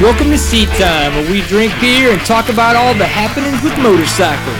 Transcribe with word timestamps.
Welcome 0.00 0.30
to 0.30 0.38
Seat 0.38 0.68
Time, 0.78 1.12
where 1.12 1.28
we 1.28 1.40
drink 1.48 1.72
beer 1.80 2.12
and 2.12 2.20
talk 2.20 2.48
about 2.50 2.76
all 2.76 2.94
the 2.94 3.04
happenings 3.04 3.60
with 3.64 3.76
motorcycles. 3.78 4.56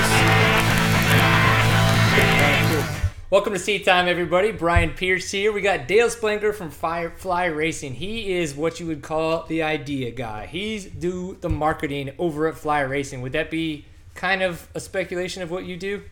Welcome 3.30 3.52
to 3.52 3.58
Seat 3.60 3.84
Time, 3.84 4.08
everybody. 4.08 4.50
Brian 4.50 4.90
Pierce 4.90 5.30
here. 5.30 5.52
We 5.52 5.60
got 5.60 5.86
Dale 5.86 6.10
Spangler 6.10 6.52
from 6.52 6.70
Firefly 6.70 7.44
Racing. 7.44 7.94
He 7.94 8.32
is 8.32 8.56
what 8.56 8.80
you 8.80 8.86
would 8.88 9.02
call 9.02 9.46
the 9.46 9.62
idea 9.62 10.10
guy. 10.10 10.46
He's 10.46 10.86
do 10.86 11.36
the 11.40 11.48
marketing 11.48 12.10
over 12.18 12.48
at 12.48 12.58
Fly 12.58 12.80
Racing. 12.80 13.22
Would 13.22 13.32
that 13.32 13.48
be 13.48 13.84
kind 14.16 14.42
of 14.42 14.66
a 14.74 14.80
speculation 14.80 15.44
of 15.44 15.52
what 15.52 15.64
you 15.64 15.76
do? 15.76 16.02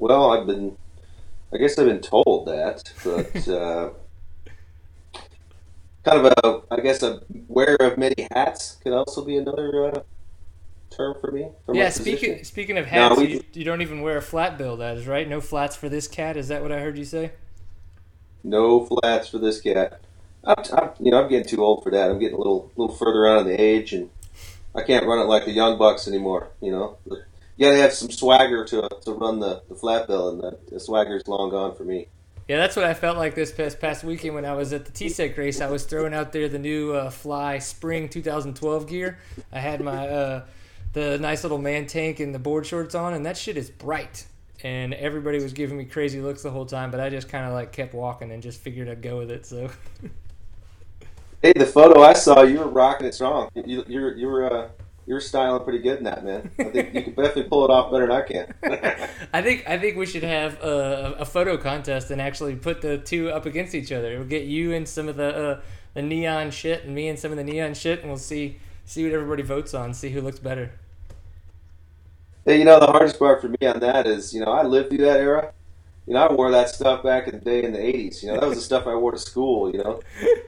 Well, 0.00 0.32
I've 0.32 0.48
been, 0.48 0.76
I 1.52 1.58
guess 1.58 1.78
I've 1.78 1.86
been 1.86 2.00
told 2.00 2.48
that, 2.48 2.92
but 3.04 3.48
uh, 3.48 3.90
kind 6.04 6.26
of 6.26 6.32
a, 6.44 6.62
I 6.74 6.80
guess 6.80 7.02
a 7.02 7.22
wearer 7.48 7.76
of 7.80 7.98
many 7.98 8.26
hats 8.32 8.76
could 8.82 8.92
also 8.92 9.24
be 9.24 9.36
another 9.36 9.86
uh, 9.92 10.00
term 10.90 11.16
for 11.20 11.30
me. 11.30 11.48
For 11.66 11.74
yeah, 11.74 11.90
speaking 11.90 12.30
position. 12.30 12.44
speaking 12.44 12.78
of 12.78 12.86
hats, 12.86 13.18
we- 13.18 13.34
you, 13.34 13.44
you 13.52 13.64
don't 13.64 13.82
even 13.82 14.00
wear 14.02 14.16
a 14.16 14.22
flat 14.22 14.58
bill. 14.58 14.76
That 14.76 14.96
is 14.96 15.06
right. 15.06 15.28
No 15.28 15.40
flats 15.40 15.76
for 15.76 15.88
this 15.88 16.08
cat. 16.08 16.36
Is 16.36 16.48
that 16.48 16.62
what 16.62 16.72
I 16.72 16.80
heard 16.80 16.96
you 16.98 17.04
say? 17.04 17.32
No 18.42 18.86
flats 18.86 19.28
for 19.28 19.38
this 19.38 19.60
cat. 19.60 20.00
I'm, 20.44 20.56
I'm, 20.72 20.90
you 20.98 21.10
know, 21.10 21.22
I'm 21.22 21.28
getting 21.28 21.46
too 21.48 21.62
old 21.62 21.82
for 21.82 21.90
that. 21.90 22.10
I'm 22.10 22.18
getting 22.18 22.34
a 22.36 22.38
little, 22.38 22.72
little 22.76 22.94
further 22.96 23.26
out 23.26 23.42
in 23.42 23.48
the 23.48 23.60
age, 23.60 23.92
and 23.92 24.08
I 24.74 24.82
can't 24.82 25.04
run 25.06 25.18
it 25.18 25.28
like 25.28 25.44
the 25.44 25.50
young 25.52 25.76
bucks 25.76 26.08
anymore. 26.08 26.48
You 26.62 26.72
know, 26.72 26.96
you 27.04 27.66
got 27.66 27.72
to 27.72 27.76
have 27.76 27.92
some 27.92 28.10
swagger 28.10 28.64
to 28.64 28.88
to 29.04 29.12
run 29.12 29.40
the 29.40 29.62
the 29.68 29.74
flat 29.74 30.06
bill, 30.06 30.30
and 30.30 30.40
the, 30.40 30.58
the 30.72 30.80
swagger's 30.80 31.28
long 31.28 31.50
gone 31.50 31.74
for 31.76 31.84
me. 31.84 32.08
Yeah, 32.50 32.56
that's 32.56 32.74
what 32.74 32.84
I 32.84 32.94
felt 32.94 33.16
like 33.16 33.36
this 33.36 33.52
past, 33.52 33.78
past 33.78 34.02
weekend 34.02 34.34
when 34.34 34.44
I 34.44 34.54
was 34.54 34.72
at 34.72 34.84
the 34.84 34.90
TSEC 34.90 35.38
race. 35.38 35.60
I 35.60 35.70
was 35.70 35.84
throwing 35.84 36.12
out 36.12 36.32
there 36.32 36.48
the 36.48 36.58
new 36.58 36.92
uh, 36.92 37.08
Fly 37.08 37.60
Spring 37.60 38.08
2012 38.08 38.88
gear. 38.88 39.20
I 39.52 39.60
had 39.60 39.80
my 39.80 40.08
uh, 40.08 40.44
the 40.92 41.16
nice 41.18 41.44
little 41.44 41.58
man 41.58 41.86
tank 41.86 42.18
and 42.18 42.34
the 42.34 42.40
board 42.40 42.66
shorts 42.66 42.96
on, 42.96 43.14
and 43.14 43.24
that 43.24 43.36
shit 43.36 43.56
is 43.56 43.70
bright. 43.70 44.26
And 44.64 44.94
everybody 44.94 45.40
was 45.40 45.52
giving 45.52 45.78
me 45.78 45.84
crazy 45.84 46.20
looks 46.20 46.42
the 46.42 46.50
whole 46.50 46.66
time, 46.66 46.90
but 46.90 46.98
I 46.98 47.08
just 47.08 47.28
kind 47.28 47.46
of 47.46 47.52
like 47.52 47.70
kept 47.70 47.94
walking 47.94 48.32
and 48.32 48.42
just 48.42 48.60
figured 48.60 48.88
I'd 48.88 49.00
go 49.00 49.18
with 49.18 49.30
it. 49.30 49.46
So 49.46 49.70
Hey, 51.42 51.52
the 51.54 51.66
photo 51.66 52.02
I 52.02 52.14
saw, 52.14 52.42
you 52.42 52.58
were 52.58 52.68
rocking 52.68 53.06
it 53.06 53.14
strong. 53.14 53.48
You 53.54 53.84
you 53.86 54.10
you 54.16 54.26
were 54.26 54.52
uh, 54.52 54.68
you 55.10 55.14
were 55.14 55.20
styling 55.20 55.64
pretty 55.64 55.80
good 55.80 55.98
in 55.98 56.04
that, 56.04 56.24
man. 56.24 56.52
I 56.56 56.64
think 56.70 56.94
you 56.94 57.02
could 57.02 57.16
definitely 57.16 57.42
pull 57.42 57.64
it 57.64 57.70
off 57.72 57.90
better 57.90 58.06
than 58.06 58.16
I 58.16 58.22
can. 58.22 58.54
I 59.32 59.42
think 59.42 59.68
I 59.68 59.76
think 59.76 59.96
we 59.96 60.06
should 60.06 60.22
have 60.22 60.62
a, 60.62 61.16
a 61.18 61.24
photo 61.24 61.56
contest 61.56 62.12
and 62.12 62.20
actually 62.20 62.54
put 62.54 62.80
the 62.80 62.96
two 62.96 63.28
up 63.28 63.44
against 63.44 63.74
each 63.74 63.90
other. 63.90 64.16
We'll 64.16 64.28
get 64.28 64.44
you 64.44 64.72
and 64.72 64.88
some 64.88 65.08
of 65.08 65.16
the 65.16 65.36
uh, 65.36 65.60
the 65.94 66.02
neon 66.02 66.52
shit, 66.52 66.84
and 66.84 66.94
me 66.94 67.08
and 67.08 67.18
some 67.18 67.32
of 67.32 67.38
the 67.38 67.42
neon 67.42 67.74
shit, 67.74 67.98
and 67.98 68.08
we'll 68.08 68.18
see 68.18 68.60
see 68.84 69.02
what 69.02 69.12
everybody 69.12 69.42
votes 69.42 69.74
on. 69.74 69.94
See 69.94 70.10
who 70.10 70.20
looks 70.20 70.38
better. 70.38 70.70
Hey, 72.44 72.60
you 72.60 72.64
know 72.64 72.78
the 72.78 72.86
hardest 72.86 73.18
part 73.18 73.40
for 73.40 73.48
me 73.48 73.66
on 73.66 73.80
that 73.80 74.06
is, 74.06 74.32
you 74.32 74.44
know, 74.44 74.52
I 74.52 74.62
lived 74.62 74.90
through 74.90 75.06
that 75.06 75.18
era. 75.18 75.52
You 76.06 76.14
know, 76.14 76.24
I 76.24 76.32
wore 76.32 76.52
that 76.52 76.68
stuff 76.68 77.02
back 77.02 77.26
in 77.26 77.34
the 77.34 77.44
day 77.44 77.64
in 77.64 77.72
the 77.72 77.80
'80s. 77.80 78.22
You 78.22 78.28
know, 78.28 78.38
that 78.38 78.48
was 78.48 78.58
the 78.58 78.64
stuff 78.64 78.86
I 78.86 78.94
wore 78.94 79.10
to 79.10 79.18
school. 79.18 79.72
You 79.72 79.78
know, 79.78 80.00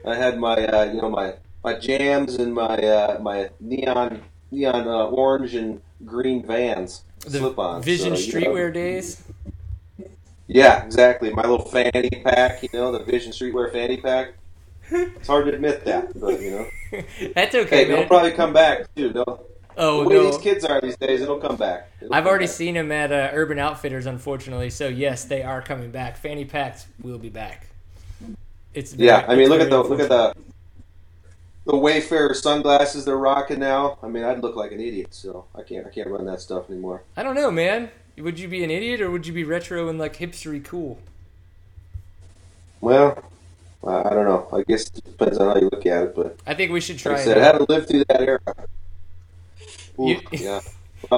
I 0.05 0.15
had 0.15 0.39
my, 0.39 0.55
uh, 0.55 0.85
you 0.85 1.01
know, 1.01 1.09
my 1.09 1.33
my 1.65 1.77
jams 1.77 2.35
and 2.35 2.53
my 2.53 2.77
uh, 2.77 3.19
my 3.19 3.49
neon 3.59 4.21
neon 4.53 4.87
uh, 4.87 5.05
orange 5.07 5.55
and 5.55 5.81
green 6.05 6.45
Vans 6.45 7.03
The 7.21 7.39
slip-ons. 7.39 7.83
Vision 7.85 8.15
So, 8.15 8.21
you 8.21 8.45
know, 8.45 8.51
streetwear 8.51 8.73
days. 8.73 9.23
Yeah, 10.47 10.83
exactly. 10.85 11.31
My 11.33 11.41
little 11.43 11.65
fanny 11.65 12.09
pack. 12.23 12.61
You 12.63 12.69
know, 12.73 12.91
the 12.91 13.03
Vision 13.03 13.31
streetwear 13.31 13.71
fanny 13.71 13.97
pack. 13.97 14.33
It's 14.91 15.27
hard 15.27 15.45
to 15.47 15.53
admit 15.53 15.85
that, 15.85 16.19
but 16.19 16.41
you 16.41 16.51
know, 16.51 17.01
That's 17.35 17.55
okay, 17.55 17.85
hey, 17.85 17.91
it'll 17.91 18.05
probably 18.05 18.31
come 18.33 18.51
back 18.51 18.93
too. 18.95 19.11
No, 19.13 19.23
oh 19.77 20.03
the 20.03 20.09
way 20.09 20.15
no, 20.15 20.25
these 20.25 20.37
kids 20.39 20.65
are 20.65 20.81
these 20.81 20.97
days, 20.97 21.21
it'll 21.21 21.39
come 21.39 21.55
back. 21.55 21.89
It'll 22.01 22.13
I've 22.13 22.23
come 22.25 22.29
already 22.29 22.45
back. 22.47 22.53
seen 22.55 22.73
them 22.75 22.91
at 22.91 23.11
uh, 23.11 23.29
Urban 23.31 23.57
Outfitters, 23.59 24.05
unfortunately. 24.05 24.69
So 24.69 24.89
yes, 24.89 25.23
they 25.23 25.41
are 25.41 25.61
coming 25.61 25.89
back. 25.89 26.17
Fanny 26.17 26.43
packs 26.43 26.85
will 27.01 27.17
be 27.17 27.29
back. 27.29 27.67
It's 28.73 28.93
Yeah, 28.93 29.21
very- 29.21 29.31
I 29.31 29.35
mean, 29.35 29.39
it's 29.43 29.49
look 29.49 29.61
at 29.61 29.69
the 29.69 29.81
look 29.83 29.99
at 30.01 30.09
the 30.09 30.35
the 31.65 31.75
Wayfarer 31.77 32.33
sunglasses 32.33 33.05
they're 33.05 33.17
rocking 33.17 33.59
now. 33.59 33.97
I 34.03 34.07
mean, 34.07 34.23
I'd 34.23 34.39
look 34.41 34.55
like 34.55 34.71
an 34.71 34.79
idiot, 34.81 35.13
so 35.13 35.45
I 35.55 35.61
can't 35.63 35.85
I 35.87 35.89
can't 35.89 36.09
run 36.09 36.25
that 36.25 36.41
stuff 36.41 36.69
anymore. 36.69 37.03
I 37.15 37.23
don't 37.23 37.35
know, 37.35 37.51
man. 37.51 37.89
Would 38.17 38.39
you 38.39 38.47
be 38.47 38.63
an 38.63 38.69
idiot 38.71 39.01
or 39.01 39.09
would 39.09 39.25
you 39.25 39.33
be 39.33 39.43
retro 39.43 39.87
and 39.87 39.97
like 39.97 40.17
hipstery 40.17 40.63
cool? 40.63 40.99
Well, 42.81 43.23
I 43.85 44.09
don't 44.09 44.25
know. 44.25 44.47
I 44.51 44.63
guess 44.67 44.87
it 44.87 45.03
depends 45.03 45.37
on 45.37 45.47
how 45.47 45.55
you 45.61 45.69
look 45.71 45.85
at 45.85 46.03
it, 46.03 46.15
but 46.15 46.37
I 46.45 46.53
think 46.53 46.71
we 46.71 46.81
should 46.81 46.99
try 46.99 47.13
like 47.13 47.21
I 47.21 47.21
it. 47.21 47.25
said, 47.25 47.37
I 47.37 47.41
out. 47.41 47.53
haven't 47.53 47.69
lived 47.69 47.87
through 47.89 48.03
that 48.09 48.21
era. 48.21 48.39
Ooh, 49.99 50.07
You- 50.09 50.21
yeah. 50.31 50.61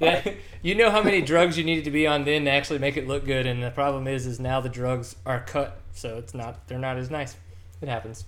Yeah, 0.02 0.34
you 0.64 0.74
know 0.74 0.90
how 0.90 1.04
many 1.04 1.22
drugs 1.22 1.60
you 1.60 1.64
needed 1.64 1.84
to 1.84 1.92
be 1.92 2.08
on 2.08 2.26
then 2.26 2.46
to 2.46 2.52
actually 2.52 2.80
make 2.80 2.98
it 2.98 3.08
look 3.08 3.24
good, 3.24 3.46
and 3.46 3.62
the 3.62 3.70
problem 3.70 4.08
is, 4.08 4.26
is 4.26 4.40
now 4.40 4.60
the 4.60 4.68
drugs 4.68 5.16
are 5.28 5.42
cut, 5.42 5.80
so 5.94 6.18
it's 6.18 6.34
not. 6.34 6.68
They're 6.68 6.80
not 6.80 6.98
as 6.98 7.12
nice. 7.12 7.36
It 7.82 7.88
happens. 7.88 8.26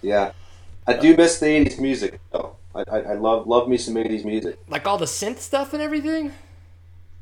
Yeah. 0.00 0.32
I 0.86 0.94
do 0.94 1.16
miss 1.16 1.38
the 1.38 1.46
'80s 1.46 1.78
music 1.80 2.20
though. 2.32 2.56
I, 2.74 2.84
I, 2.90 2.98
I 2.98 3.14
love 3.14 3.46
love 3.46 3.68
me 3.68 3.76
some 3.76 3.94
'80s 3.94 4.24
music. 4.24 4.58
Like 4.68 4.86
all 4.86 4.98
the 4.98 5.04
synth 5.06 5.38
stuff 5.38 5.72
and 5.72 5.82
everything. 5.82 6.32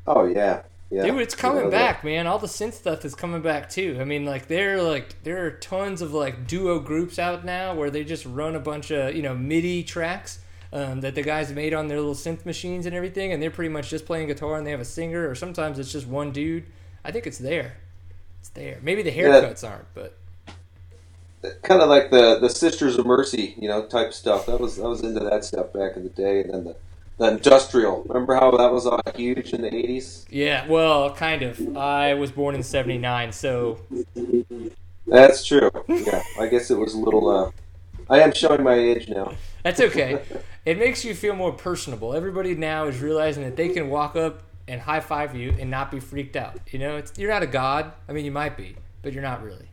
Oh 0.07 0.25
yeah, 0.25 0.61
yeah. 0.91 1.03
Dude, 1.05 1.19
it's 1.21 1.33
coming 1.35 1.57
You 1.57 1.63
know, 1.65 1.69
the- 1.71 1.77
back, 1.77 2.03
man. 2.03 2.27
All 2.27 2.37
the 2.39 2.47
synth 2.47 2.73
stuff 2.73 3.03
is 3.05 3.15
coming 3.15 3.41
back 3.41 3.69
too. 3.69 3.97
I 3.99 4.03
mean, 4.03 4.25
like 4.25 4.47
there 4.47 4.77
are 4.77 4.81
like 4.81 5.23
there 5.23 5.45
are 5.45 5.51
tons 5.51 6.01
of 6.01 6.13
like 6.13 6.45
duo 6.47 6.79
groups 6.79 7.17
out 7.17 7.43
now 7.45 7.73
where 7.73 7.89
they 7.89 8.03
just 8.03 8.25
run 8.25 8.55
a 8.55 8.59
bunch 8.59 8.91
of 8.91 9.15
you 9.15 9.23
know 9.23 9.33
MIDI 9.35 9.83
tracks 9.83 10.39
um, 10.71 11.01
that 11.01 11.15
the 11.15 11.23
guys 11.23 11.51
made 11.51 11.73
on 11.73 11.87
their 11.87 11.97
little 11.97 12.13
synth 12.13 12.45
machines 12.45 12.85
and 12.85 12.93
everything, 12.95 13.31
and 13.31 13.41
they're 13.41 13.49
pretty 13.51 13.69
much 13.73 13.89
just 13.89 14.05
playing 14.05 14.27
guitar 14.27 14.57
and 14.57 14.67
they 14.67 14.71
have 14.71 14.79
a 14.81 14.85
singer, 14.85 15.27
or 15.27 15.33
sometimes 15.33 15.79
it's 15.79 15.91
just 15.91 16.05
one 16.07 16.31
dude. 16.31 16.65
I 17.03 17.11
think 17.11 17.25
it's 17.25 17.37
there. 17.39 17.77
It's 18.39 18.49
there. 18.49 18.77
Maybe 18.83 19.01
the 19.01 19.11
Yeah. 19.11 19.23
haircuts 19.41 19.67
aren't, 19.67 19.91
but 19.95 20.17
kind 21.63 21.81
of 21.81 21.89
like 21.89 22.11
the 22.11 22.39
the 22.39 22.49
Sisters 22.49 22.97
of 22.97 23.05
Mercy, 23.05 23.55
you 23.57 23.67
know, 23.67 23.85
type 23.85 24.13
stuff. 24.13 24.45
That 24.45 24.59
was 24.59 24.79
I 24.79 24.87
was 24.87 25.01
into 25.01 25.21
that 25.21 25.45
stuff 25.45 25.73
back 25.73 25.95
in 25.95 26.03
the 26.03 26.09
day, 26.09 26.41
and 26.41 26.53
then 26.53 26.63
the 26.65 26.75
the 27.17 27.31
industrial. 27.31 28.03
Remember 28.07 28.35
how 28.35 28.51
that 28.51 28.71
was 28.71 28.85
all 28.85 29.01
huge 29.15 29.53
in 29.53 29.61
the 29.61 29.69
'80s? 29.69 30.25
yeah. 30.29 30.67
Well, 30.67 31.13
kind 31.13 31.43
of. 31.43 31.77
I 31.77 32.13
was 32.13 32.31
born 32.31 32.55
in 32.55 32.63
'79, 32.63 33.31
so 33.31 33.79
That's 35.07 35.45
true. 35.45 35.71
Yeah, 35.87 36.21
I 36.39 36.47
guess 36.47 36.71
it 36.71 36.77
was 36.77 36.93
a 36.93 36.97
little. 36.97 37.29
Uh, 37.29 37.51
I 38.09 38.19
am 38.19 38.33
showing 38.33 38.63
my 38.63 38.75
age 38.75 39.07
now. 39.07 39.33
That's 39.63 39.79
okay. 39.79 40.21
it 40.65 40.77
makes 40.77 41.03
you 41.05 41.15
feel 41.15 41.35
more 41.35 41.51
personable. 41.51 42.13
Everybody 42.13 42.55
now 42.55 42.85
is 42.85 42.99
realizing 42.99 43.43
that 43.43 43.55
they 43.55 43.69
can 43.69 43.89
walk 43.89 44.15
up 44.15 44.43
and 44.67 44.81
high 44.81 44.99
five 44.99 45.35
you 45.35 45.55
and 45.59 45.69
not 45.69 45.91
be 45.91 45.99
freaked 45.99 46.35
out. 46.35 46.59
You 46.71 46.79
know, 46.79 46.97
it's, 46.97 47.17
you're 47.17 47.31
not 47.31 47.43
a 47.43 47.47
god. 47.47 47.93
I 48.07 48.13
mean, 48.13 48.25
you 48.25 48.31
might 48.31 48.57
be, 48.57 48.75
but 49.01 49.13
you're 49.13 49.23
not 49.23 49.43
really. 49.43 49.69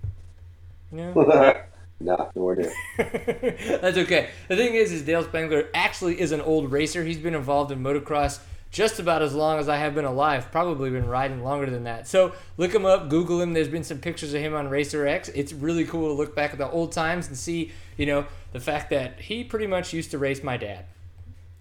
Know, 0.93 1.13
nah, 2.01 2.29
nowhere 2.37 2.57
near. 2.57 2.73
that's 3.81 3.97
okay. 3.97 4.29
The 4.49 4.57
thing 4.57 4.75
is, 4.75 4.93
is 4.93 5.03
Dale 5.03 5.25
Spangler 5.25 5.69
actually 5.75 6.21
is 6.21 6.33
an 6.33 6.43
old 6.43 6.71
racer. 6.71 7.03
He's 7.03 7.19
been 7.19 7.35
involved 7.35 7.73
in 7.73 7.83
motocross 7.83 8.41
just 8.71 8.99
about 8.99 9.23
as 9.23 9.35
long 9.35 9.59
as 9.59 9.69
I 9.69 9.77
have 9.77 9.95
been 9.95 10.05
alive. 10.05 10.51
Probably 10.51 10.91
been 10.91 11.07
riding 11.07 11.43
longer 11.43 11.71
than 11.71 11.85
that. 11.85 12.07
So 12.07 12.33
look 12.57 12.75
him 12.75 12.85
up, 12.85 13.09
Google 13.09 13.41
him. 13.41 13.55
There's 13.55 13.69
been 13.69 13.85
some 13.85 13.99
pictures 13.99 14.35
of 14.35 14.41
him 14.41 14.55
on 14.55 14.69
Racer 14.69 15.07
X. 15.07 15.29
It's 15.31 15.53
really 15.53 15.85
cool 15.85 16.09
to 16.09 16.15
look 16.15 16.35
back 16.35 16.53
at 16.53 16.59
the 16.59 16.71
old 16.71 16.93
times 16.93 17.29
and 17.29 17.37
see, 17.37 17.73
you 17.97 18.07
know, 18.07 18.27
the 18.53 18.61
fact 18.61 18.91
that 18.91 19.21
he 19.21 19.45
pretty 19.45 19.67
much 19.67 19.93
used 19.93 20.11
to 20.11 20.19
race 20.19 20.43
my 20.43 20.57
dad. 20.57 20.85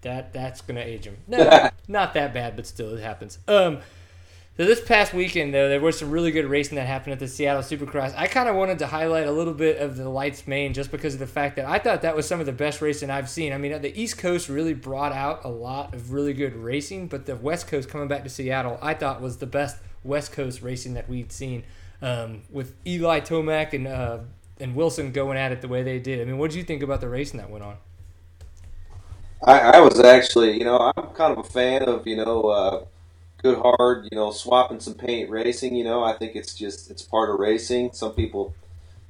That 0.02 0.34
that's 0.34 0.62
gonna 0.62 0.82
age 0.82 1.06
him. 1.06 1.18
No, 1.28 1.70
not 1.88 2.16
that 2.16 2.34
bad, 2.34 2.56
but 2.56 2.66
still, 2.66 2.96
it 2.96 3.02
happens. 3.02 3.38
Um, 3.48 3.80
so 4.62 4.68
this 4.68 4.80
past 4.80 5.12
weekend, 5.12 5.56
though, 5.56 5.70
there 5.70 5.82
was 5.82 5.98
some 5.98 6.12
really 6.12 6.30
good 6.30 6.46
racing 6.46 6.76
that 6.76 6.86
happened 6.86 7.14
at 7.14 7.18
the 7.20 7.28
Seattle 7.28 7.64
Supercross. 7.64 8.14
I 8.16 8.28
kind 8.28 8.48
of 8.48 8.56
wanted 8.56 8.78
to 8.78 8.86
highlight 8.86 9.26
a 9.26 9.32
little 9.32 9.56
bit 9.56 9.78
of 9.80 9.98
the 9.98 10.08
Lights 10.08 10.46
Main 10.46 10.76
just 10.76 10.92
because 10.92 11.16
of 11.16 11.20
the 11.20 11.26
fact 11.26 11.56
that 11.56 11.66
I 11.66 11.80
thought 11.80 12.04
that 12.04 12.16
was 12.16 12.28
some 12.28 12.40
of 12.40 12.46
the 12.46 12.52
best 12.52 12.80
racing 12.80 13.10
I've 13.10 13.28
seen. 13.28 13.54
I 13.54 13.58
mean, 13.58 13.82
the 13.82 14.00
East 14.00 14.20
Coast 14.20 14.50
really 14.50 14.76
brought 14.76 15.14
out 15.14 15.46
a 15.46 15.48
lot 15.48 15.96
of 15.96 16.14
really 16.14 16.34
good 16.34 16.56
racing, 16.56 17.08
but 17.08 17.26
the 17.26 17.36
West 17.36 17.70
Coast 17.70 17.90
coming 17.90 18.08
back 18.08 18.24
to 18.24 18.30
Seattle, 18.30 18.78
I 18.84 18.94
thought 18.94 19.20
was 19.20 19.38
the 19.38 19.48
best 19.48 19.78
West 20.04 20.32
Coast 20.32 20.62
racing 20.62 20.94
that 20.94 21.10
we'd 21.10 21.32
seen 21.32 21.64
um, 22.04 22.44
with 22.52 22.76
Eli 22.86 23.22
Tomac 23.22 23.74
and 23.74 23.88
uh, 23.88 24.20
and 24.60 24.76
Wilson 24.76 25.12
going 25.12 25.40
at 25.40 25.52
it 25.52 25.62
the 25.62 25.70
way 25.70 25.82
they 25.82 25.98
did. 25.98 26.22
I 26.22 26.26
mean, 26.26 26.38
what 26.38 26.52
did 26.52 26.58
you 26.58 26.64
think 26.64 26.84
about 26.84 27.02
the 27.02 27.10
racing 27.10 27.40
that 27.40 27.50
went 27.50 27.64
on? 27.64 27.78
I, 29.44 29.60
I 29.60 29.80
was 29.80 30.00
actually, 30.00 30.60
you 30.60 30.66
know, 30.66 30.94
I'm 30.96 31.08
kind 31.16 31.36
of 31.36 31.44
a 31.44 31.50
fan 31.50 31.82
of, 31.86 32.06
you 32.06 32.18
know, 32.18 32.42
uh, 32.44 32.86
good 33.42 33.58
hard, 33.58 34.08
you 34.12 34.18
know, 34.18 34.32
swapping 34.32 34.80
some 34.80 34.94
paint 34.94 35.30
racing. 35.30 35.76
You 35.76 35.84
know, 35.84 36.04
I 36.04 36.14
think 36.14 36.36
it's 36.36 36.54
just 36.54 36.90
it's 36.92 37.02
part 37.02 37.30
of 37.30 37.40
racing. 37.40 37.92
Some 37.94 38.14
people, 38.14 38.54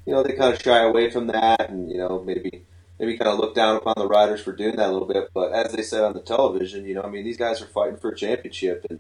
you 0.06 0.14
know, 0.14 0.24
they 0.24 0.34
kind 0.34 0.54
of 0.54 0.62
shy 0.62 0.80
away 0.80 1.10
from 1.10 1.28
that, 1.28 1.70
and 1.70 1.90
you 1.90 1.98
know, 1.98 2.24
maybe 2.26 2.66
maybe 3.00 3.18
kind 3.18 3.30
of 3.32 3.40
look 3.40 3.56
down 3.56 3.78
upon 3.78 3.96
the 3.98 4.08
riders 4.08 4.42
for 4.42 4.54
doing 4.54 4.76
that 4.76 4.90
a 4.90 4.92
little 4.92 5.08
bit. 5.08 5.30
But 5.34 5.52
as 5.54 5.74
they 5.74 5.82
said 5.84 6.04
on 6.04 6.14
the 6.14 6.22
television, 6.22 6.86
you 6.86 6.94
know, 6.94 7.02
I 7.02 7.10
mean, 7.10 7.24
these 7.24 7.38
guys 7.38 7.62
are 7.62 7.66
fighting 7.66 7.98
for 7.98 8.12
a 8.12 8.16
championship, 8.16 8.86
and 8.90 9.00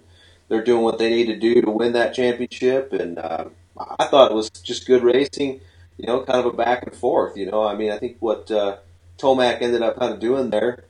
they're 0.50 0.64
doing 0.64 0.84
what 0.84 0.98
they 0.98 1.10
need 1.10 1.28
to 1.28 1.40
do 1.40 1.62
to 1.62 1.72
win 1.72 1.94
that 1.94 2.14
championship. 2.14 2.94
And 2.94 3.18
uh, 3.18 3.46
I 4.00 4.06
thought 4.06 4.32
it 4.32 4.36
was 4.36 4.50
just 4.50 4.88
good 4.88 5.04
racing. 5.04 5.62
You 5.98 6.08
know, 6.08 6.24
kind 6.24 6.40
of 6.40 6.46
a 6.48 6.58
back 6.58 6.84
and 6.84 6.96
forth. 6.96 7.38
You 7.38 7.50
know, 7.50 7.64
I 7.64 7.76
mean, 7.76 7.92
I 7.92 7.98
think 7.98 8.18
what 8.20 8.50
uh, 8.50 8.78
Tomac 9.18 9.62
ended 9.62 9.82
up 9.82 10.00
kind 10.00 10.14
of 10.14 10.20
doing 10.20 10.50
there. 10.50 10.86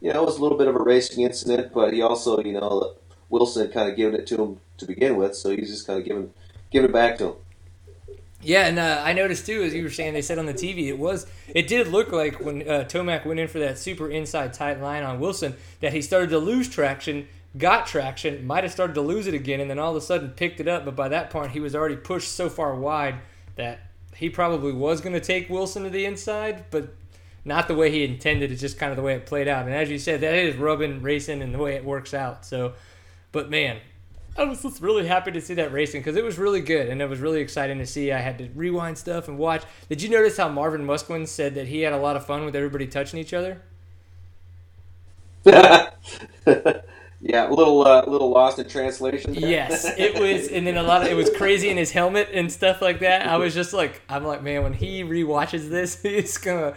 You 0.00 0.12
know, 0.12 0.22
it 0.22 0.26
was 0.26 0.38
a 0.38 0.42
little 0.42 0.58
bit 0.58 0.68
of 0.68 0.76
a 0.76 0.82
racing 0.82 1.24
incident, 1.24 1.72
but 1.72 1.92
he 1.92 2.02
also, 2.02 2.42
you 2.42 2.52
know, 2.52 2.96
Wilson 3.30 3.62
had 3.62 3.74
kind 3.74 3.90
of 3.90 3.96
given 3.96 4.14
it 4.14 4.26
to 4.28 4.42
him 4.42 4.60
to 4.78 4.86
begin 4.86 5.16
with, 5.16 5.34
so 5.34 5.50
he's 5.50 5.70
just 5.70 5.86
kind 5.86 5.98
of 5.98 6.04
giving 6.04 6.32
giving 6.70 6.90
it 6.90 6.92
back 6.92 7.18
to 7.18 7.24
him. 7.28 7.34
Yeah, 8.42 8.66
and 8.66 8.78
uh, 8.78 9.02
I 9.04 9.12
noticed 9.12 9.46
too, 9.46 9.62
as 9.62 9.74
you 9.74 9.82
were 9.82 9.90
saying, 9.90 10.14
they 10.14 10.22
said 10.22 10.38
on 10.38 10.46
the 10.46 10.54
TV, 10.54 10.86
it 10.88 10.98
was, 10.98 11.26
it 11.48 11.66
did 11.66 11.88
look 11.88 12.12
like 12.12 12.38
when 12.38 12.62
uh, 12.62 12.84
Tomac 12.84 13.24
went 13.24 13.40
in 13.40 13.48
for 13.48 13.58
that 13.58 13.78
super 13.78 14.08
inside 14.10 14.52
tight 14.52 14.80
line 14.80 15.02
on 15.02 15.18
Wilson 15.18 15.56
that 15.80 15.92
he 15.92 16.02
started 16.02 16.30
to 16.30 16.38
lose 16.38 16.68
traction, 16.68 17.26
got 17.56 17.86
traction, 17.86 18.46
might 18.46 18.62
have 18.62 18.72
started 18.72 18.94
to 18.94 19.00
lose 19.00 19.26
it 19.26 19.34
again, 19.34 19.58
and 19.58 19.70
then 19.70 19.78
all 19.78 19.90
of 19.90 19.96
a 19.96 20.00
sudden 20.00 20.30
picked 20.30 20.60
it 20.60 20.68
up. 20.68 20.84
But 20.84 20.94
by 20.94 21.08
that 21.08 21.30
point, 21.30 21.52
he 21.52 21.60
was 21.60 21.74
already 21.74 21.96
pushed 21.96 22.30
so 22.30 22.48
far 22.48 22.74
wide 22.76 23.16
that 23.56 23.80
he 24.14 24.30
probably 24.30 24.72
was 24.72 25.00
going 25.00 25.14
to 25.14 25.20
take 25.20 25.48
Wilson 25.50 25.82
to 25.84 25.90
the 25.90 26.04
inside, 26.04 26.66
but 26.70 26.94
not 27.44 27.68
the 27.68 27.74
way 27.74 27.90
he 27.90 28.04
intended. 28.04 28.52
It's 28.52 28.60
just 28.60 28.78
kind 28.78 28.90
of 28.90 28.96
the 28.96 29.02
way 29.02 29.14
it 29.14 29.26
played 29.26 29.48
out. 29.48 29.66
And 29.66 29.74
as 29.74 29.90
you 29.90 29.98
said, 29.98 30.20
that 30.20 30.34
is 30.34 30.56
rubbing 30.56 31.02
racing 31.02 31.42
and 31.42 31.54
the 31.54 31.58
way 31.58 31.74
it 31.74 31.84
works 31.84 32.12
out. 32.12 32.44
So, 32.44 32.74
but 33.32 33.50
man, 33.50 33.78
I 34.38 34.44
was 34.44 34.62
just 34.62 34.82
really 34.82 35.06
happy 35.06 35.32
to 35.32 35.40
see 35.40 35.54
that 35.54 35.72
racing 35.72 36.00
because 36.00 36.16
it 36.16 36.24
was 36.24 36.38
really 36.38 36.60
good 36.60 36.88
and 36.88 37.00
it 37.00 37.08
was 37.08 37.20
really 37.20 37.40
exciting 37.40 37.78
to 37.78 37.86
see. 37.86 38.12
I 38.12 38.20
had 38.20 38.38
to 38.38 38.48
rewind 38.54 38.98
stuff 38.98 39.28
and 39.28 39.38
watch. 39.38 39.62
Did 39.88 40.02
you 40.02 40.10
notice 40.10 40.36
how 40.36 40.48
Marvin 40.48 40.86
Musquin 40.86 41.26
said 41.26 41.54
that 41.54 41.68
he 41.68 41.80
had 41.80 41.92
a 41.92 41.98
lot 41.98 42.16
of 42.16 42.26
fun 42.26 42.44
with 42.44 42.54
everybody 42.54 42.86
touching 42.86 43.18
each 43.18 43.32
other? 43.32 43.62
yeah, 45.46 47.48
a 47.48 47.52
little 47.52 47.86
uh, 47.86 48.04
little 48.06 48.30
lost 48.30 48.58
in 48.58 48.68
translation. 48.68 49.32
There. 49.32 49.48
Yes, 49.48 49.84
it 49.96 50.18
was, 50.18 50.48
and 50.48 50.66
then 50.66 50.76
a 50.76 50.82
lot 50.82 51.02
of 51.02 51.08
it 51.08 51.14
was 51.14 51.30
crazy 51.30 51.68
in 51.68 51.76
his 51.76 51.92
helmet 51.92 52.30
and 52.32 52.50
stuff 52.50 52.82
like 52.82 53.00
that. 53.00 53.26
I 53.26 53.36
was 53.36 53.54
just 53.54 53.72
like, 53.72 54.02
I'm 54.08 54.24
like, 54.24 54.42
man, 54.42 54.64
when 54.64 54.72
he 54.72 55.04
re-watches 55.04 55.70
this, 55.70 55.94
he's 56.02 56.36
gonna 56.38 56.74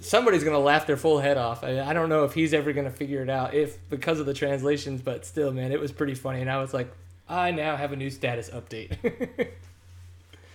somebody's 0.00 0.44
gonna 0.44 0.58
laugh 0.58 0.86
their 0.86 0.96
full 0.96 1.18
head 1.18 1.36
off. 1.36 1.64
I, 1.64 1.80
I, 1.80 1.92
don't 1.92 2.08
know 2.08 2.24
if 2.24 2.34
he's 2.34 2.54
ever 2.54 2.72
gonna 2.72 2.90
figure 2.90 3.22
it 3.22 3.28
out 3.28 3.54
if 3.54 3.78
because 3.90 4.20
of 4.20 4.26
the 4.26 4.34
translations, 4.34 5.02
but 5.02 5.26
still, 5.26 5.52
man, 5.52 5.72
it 5.72 5.80
was 5.80 5.92
pretty 5.92 6.14
funny. 6.14 6.40
And 6.40 6.50
I 6.50 6.58
was 6.58 6.72
like, 6.72 6.92
I 7.28 7.50
now 7.50 7.76
have 7.76 7.92
a 7.92 7.96
new 7.96 8.10
status 8.10 8.50
update. 8.50 8.96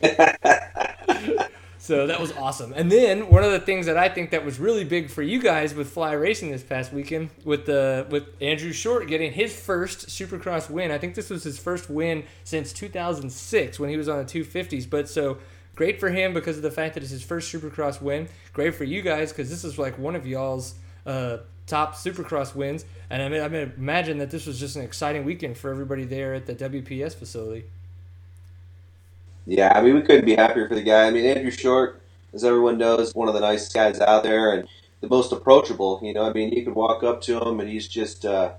so 1.77 2.07
that 2.07 2.19
was 2.19 2.31
awesome. 2.33 2.73
And 2.73 2.91
then 2.91 3.29
one 3.29 3.43
of 3.43 3.51
the 3.51 3.59
things 3.59 3.85
that 3.85 3.97
I 3.97 4.09
think 4.09 4.31
that 4.31 4.43
was 4.43 4.59
really 4.59 4.83
big 4.83 5.09
for 5.09 5.21
you 5.21 5.41
guys 5.41 5.73
with 5.73 5.89
fly 5.89 6.13
racing 6.13 6.51
this 6.51 6.63
past 6.63 6.91
weekend 6.91 7.29
with 7.43 7.65
the 7.65 8.07
with 8.09 8.27
Andrew 8.41 8.73
Short 8.73 9.07
getting 9.07 9.31
his 9.31 9.57
first 9.57 10.07
Supercross 10.07 10.69
win. 10.69 10.91
I 10.91 10.97
think 10.97 11.15
this 11.15 11.29
was 11.29 11.43
his 11.43 11.59
first 11.59 11.89
win 11.89 12.23
since 12.43 12.73
2006 12.73 13.79
when 13.79 13.89
he 13.89 13.97
was 13.97 14.09
on 14.09 14.17
the 14.17 14.25
250s. 14.25 14.89
But 14.89 15.09
so 15.09 15.37
great 15.75 15.99
for 15.99 16.09
him 16.09 16.33
because 16.33 16.57
of 16.57 16.63
the 16.63 16.71
fact 16.71 16.93
that 16.95 17.03
it's 17.03 17.11
his 17.11 17.23
first 17.23 17.53
Supercross 17.53 18.01
win. 18.01 18.27
Great 18.53 18.75
for 18.75 18.83
you 18.83 19.01
guys 19.01 19.31
because 19.31 19.49
this 19.49 19.63
is 19.63 19.77
like 19.77 19.97
one 19.97 20.15
of 20.15 20.25
y'all's 20.25 20.75
uh, 21.05 21.37
top 21.67 21.95
Supercross 21.95 22.55
wins. 22.55 22.85
And 23.09 23.21
I 23.21 23.29
mean, 23.29 23.41
I 23.41 23.47
mean, 23.47 23.73
imagine 23.77 24.17
that 24.19 24.31
this 24.31 24.45
was 24.45 24.59
just 24.59 24.75
an 24.75 24.83
exciting 24.83 25.25
weekend 25.25 25.57
for 25.57 25.69
everybody 25.69 26.05
there 26.05 26.33
at 26.33 26.45
the 26.45 26.55
WPS 26.55 27.15
facility. 27.15 27.65
Yeah, 29.45 29.71
I 29.75 29.81
mean, 29.81 29.93
we 29.95 30.01
couldn't 30.01 30.25
be 30.25 30.35
happier 30.35 30.67
for 30.67 30.75
the 30.75 30.81
guy. 30.81 31.05
I 31.05 31.11
mean, 31.11 31.25
Andrew 31.25 31.51
Short, 31.51 32.01
as 32.33 32.43
everyone 32.43 32.79
knows, 32.79 33.13
one 33.13 33.27
of 33.27 33.35
the 33.35 33.41
nicest 33.41 33.73
guys 33.73 33.99
out 33.99 34.23
there 34.23 34.51
and 34.53 34.67
the 35.01 35.07
most 35.07 35.31
approachable. 35.31 35.99
You 36.01 36.13
know, 36.13 36.27
I 36.27 36.33
mean, 36.33 36.51
you 36.51 36.63
could 36.63 36.73
walk 36.73 37.03
up 37.03 37.21
to 37.23 37.39
him 37.39 37.59
and 37.59 37.69
he's 37.69 37.87
just, 37.87 38.25
uh, 38.25 38.53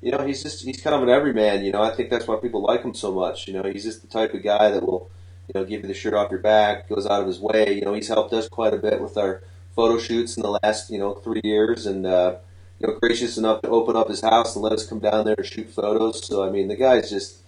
you 0.00 0.10
know, 0.10 0.26
he's 0.26 0.42
just 0.42 0.64
he's 0.64 0.80
kind 0.82 0.96
of 0.96 1.02
an 1.02 1.08
everyman. 1.08 1.64
You 1.64 1.70
know, 1.70 1.82
I 1.82 1.94
think 1.94 2.10
that's 2.10 2.26
why 2.26 2.36
people 2.36 2.62
like 2.62 2.82
him 2.82 2.94
so 2.94 3.12
much. 3.12 3.46
You 3.46 3.54
know, 3.54 3.62
he's 3.62 3.84
just 3.84 4.02
the 4.02 4.08
type 4.08 4.34
of 4.34 4.42
guy 4.42 4.70
that 4.70 4.82
will 4.84 5.08
you 5.48 5.60
know, 5.60 5.64
give 5.64 5.82
you 5.82 5.88
the 5.88 5.94
shirt 5.94 6.14
off 6.14 6.30
your 6.30 6.40
back, 6.40 6.88
goes 6.88 7.06
out 7.06 7.22
of 7.22 7.26
his 7.26 7.40
way. 7.40 7.74
You 7.74 7.82
know, 7.82 7.94
he's 7.94 8.08
helped 8.08 8.32
us 8.32 8.48
quite 8.48 8.74
a 8.74 8.78
bit 8.78 9.00
with 9.00 9.16
our 9.16 9.42
photo 9.74 9.98
shoots 9.98 10.36
in 10.36 10.42
the 10.42 10.58
last, 10.62 10.90
you 10.90 10.98
know, 10.98 11.14
three 11.14 11.40
years, 11.42 11.86
and 11.86 12.06
uh, 12.06 12.36
you 12.78 12.86
know, 12.86 12.98
gracious 13.00 13.38
enough 13.38 13.62
to 13.62 13.68
open 13.68 13.96
up 13.96 14.08
his 14.08 14.20
house 14.20 14.54
and 14.54 14.62
let 14.62 14.72
us 14.72 14.86
come 14.86 14.98
down 14.98 15.24
there 15.24 15.36
to 15.36 15.44
shoot 15.44 15.70
photos. 15.70 16.26
So 16.26 16.46
I 16.46 16.50
mean, 16.50 16.68
the 16.68 16.76
guy's 16.76 17.10
just 17.10 17.38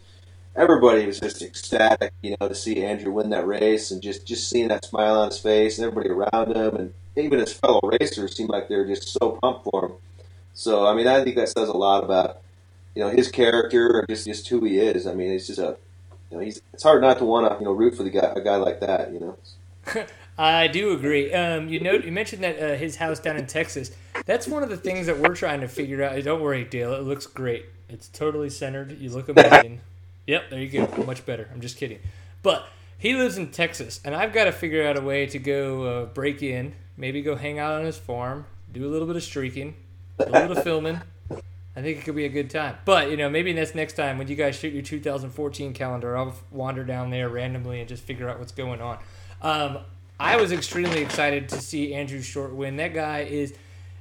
everybody 0.56 1.06
was 1.06 1.20
just 1.20 1.42
ecstatic, 1.42 2.12
you 2.22 2.36
know, 2.40 2.48
to 2.48 2.54
see 2.54 2.82
Andrew 2.82 3.12
win 3.12 3.30
that 3.30 3.46
race 3.46 3.90
and 3.90 4.02
just 4.02 4.26
just 4.26 4.48
seeing 4.48 4.68
that 4.68 4.84
smile 4.84 5.20
on 5.20 5.28
his 5.28 5.38
face 5.38 5.78
and 5.78 5.86
everybody 5.86 6.10
around 6.10 6.56
him 6.56 6.76
and 6.76 6.94
even 7.16 7.38
his 7.38 7.52
fellow 7.52 7.80
racers 7.82 8.36
seemed 8.36 8.50
like 8.50 8.68
they 8.68 8.76
were 8.76 8.86
just 8.86 9.08
so 9.08 9.38
pumped 9.42 9.64
for 9.64 9.86
him. 9.86 9.92
So 10.54 10.86
I 10.86 10.94
mean, 10.94 11.06
I 11.06 11.22
think 11.22 11.36
that 11.36 11.48
says 11.48 11.68
a 11.68 11.76
lot 11.76 12.04
about 12.04 12.40
you 12.94 13.02
know 13.02 13.10
his 13.10 13.30
character 13.30 13.98
or 13.98 14.06
just 14.08 14.26
just 14.26 14.48
who 14.48 14.64
he 14.64 14.78
is. 14.78 15.06
I 15.06 15.14
mean, 15.14 15.32
he's 15.32 15.46
just 15.46 15.58
a 15.58 15.76
you 16.30 16.36
know, 16.36 16.42
he's 16.42 16.62
it's 16.72 16.82
hard 16.82 17.02
not 17.02 17.18
to 17.18 17.24
want 17.24 17.50
to 17.50 17.58
you 17.58 17.64
know 17.64 17.72
root 17.72 17.96
for 17.96 18.02
the 18.02 18.10
guy 18.10 18.32
a 18.34 18.40
guy 18.40 18.56
like 18.56 18.80
that. 18.80 19.12
You 19.12 19.20
know. 19.20 20.06
I 20.38 20.68
do 20.68 20.92
agree. 20.92 21.32
Um, 21.34 21.68
you 21.68 21.80
know, 21.80 21.92
you 21.92 22.12
mentioned 22.12 22.42
that 22.44 22.58
uh, 22.58 22.76
his 22.76 22.96
house 22.96 23.18
down 23.18 23.36
in 23.36 23.46
Texas. 23.46 23.90
That's 24.24 24.46
one 24.46 24.62
of 24.62 24.70
the 24.70 24.76
things 24.76 25.06
that 25.06 25.18
we're 25.18 25.34
trying 25.34 25.60
to 25.60 25.68
figure 25.68 26.02
out. 26.02 26.22
Don't 26.24 26.40
worry, 26.40 26.64
Dale. 26.64 26.94
It 26.94 27.02
looks 27.02 27.26
great. 27.26 27.66
It's 27.88 28.08
totally 28.08 28.48
centered. 28.48 28.98
You 28.98 29.10
look 29.10 29.28
amazing. 29.36 29.80
yep, 30.26 30.48
there 30.48 30.60
you 30.60 30.86
go. 30.86 31.02
Much 31.04 31.26
better. 31.26 31.48
I'm 31.52 31.60
just 31.60 31.76
kidding. 31.76 31.98
But 32.42 32.66
he 32.96 33.14
lives 33.14 33.36
in 33.36 33.50
Texas, 33.50 34.00
and 34.04 34.14
I've 34.14 34.32
got 34.32 34.44
to 34.44 34.52
figure 34.52 34.86
out 34.86 34.96
a 34.96 35.00
way 35.00 35.26
to 35.26 35.38
go 35.38 35.82
uh, 35.82 36.04
break 36.06 36.42
in, 36.42 36.74
maybe 36.96 37.22
go 37.22 37.36
hang 37.36 37.58
out 37.58 37.72
on 37.72 37.84
his 37.84 37.98
farm, 37.98 38.46
do 38.72 38.86
a 38.86 38.90
little 38.90 39.06
bit 39.06 39.16
of 39.16 39.22
streaking, 39.22 39.74
a 40.18 40.30
little 40.30 40.62
filming, 40.62 41.00
I 41.76 41.82
think 41.82 41.98
it 41.98 42.04
could 42.04 42.16
be 42.16 42.24
a 42.24 42.30
good 42.30 42.50
time. 42.50 42.78
But 42.84 43.10
you 43.10 43.16
know, 43.16 43.30
maybe 43.30 43.52
this 43.52 43.74
next 43.74 43.94
time 43.94 44.18
when 44.18 44.28
you 44.28 44.36
guys 44.36 44.56
shoot 44.56 44.72
your 44.72 44.82
2014 44.82 45.72
calendar, 45.72 46.16
I'll 46.16 46.34
wander 46.50 46.84
down 46.84 47.10
there 47.10 47.28
randomly 47.28 47.80
and 47.80 47.88
just 47.88 48.02
figure 48.02 48.28
out 48.28 48.38
what's 48.38 48.52
going 48.52 48.80
on. 48.80 48.98
Um, 49.40 49.78
I 50.18 50.36
was 50.36 50.52
extremely 50.52 51.00
excited 51.00 51.48
to 51.50 51.60
see 51.60 51.94
Andrew 51.94 52.20
Short 52.20 52.54
win. 52.54 52.76
That 52.76 52.94
guy 52.94 53.20
is. 53.20 53.54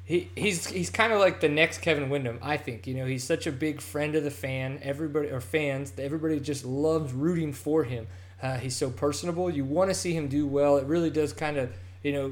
He, 0.04 0.27
he's 0.36 0.66
he's 0.66 0.89
kind 0.89 1.13
of 1.13 1.19
like 1.19 1.39
the 1.39 1.50
next 1.50 1.81
Kevin 1.81 2.10
Windham, 2.10 2.39
I 2.42 2.57
think. 2.57 2.88
You 2.88 2.95
know, 2.95 3.06
he's 3.06 3.24
such 3.24 3.45
a 3.45 3.51
big 3.51 3.80
friend 3.80 4.16
of 4.16 4.24
the 4.24 4.31
fan, 4.31 4.80
everybody 4.81 5.30
or 5.30 5.39
fans. 5.39 5.94
Everybody 6.00 6.39
just 6.39 6.66
loves 6.66 7.13
rooting 7.13 7.54
for 7.54 7.83
him. 7.83 8.07
Uh, 8.42 8.57
he's 8.57 8.75
so 8.75 8.89
personable. 8.89 9.51
You 9.51 9.63
want 9.63 9.92
to 9.92 9.94
see 9.94 10.13
him 10.13 10.27
do 10.27 10.48
well. 10.48 10.77
It 10.77 10.88
really 10.88 11.12
does 11.12 11.31
kind 11.31 11.57
of 11.57 11.71
you 12.01 12.12
know 12.12 12.31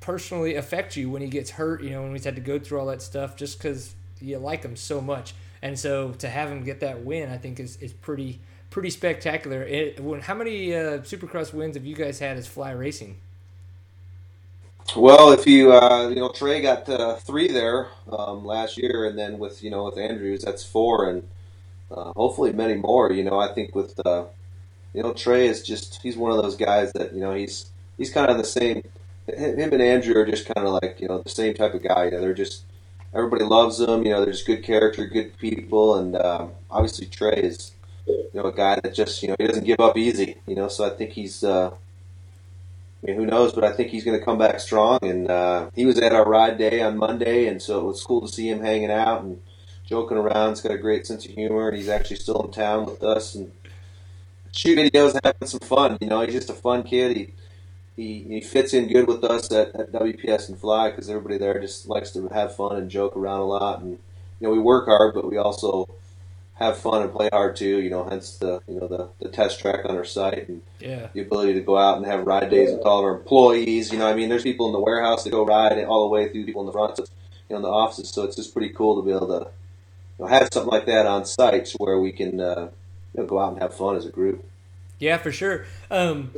personally 0.00 0.56
affect 0.56 0.96
you 0.96 1.08
when 1.08 1.22
he 1.22 1.28
gets 1.28 1.50
hurt. 1.50 1.84
You 1.84 1.90
know, 1.90 2.02
when 2.02 2.12
he's 2.12 2.24
had 2.24 2.34
to 2.34 2.40
go 2.40 2.58
through 2.58 2.80
all 2.80 2.86
that 2.86 3.00
stuff, 3.00 3.36
just 3.36 3.58
because 3.58 3.94
you 4.20 4.38
like 4.38 4.62
him 4.62 4.76
so 4.76 5.00
much. 5.00 5.34
And 5.60 5.78
so 5.78 6.12
to 6.12 6.28
have 6.28 6.50
him 6.50 6.62
get 6.62 6.80
that 6.80 7.04
win, 7.04 7.30
I 7.30 7.36
think 7.36 7.58
is, 7.60 7.76
is 7.78 7.92
pretty 7.92 8.40
pretty 8.70 8.90
spectacular. 8.90 9.62
It, 9.62 10.00
when, 10.00 10.20
how 10.20 10.34
many 10.34 10.74
uh, 10.74 10.98
Supercross 10.98 11.52
wins 11.52 11.76
have 11.76 11.84
you 11.84 11.96
guys 11.96 12.18
had 12.18 12.36
as 12.36 12.46
fly 12.46 12.70
racing? 12.70 13.16
Well, 14.96 15.32
if 15.32 15.46
you 15.46 15.72
uh, 15.72 16.08
you 16.08 16.16
know 16.16 16.30
Trey 16.30 16.62
got 16.62 16.88
uh, 16.88 17.16
three 17.16 17.48
there 17.48 17.88
um, 18.10 18.44
last 18.44 18.78
year, 18.78 19.04
and 19.04 19.18
then 19.18 19.38
with 19.38 19.62
you 19.62 19.70
know 19.70 19.84
with 19.84 19.98
Andrews 19.98 20.42
that's 20.42 20.64
four, 20.64 21.10
and 21.10 21.28
uh, 21.90 22.12
hopefully 22.12 22.52
many 22.52 22.74
more. 22.74 23.12
You 23.12 23.24
know, 23.24 23.38
I 23.38 23.52
think 23.52 23.74
with 23.74 24.00
uh, 24.06 24.24
you 24.94 25.02
know 25.02 25.12
Trey 25.12 25.46
is 25.46 25.62
just 25.62 26.00
he's 26.02 26.16
one 26.16 26.32
of 26.32 26.42
those 26.42 26.56
guys 26.56 26.92
that 26.94 27.12
you 27.12 27.20
know 27.20 27.34
he's 27.34 27.70
he's 27.98 28.10
kind 28.10 28.30
of 28.30 28.38
the 28.38 28.44
same. 28.44 28.82
Him 29.26 29.72
and 29.74 29.82
Andrew 29.82 30.16
are 30.16 30.24
just 30.24 30.46
kind 30.46 30.66
of 30.66 30.80
like 30.82 31.00
you 31.00 31.08
know 31.08 31.18
the 31.18 31.28
same 31.28 31.52
type 31.52 31.74
of 31.74 31.82
guy. 31.82 32.06
You 32.06 32.10
know, 32.12 32.20
they're 32.20 32.32
just 32.32 32.62
everybody 33.14 33.44
loves 33.44 33.78
them. 33.78 34.04
You 34.04 34.12
know, 34.12 34.24
there's 34.24 34.42
good 34.42 34.62
character, 34.62 35.06
good 35.06 35.36
people, 35.38 35.96
and 35.96 36.16
um, 36.16 36.52
obviously 36.70 37.06
Trey 37.06 37.40
is 37.42 37.72
you 38.06 38.28
know 38.34 38.44
a 38.44 38.52
guy 38.52 38.78
that 38.82 38.94
just 38.94 39.22
you 39.22 39.28
know 39.28 39.36
he 39.38 39.46
doesn't 39.46 39.64
give 39.64 39.80
up 39.80 39.96
easy. 39.96 40.36
You 40.46 40.54
know, 40.56 40.68
so 40.68 40.84
I 40.86 40.90
think 40.90 41.12
he's. 41.12 41.44
Uh, 41.44 41.72
I 43.02 43.06
mean, 43.06 43.16
who 43.16 43.26
knows? 43.26 43.52
But 43.52 43.64
I 43.64 43.72
think 43.72 43.90
he's 43.90 44.04
going 44.04 44.18
to 44.18 44.24
come 44.24 44.38
back 44.38 44.58
strong. 44.58 44.98
And 45.02 45.30
uh, 45.30 45.70
he 45.74 45.86
was 45.86 46.00
at 46.00 46.12
our 46.12 46.28
ride 46.28 46.58
day 46.58 46.82
on 46.82 46.98
Monday, 46.98 47.46
and 47.46 47.62
so 47.62 47.80
it 47.80 47.84
was 47.84 48.02
cool 48.02 48.22
to 48.22 48.28
see 48.28 48.48
him 48.48 48.60
hanging 48.60 48.90
out 48.90 49.22
and 49.22 49.40
joking 49.86 50.16
around. 50.16 50.50
He's 50.50 50.62
got 50.62 50.72
a 50.72 50.78
great 50.78 51.06
sense 51.06 51.24
of 51.24 51.32
humor, 51.32 51.68
and 51.68 51.76
he's 51.76 51.88
actually 51.88 52.16
still 52.16 52.42
in 52.42 52.50
town 52.50 52.86
with 52.86 53.02
us 53.04 53.34
and 53.36 53.52
shooting 54.52 54.86
videos 54.86 55.18
having 55.22 55.46
some 55.46 55.60
fun. 55.60 55.98
You 56.00 56.08
know, 56.08 56.20
he's 56.22 56.34
just 56.34 56.50
a 56.50 56.54
fun 56.54 56.82
kid. 56.82 57.16
He 57.16 57.34
he, 57.98 58.24
he 58.28 58.40
fits 58.40 58.72
in 58.72 58.86
good 58.86 59.08
with 59.08 59.24
us 59.24 59.50
at, 59.50 59.74
at 59.74 59.90
WPS 59.90 60.48
and 60.48 60.56
Fly 60.56 60.90
because 60.90 61.10
everybody 61.10 61.36
there 61.36 61.58
just 61.58 61.88
likes 61.88 62.12
to 62.12 62.28
have 62.28 62.54
fun 62.54 62.76
and 62.76 62.88
joke 62.88 63.16
around 63.16 63.40
a 63.40 63.44
lot. 63.44 63.80
And 63.80 63.98
you 64.38 64.46
know, 64.46 64.50
we 64.50 64.60
work 64.60 64.86
hard, 64.86 65.14
but 65.14 65.28
we 65.28 65.36
also 65.36 65.88
have 66.54 66.78
fun 66.78 67.02
and 67.02 67.12
play 67.12 67.28
hard 67.32 67.56
too. 67.56 67.80
You 67.80 67.90
know, 67.90 68.04
hence 68.04 68.38
the 68.38 68.62
you 68.68 68.78
know 68.78 68.86
the, 68.86 69.08
the 69.18 69.28
test 69.28 69.58
track 69.58 69.84
on 69.84 69.96
our 69.96 70.04
site 70.04 70.48
and 70.48 70.62
yeah. 70.78 71.08
the 71.12 71.22
ability 71.22 71.54
to 71.54 71.60
go 71.60 71.76
out 71.76 71.96
and 71.96 72.06
have 72.06 72.24
ride 72.24 72.50
days 72.50 72.70
with 72.70 72.82
all 72.82 73.00
of 73.00 73.04
our 73.04 73.18
employees. 73.18 73.92
You 73.92 73.98
know, 73.98 74.06
I 74.06 74.14
mean, 74.14 74.28
there's 74.28 74.44
people 74.44 74.66
in 74.66 74.72
the 74.72 74.80
warehouse 74.80 75.24
that 75.24 75.30
go 75.30 75.44
ride 75.44 75.84
all 75.84 76.08
the 76.08 76.12
way 76.12 76.28
through 76.28 76.44
people 76.44 76.62
in 76.62 76.66
the 76.66 76.72
front, 76.72 76.98
you 76.98 77.04
know, 77.50 77.56
in 77.56 77.62
the 77.62 77.68
offices. 77.68 78.10
So 78.10 78.22
it's 78.22 78.36
just 78.36 78.52
pretty 78.52 78.72
cool 78.72 79.02
to 79.02 79.04
be 79.04 79.10
able 79.10 79.26
to 79.26 79.50
you 80.18 80.24
know, 80.24 80.26
have 80.26 80.50
something 80.52 80.70
like 80.70 80.86
that 80.86 81.04
on 81.04 81.24
site 81.24 81.72
where 81.78 81.98
we 81.98 82.12
can 82.12 82.38
uh, 82.38 82.70
you 83.12 83.22
know, 83.22 83.26
go 83.26 83.40
out 83.40 83.54
and 83.54 83.62
have 83.62 83.74
fun 83.74 83.96
as 83.96 84.06
a 84.06 84.10
group. 84.10 84.44
Yeah, 85.00 85.16
for 85.18 85.32
sure. 85.32 85.66
Um, 85.90 86.30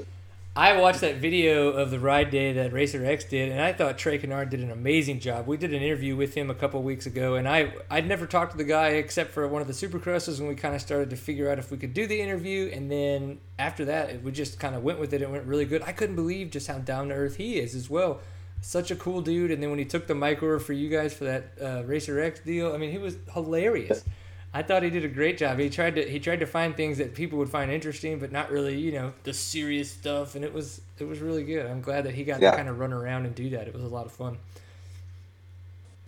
I 0.57 0.77
watched 0.77 1.03
that 1.03 1.17
video 1.19 1.69
of 1.71 1.93
the 1.93 2.01
ride 2.01 2.31
day 2.31 2.53
that 2.55 2.73
Racer 2.73 3.05
X 3.05 3.23
did, 3.25 3.53
and 3.53 3.61
I 3.61 3.73
thought 3.73 3.99
Trey 3.99 4.19
Canard 4.19 4.51
did 4.51 4.59
an 4.61 4.73
amazing 4.73 5.21
job. 5.21 5.47
We 5.47 5.57
did 5.57 5.73
an 5.73 5.81
interview 5.81 6.17
with 6.17 6.35
him 6.35 6.51
a 6.51 6.55
couple 6.55 6.83
weeks 6.83 7.07
ago, 7.07 7.37
and 7.37 7.49
I 7.49 7.73
I'd 7.89 8.09
never 8.09 8.27
talked 8.27 8.51
to 8.53 8.59
the 8.59 8.65
guy 8.65 8.89
except 8.89 9.31
for 9.31 9.47
one 9.47 9.63
of 9.63 9.69
the 9.69 9.75
Supercrosses, 9.75 10.41
and 10.41 10.49
we 10.49 10.57
kind 10.57 10.75
of 10.75 10.81
started 10.81 11.09
to 11.11 11.17
figure 11.17 11.49
out 11.49 11.61
if 11.61 11.71
we 11.71 11.79
could 11.79 11.95
do 11.95 12.05
the 12.05 12.21
interview. 12.21 12.69
And 12.75 12.91
then 12.91 13.39
after 13.61 13.85
that, 13.85 14.25
we 14.25 14.33
just 14.33 14.59
kind 14.59 14.75
of 14.75 14.83
went 14.83 14.99
with 14.99 15.15
it. 15.15 15.23
It 15.23 15.31
went 15.31 15.45
really 15.45 15.67
good. 15.67 15.83
I 15.83 15.93
couldn't 15.93 16.17
believe 16.17 16.51
just 16.51 16.67
how 16.67 16.79
down 16.79 17.11
to 17.11 17.15
earth 17.15 17.37
he 17.37 17.61
is 17.61 17.77
as 17.77 17.89
well. 17.89 18.21
such 18.61 18.91
a 18.91 18.97
cool 18.97 19.21
dude. 19.21 19.51
And 19.51 19.63
then 19.63 19.71
when 19.71 19.79
he 19.79 19.85
took 19.85 20.07
the 20.07 20.15
mic 20.15 20.43
over 20.43 20.59
for 20.59 20.73
you 20.73 20.89
guys 20.89 21.15
for 21.15 21.25
that 21.25 21.53
uh, 21.63 21.83
Racer 21.85 22.21
X 22.21 22.41
deal, 22.41 22.73
I 22.75 22.77
mean, 22.77 22.91
he 22.91 22.99
was 22.99 23.17
hilarious. 23.33 24.05
I 24.53 24.63
thought 24.63 24.83
he 24.83 24.91
did 24.91 25.05
a 25.05 25.09
great 25.09 25.39
job. 25.39 25.59
He 25.59 25.71
tried 25.71 25.95
to 25.97 26.09
he 26.09 26.19
tried 26.19 26.41
to 26.41 26.47
find 26.47 26.77
things 26.77 26.99
that 26.99 27.15
people 27.15 27.39
would 27.39 27.51
find 27.51 27.71
interesting, 27.71 28.19
but 28.19 28.33
not 28.33 28.51
really, 28.51 28.79
you 28.79 28.93
know, 28.93 29.13
the 29.25 29.33
serious 29.33 29.91
stuff. 29.93 30.35
And 30.35 30.45
it 30.45 30.53
was 30.53 30.81
it 30.99 31.05
was 31.05 31.21
really 31.21 31.45
good. 31.45 31.67
I'm 31.67 31.81
glad 31.83 32.05
that 32.05 32.15
he 32.15 32.25
got 32.25 32.41
Yeah. 32.41 32.51
to 32.51 32.51
kind 32.51 32.69
of 32.69 32.79
run 32.79 32.93
around 32.93 33.27
and 33.27 33.35
do 33.35 33.51
that. 33.51 33.69
It 33.69 33.75
was 33.75 33.85
a 33.85 33.89
lot 33.89 34.07
of 34.07 34.13
fun. 34.13 34.39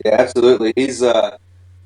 Yeah, 0.04 0.16
absolutely. 0.18 0.72
He's 0.76 1.02
uh, 1.02 1.36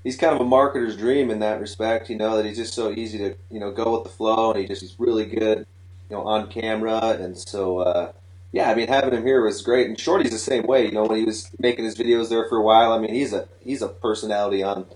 he's 0.04 0.16
kind 0.16 0.34
of 0.34 0.40
a 0.40 0.44
marketer's 0.50 0.96
dream 0.96 1.30
in 1.30 1.40
that 1.40 1.60
respect. 1.60 2.10
You 2.10 2.16
know 2.16 2.36
that 2.36 2.46
he's 2.46 2.56
just 2.56 2.74
so 2.74 2.92
easy 2.92 3.18
to 3.18 3.36
you 3.50 3.60
know 3.60 3.72
go 3.72 3.94
with 3.94 4.04
the 4.04 4.10
flow, 4.10 4.52
and 4.52 4.60
he 4.60 4.66
just 4.66 4.82
he's 4.82 4.96
really 4.98 5.26
good, 5.26 5.66
you 6.10 6.16
know, 6.16 6.22
on 6.24 6.50
camera. 6.50 7.00
And 7.20 7.36
so 7.38 7.78
uh, 7.80 8.12
yeah, 8.52 8.70
I 8.70 8.74
mean 8.74 8.88
having 8.88 9.14
him 9.14 9.26
here 9.26 9.42
was 9.44 9.62
great. 9.62 9.88
And 9.88 9.98
Shorty's 10.00 10.32
the 10.32 10.38
same 10.38 10.64
way. 10.64 10.86
You 10.86 10.92
know 10.92 11.04
when 11.06 11.18
he 11.18 11.24
was 11.24 11.50
making 11.58 11.84
his 11.84 11.96
videos 11.96 12.28
there 12.30 12.48
for 12.48 12.58
a 12.58 12.62
while. 12.62 12.92
I 12.92 12.98
mean 13.00 13.14
he's 13.14 13.32
a 13.32 13.48
he's 13.60 13.82
a 13.82 13.88
personality 13.88 14.62
on 14.62 14.86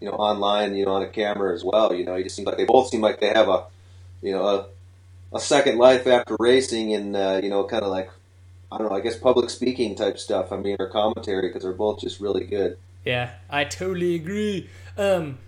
you 0.00 0.08
know 0.08 0.14
online, 0.14 0.74
you 0.76 0.84
know 0.86 0.92
on 0.94 1.02
a 1.02 1.08
camera 1.08 1.54
as 1.54 1.62
well. 1.64 1.94
You 1.94 2.04
know 2.04 2.16
he 2.16 2.22
just 2.24 2.36
seems 2.36 2.46
like 2.46 2.56
they 2.56 2.64
both 2.64 2.88
seem 2.88 3.00
like 3.00 3.20
they 3.20 3.28
have 3.28 3.48
a 3.48 3.64
you 4.22 4.32
know 4.32 4.46
a 4.46 4.66
a 5.36 5.40
second 5.40 5.78
life 5.78 6.06
after 6.06 6.36
racing, 6.38 6.92
and 6.94 7.14
uh, 7.16 7.40
you 7.42 7.48
know 7.50 7.64
kind 7.64 7.82
of 7.82 7.90
like. 7.90 8.10
I 8.72 8.78
don't 8.78 8.88
know. 8.88 8.94
I 8.96 9.00
guess 9.00 9.16
public 9.16 9.50
speaking 9.50 9.96
type 9.96 10.16
stuff. 10.16 10.52
I 10.52 10.56
mean, 10.56 10.76
or 10.78 10.88
commentary 10.88 11.48
because 11.48 11.64
they're 11.64 11.72
both 11.72 12.00
just 12.02 12.20
really 12.20 12.44
good. 12.44 12.78
Yeah, 13.04 13.30
I 13.50 13.64
totally 13.64 14.14
agree. 14.14 14.70
Um, 14.96 15.38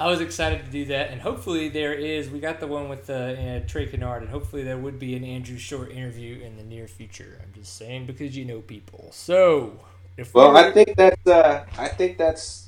I 0.00 0.08
was 0.08 0.20
excited 0.20 0.64
to 0.64 0.70
do 0.72 0.84
that, 0.86 1.10
and 1.10 1.20
hopefully 1.20 1.68
there 1.68 1.92
is. 1.94 2.28
We 2.28 2.40
got 2.40 2.58
the 2.58 2.66
one 2.66 2.88
with 2.88 3.08
uh, 3.08 3.12
uh, 3.12 3.60
Trey 3.68 3.86
Canard, 3.86 4.22
and 4.22 4.30
hopefully 4.30 4.64
there 4.64 4.78
would 4.78 4.98
be 4.98 5.14
an 5.14 5.22
Andrew 5.22 5.58
Short 5.58 5.92
interview 5.92 6.40
in 6.42 6.56
the 6.56 6.64
near 6.64 6.88
future. 6.88 7.38
I'm 7.40 7.52
just 7.54 7.76
saying 7.76 8.06
because 8.06 8.36
you 8.36 8.44
know 8.46 8.62
people. 8.62 9.10
So, 9.12 9.78
if 10.16 10.34
Well, 10.34 10.52
we're- 10.52 10.70
I 10.70 10.72
think 10.72 10.96
that's 10.96 11.24
uh, 11.24 11.64
I 11.78 11.86
think 11.86 12.18
that's 12.18 12.61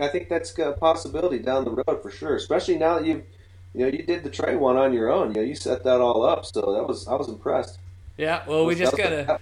I 0.00 0.08
think 0.08 0.28
that's 0.28 0.56
a 0.58 0.72
possibility 0.72 1.38
down 1.38 1.64
the 1.64 1.70
road 1.70 2.02
for 2.02 2.10
sure. 2.10 2.36
Especially 2.36 2.76
now 2.76 2.98
that 2.98 3.06
you've, 3.06 3.22
you 3.74 3.80
know 3.80 3.86
you 3.86 4.02
did 4.02 4.24
the 4.24 4.30
Trey 4.30 4.56
one 4.56 4.76
on 4.76 4.92
your 4.92 5.10
own. 5.10 5.28
You 5.28 5.34
know 5.34 5.46
you 5.46 5.54
set 5.54 5.84
that 5.84 6.00
all 6.00 6.24
up, 6.24 6.46
so 6.46 6.60
that 6.60 6.86
was 6.86 7.06
I 7.08 7.14
was 7.14 7.28
impressed. 7.28 7.78
yeah, 8.16 8.42
well, 8.46 8.64
we 8.64 8.74
just 8.74 8.96
gotta. 8.96 9.38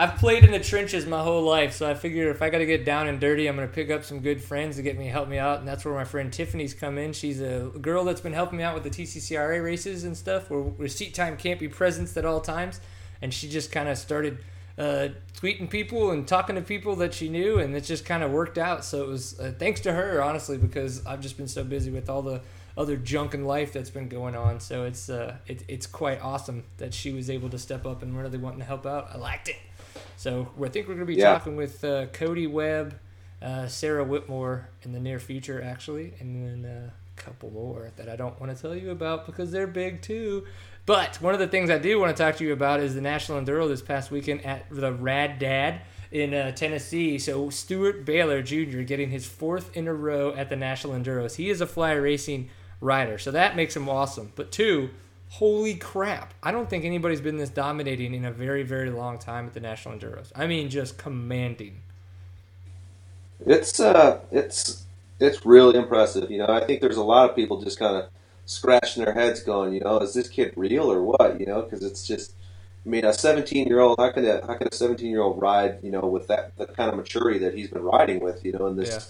I've 0.00 0.14
played 0.14 0.44
in 0.44 0.52
the 0.52 0.60
trenches 0.60 1.06
my 1.06 1.24
whole 1.24 1.42
life, 1.42 1.74
so 1.74 1.90
I 1.90 1.94
figure 1.94 2.30
if 2.30 2.40
I 2.40 2.50
got 2.50 2.58
to 2.58 2.66
get 2.66 2.84
down 2.84 3.08
and 3.08 3.18
dirty, 3.18 3.48
I'm 3.48 3.56
going 3.56 3.66
to 3.66 3.74
pick 3.74 3.90
up 3.90 4.04
some 4.04 4.20
good 4.20 4.40
friends 4.40 4.76
to 4.76 4.82
get 4.82 4.96
me 4.96 5.08
help 5.08 5.28
me 5.28 5.38
out, 5.38 5.58
and 5.58 5.66
that's 5.66 5.84
where 5.84 5.92
my 5.92 6.04
friend 6.04 6.32
Tiffany's 6.32 6.72
come 6.72 6.98
in. 6.98 7.12
She's 7.12 7.40
a 7.40 7.72
girl 7.80 8.04
that's 8.04 8.20
been 8.20 8.32
helping 8.32 8.58
me 8.58 8.64
out 8.64 8.74
with 8.74 8.84
the 8.84 8.90
TCCRA 8.90 9.60
races 9.60 10.04
and 10.04 10.16
stuff, 10.16 10.50
where, 10.50 10.60
where 10.60 10.86
seat 10.86 11.14
time 11.14 11.36
can't 11.36 11.58
be 11.58 11.66
present 11.66 12.16
at 12.16 12.24
all 12.24 12.40
times, 12.40 12.80
and 13.20 13.34
she 13.34 13.48
just 13.48 13.72
kind 13.72 13.88
of 13.88 13.98
started 13.98 14.38
uh, 14.78 15.08
tweeting 15.34 15.68
people 15.68 16.10
and 16.12 16.26
talking 16.26 16.54
to 16.56 16.62
people 16.62 16.96
that 16.96 17.12
she 17.12 17.28
knew, 17.28 17.58
and 17.58 17.74
it 17.74 17.82
just 17.82 18.04
kind 18.04 18.22
of 18.22 18.30
worked 18.30 18.58
out. 18.58 18.84
So 18.84 19.02
it 19.02 19.08
was 19.08 19.38
uh, 19.40 19.52
thanks 19.58 19.80
to 19.80 19.92
her, 19.92 20.22
honestly, 20.22 20.56
because 20.56 21.04
I've 21.04 21.20
just 21.20 21.36
been 21.36 21.48
so 21.48 21.64
busy 21.64 21.90
with 21.90 22.08
all 22.08 22.22
the 22.22 22.40
other 22.76 22.96
junk 22.96 23.34
in 23.34 23.44
life 23.44 23.72
that's 23.72 23.90
been 23.90 24.08
going 24.08 24.36
on. 24.36 24.60
So 24.60 24.84
it's 24.84 25.10
uh, 25.10 25.36
it, 25.48 25.64
it's 25.66 25.86
quite 25.86 26.22
awesome 26.22 26.64
that 26.76 26.94
she 26.94 27.10
was 27.12 27.28
able 27.28 27.50
to 27.50 27.58
step 27.58 27.84
up 27.86 28.02
and 28.02 28.16
really 28.16 28.38
wanting 28.38 28.60
to 28.60 28.64
help 28.64 28.86
out. 28.86 29.10
I 29.12 29.18
liked 29.18 29.48
it. 29.48 29.56
So 30.16 30.48
I 30.62 30.68
think 30.68 30.86
we're 30.86 30.94
going 30.94 31.06
to 31.06 31.12
be 31.12 31.16
Yeah. 31.16 31.32
talking 31.32 31.56
with 31.56 31.82
uh, 31.84 32.06
Cody 32.06 32.46
Webb, 32.46 32.98
uh, 33.42 33.66
Sarah 33.66 34.04
Whitmore 34.04 34.68
in 34.82 34.92
the 34.92 35.00
near 35.00 35.18
future, 35.18 35.60
actually, 35.62 36.12
and 36.20 36.64
then 36.64 36.70
uh, 36.70 36.90
a 37.16 37.20
couple 37.20 37.50
more 37.50 37.90
that 37.96 38.08
I 38.08 38.14
don't 38.16 38.38
want 38.40 38.54
to 38.54 38.60
tell 38.60 38.76
you 38.76 38.90
about 38.92 39.26
because 39.26 39.50
they're 39.50 39.66
big 39.66 40.02
too. 40.02 40.44
But 40.88 41.20
one 41.20 41.34
of 41.34 41.38
the 41.38 41.46
things 41.46 41.68
I 41.68 41.76
do 41.76 42.00
want 42.00 42.16
to 42.16 42.22
talk 42.22 42.36
to 42.36 42.44
you 42.44 42.54
about 42.54 42.80
is 42.80 42.94
the 42.94 43.02
National 43.02 43.38
Enduro 43.38 43.68
this 43.68 43.82
past 43.82 44.10
weekend 44.10 44.42
at 44.46 44.64
the 44.70 44.90
Rad 44.90 45.38
Dad 45.38 45.82
in 46.10 46.32
uh, 46.32 46.52
Tennessee. 46.52 47.18
So 47.18 47.50
Steward 47.50 48.06
Baylor 48.06 48.40
Jr. 48.40 48.80
getting 48.80 49.10
his 49.10 49.26
fourth 49.26 49.76
in 49.76 49.86
a 49.86 49.92
row 49.92 50.32
at 50.34 50.48
the 50.48 50.56
National 50.56 50.94
Enduros. 50.94 51.34
He 51.34 51.50
is 51.50 51.60
a 51.60 51.66
fly 51.66 51.92
racing 51.92 52.48
rider, 52.80 53.18
so 53.18 53.30
that 53.32 53.54
makes 53.54 53.76
him 53.76 53.86
awesome. 53.86 54.32
But 54.34 54.50
two, 54.50 54.88
holy 55.28 55.74
crap! 55.74 56.32
I 56.42 56.52
don't 56.52 56.70
think 56.70 56.86
anybody's 56.86 57.20
been 57.20 57.36
this 57.36 57.50
dominating 57.50 58.14
in 58.14 58.24
a 58.24 58.32
very, 58.32 58.62
very 58.62 58.88
long 58.88 59.18
time 59.18 59.44
at 59.44 59.52
the 59.52 59.60
National 59.60 59.94
Enduros. 59.94 60.32
I 60.34 60.46
mean, 60.46 60.70
just 60.70 60.96
commanding. 60.96 61.82
It's 63.44 63.78
uh, 63.78 64.20
it's 64.32 64.86
it's 65.20 65.44
really 65.44 65.76
impressive. 65.76 66.30
You 66.30 66.38
know, 66.38 66.48
I 66.48 66.64
think 66.64 66.80
there's 66.80 66.96
a 66.96 67.04
lot 67.04 67.28
of 67.28 67.36
people 67.36 67.60
just 67.60 67.78
kind 67.78 67.94
of 67.94 68.08
scratching 68.48 69.04
their 69.04 69.14
heads, 69.14 69.42
going, 69.42 69.74
you 69.74 69.80
know, 69.80 69.98
is 70.00 70.14
this 70.14 70.28
kid 70.28 70.52
real 70.56 70.90
or 70.90 71.02
what? 71.02 71.38
You 71.40 71.46
know, 71.46 71.62
because 71.62 71.84
it's 71.84 72.06
just. 72.06 72.34
I 72.86 72.90
mean, 72.90 73.04
a 73.04 73.12
17 73.12 73.66
year 73.66 73.80
old, 73.80 73.96
how 73.98 74.10
can 74.12 74.24
a 74.24 74.40
how 74.46 74.54
can 74.54 74.68
a 74.68 74.74
17 74.74 75.10
year 75.10 75.20
old 75.20 75.42
ride, 75.42 75.80
you 75.82 75.90
know, 75.90 76.00
with 76.00 76.28
that 76.28 76.56
the 76.56 76.66
kind 76.66 76.90
of 76.90 76.96
maturity 76.96 77.38
that 77.40 77.54
he's 77.54 77.68
been 77.70 77.82
riding 77.82 78.20
with, 78.20 78.44
you 78.44 78.52
know, 78.52 78.66
in 78.66 78.76
this, 78.76 78.88
Yeah. 78.88 79.00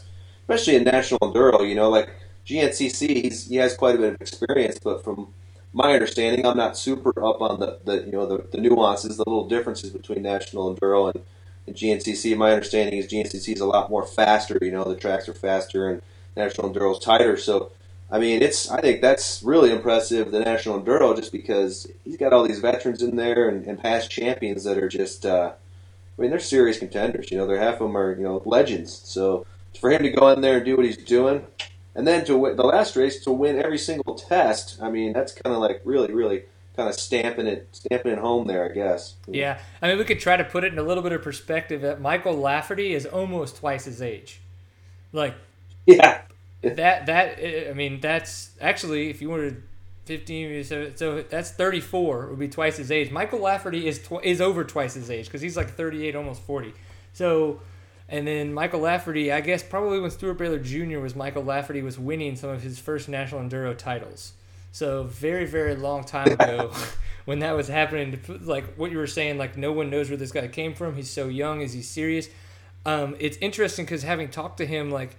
especially 0.57 0.77
in 0.77 0.85
national 0.85 1.21
enduro, 1.21 1.69
you 1.69 1.77
know, 1.77 1.89
like 1.91 2.11
GNCC, 2.47 3.23
he's 3.25 3.47
he 3.49 3.57
has 3.57 3.77
quite 3.77 3.95
a 3.95 3.99
bit 3.99 4.15
of 4.15 4.21
experience, 4.21 4.79
but 4.83 5.05
from 5.05 5.33
my 5.73 5.93
understanding, 5.93 6.47
I'm 6.47 6.57
not 6.57 6.77
super 6.77 7.11
up 7.25 7.41
on 7.41 7.61
the, 7.61 7.79
the 7.85 8.05
you 8.07 8.13
know 8.13 8.27
the, 8.27 8.45
the 8.51 8.59
nuances, 8.59 9.17
the 9.19 9.25
little 9.27 9.47
differences 9.49 9.91
between 9.91 10.23
national 10.23 10.75
enduro 10.75 11.15
and, 11.15 11.25
and 11.67 11.77
GNCC. 11.77 12.37
My 12.37 12.53
understanding 12.53 12.99
is 12.99 13.07
GNCC 13.07 13.55
is 13.55 13.61
a 13.61 13.67
lot 13.67 13.91
more 13.91 14.07
faster. 14.07 14.59
You 14.63 14.73
know, 14.73 14.85
the 14.85 14.97
tracks 14.97 15.29
are 15.29 15.35
faster 15.35 15.89
and 15.91 16.03
national 16.37 16.73
enduro 16.73 16.93
is 16.93 16.99
tighter. 16.99 17.37
So, 17.37 17.71
I 18.11 18.19
mean, 18.19 18.43
it's 18.43 18.71
I 18.71 18.81
think 18.81 19.01
that's 19.01 19.43
really 19.43 19.71
impressive. 19.71 20.31
The 20.31 20.41
national 20.41 20.81
enduro, 20.81 21.15
just 21.15 21.33
because 21.33 21.87
he's 22.05 22.17
got 22.17 22.33
all 22.33 22.47
these 22.47 22.61
veterans 22.61 23.03
in 23.03 23.17
there 23.17 23.49
and, 23.49 23.67
and 23.67 23.79
past 23.79 24.11
champions 24.11 24.65
that 24.65 24.79
are 24.79 24.89
just. 24.89 25.27
Uh, 25.27 25.53
I 26.19 26.21
mean, 26.21 26.31
they're 26.31 26.41
serious 26.41 26.81
contenders. 26.81 27.31
You 27.31 27.39
know, 27.39 27.47
they're 27.47 27.61
half 27.61 27.75
of 27.75 27.81
them 27.81 27.97
are 27.97 28.17
you 28.17 28.23
know 28.23 28.43
legends. 28.45 28.93
So 28.93 29.47
for 29.79 29.91
him 29.91 30.03
to 30.03 30.11
go 30.11 30.29
in 30.31 30.41
there 30.41 30.57
and 30.57 30.65
do 30.65 30.77
what 30.77 30.87
he's 30.87 30.97
doing, 30.97 31.47
and 31.95 32.07
then 32.07 32.25
to 32.25 32.37
win 32.37 32.57
the 32.57 32.65
last 32.65 32.97
race 32.97 33.23
to 33.25 33.33
win 33.33 33.63
every 33.63 33.79
single 33.79 34.15
test, 34.15 34.79
I 34.81 34.91
mean, 34.91 35.13
that's 35.13 35.33
kind 35.33 35.55
of 35.55 35.61
like 35.61 35.83
really, 35.85 36.13
really 36.13 36.45
kind 36.77 36.89
of 36.89 36.95
stamping 36.95 37.47
it, 37.47 37.69
stamping 37.73 38.13
it 38.13 38.19
home 38.19 38.47
there, 38.47 38.71
I 38.71 38.73
guess. 38.73 39.15
Yeah, 39.27 39.59
I 39.83 39.89
mean, 39.89 39.99
we 39.99 40.05
could 40.05 40.21
try 40.21 40.37
to 40.37 40.45
put 40.45 40.65
it 40.65 40.73
in 40.73 40.79
a 40.79 40.83
little 40.83 41.03
bit 41.03 41.13
of 41.13 41.23
perspective. 41.23 41.83
That 41.83 42.01
Michael 42.01 42.37
Lafferty 42.37 42.95
is 42.95 43.05
almost 43.05 43.57
twice 43.57 43.85
his 43.85 44.01
age. 44.01 44.41
Like 45.13 45.35
Yeah. 45.87 46.23
That. 46.63 47.07
That 47.07 47.71
I 47.71 47.73
mean, 47.73 48.01
that's 48.01 48.51
actually 48.61 49.11
if 49.11 49.23
you 49.23 49.31
wanted. 49.31 49.63
15 50.07 50.65
so, 50.65 51.23
that's 51.29 51.51
34 51.51 52.29
would 52.29 52.39
be 52.39 52.49
twice 52.49 52.79
his 52.79 52.91
age 52.91 53.11
michael 53.11 53.41
lafferty 53.41 53.87
is 53.87 53.99
tw- 53.99 54.25
is 54.25 54.41
over 54.41 54.65
twice 54.65 54.95
his 54.95 55.11
age 55.11 55.27
because 55.27 55.43
he's 55.43 55.55
like 55.55 55.75
38 55.75 56.17
almost 56.17 56.41
40 56.45 56.73
so 57.13 57.61
and 58.09 58.27
then 58.27 58.55
michael 58.55 58.81
lafferty 58.81 59.31
i 59.31 59.43
guess 59.43 59.63
probably 59.63 60.01
when 60.01 60.11
steward 60.11 60.39
baylor 60.39 60.59
jr 60.59 60.99
was 60.99 61.15
michael 61.15 61.45
lafferty 61.45 61.83
was 61.83 61.99
winning 61.99 62.37
some 62.37 62.49
of 62.49 62.63
his 62.63 62.79
first 62.79 63.11
national 63.11 63.43
enduro 63.43 63.77
titles 63.77 64.33
so 64.73 65.03
very 65.03 65.45
very 65.45 65.77
long 65.77 66.03
time 66.03 66.29
ago 66.33 66.73
when 67.27 67.41
that 67.41 67.55
was 67.55 67.69
happening 67.69 68.19
like 68.45 68.65
what 68.77 68.91
you 68.91 68.97
were 68.97 69.07
saying 69.07 69.37
like 69.37 69.59
no 69.59 69.73
one 69.73 69.91
knows 69.91 70.09
where 70.09 70.17
this 70.17 70.33
guy 70.33 70.49
came 70.49 70.73
from 70.73 70.97
he's 70.97 71.11
so 71.11 71.29
young 71.29 71.61
is 71.61 71.75
he 71.75 71.83
serious 71.83 72.31
um, 72.87 73.17
it's 73.19 73.37
interesting 73.39 73.85
because 73.85 74.03
having 74.03 74.31
talked 74.31 74.57
to 74.57 74.67
him 74.67 74.91
like 74.91 75.15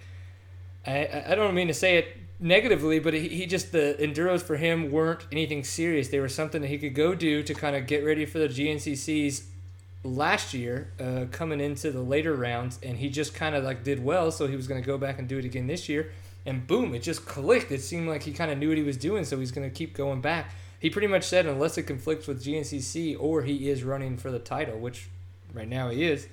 I- 0.86 1.24
I, 1.28 1.34
don't 1.34 1.54
mean 1.54 1.68
to 1.68 1.74
say 1.74 1.96
it 1.98 2.16
negatively, 2.38 2.98
but 2.98 3.12
he, 3.14 3.28
he 3.28 3.46
just 3.46 3.70
the 3.72 3.96
enduros 4.00 4.40
for 4.42 4.56
him 4.56 4.90
weren't 4.90 5.26
anything 5.30 5.62
serious. 5.64 6.08
They 6.08 6.20
were 6.20 6.28
something 6.28 6.62
that 6.62 6.68
he 6.68 6.78
could 6.78 6.94
go 6.94 7.14
do 7.14 7.42
to 7.42 7.54
kind 7.54 7.76
of 7.76 7.86
get 7.86 8.04
ready 8.04 8.24
for 8.24 8.38
the 8.38 8.48
GNCCs 8.48 9.44
last 10.02 10.54
year, 10.54 10.90
uh, 10.98 11.26
coming 11.30 11.60
into 11.60 11.90
the 11.90 12.00
later 12.00 12.34
rounds, 12.34 12.78
and 12.82 12.96
he 12.96 13.10
just 13.10 13.34
kind 13.34 13.54
of 13.54 13.62
like 13.64 13.84
did 13.84 14.02
well, 14.02 14.30
so 14.30 14.46
he 14.46 14.56
was 14.56 14.66
going 14.66 14.80
to 14.80 14.86
go 14.86 14.96
back 14.96 15.18
and 15.18 15.28
do 15.28 15.36
it 15.38 15.44
again 15.44 15.66
this 15.66 15.88
year. 15.88 16.10
And 16.46 16.66
boom, 16.66 16.94
it 16.94 17.02
just 17.02 17.26
clicked. 17.26 17.70
It 17.70 17.82
seemed 17.82 18.08
like 18.08 18.22
he 18.22 18.32
kind 18.32 18.50
of 18.50 18.56
knew 18.56 18.68
what 18.68 18.78
he 18.78 18.82
was 18.82 18.96
doing, 18.96 19.24
so 19.24 19.38
he's 19.38 19.52
going 19.52 19.68
to 19.68 19.74
keep 19.74 19.94
going 19.94 20.22
back. 20.22 20.54
He 20.78 20.88
pretty 20.88 21.08
much 21.08 21.24
said 21.24 21.44
unless 21.44 21.76
it 21.76 21.82
conflicts 21.82 22.26
with 22.26 22.42
GNCC 22.42 23.14
or 23.20 23.42
he 23.42 23.68
is 23.68 23.84
running 23.84 24.16
for 24.16 24.30
the 24.30 24.38
title, 24.38 24.78
which 24.78 25.10
right 25.52 25.68
now 25.68 25.90
he 25.90 26.04
is, 26.04 26.26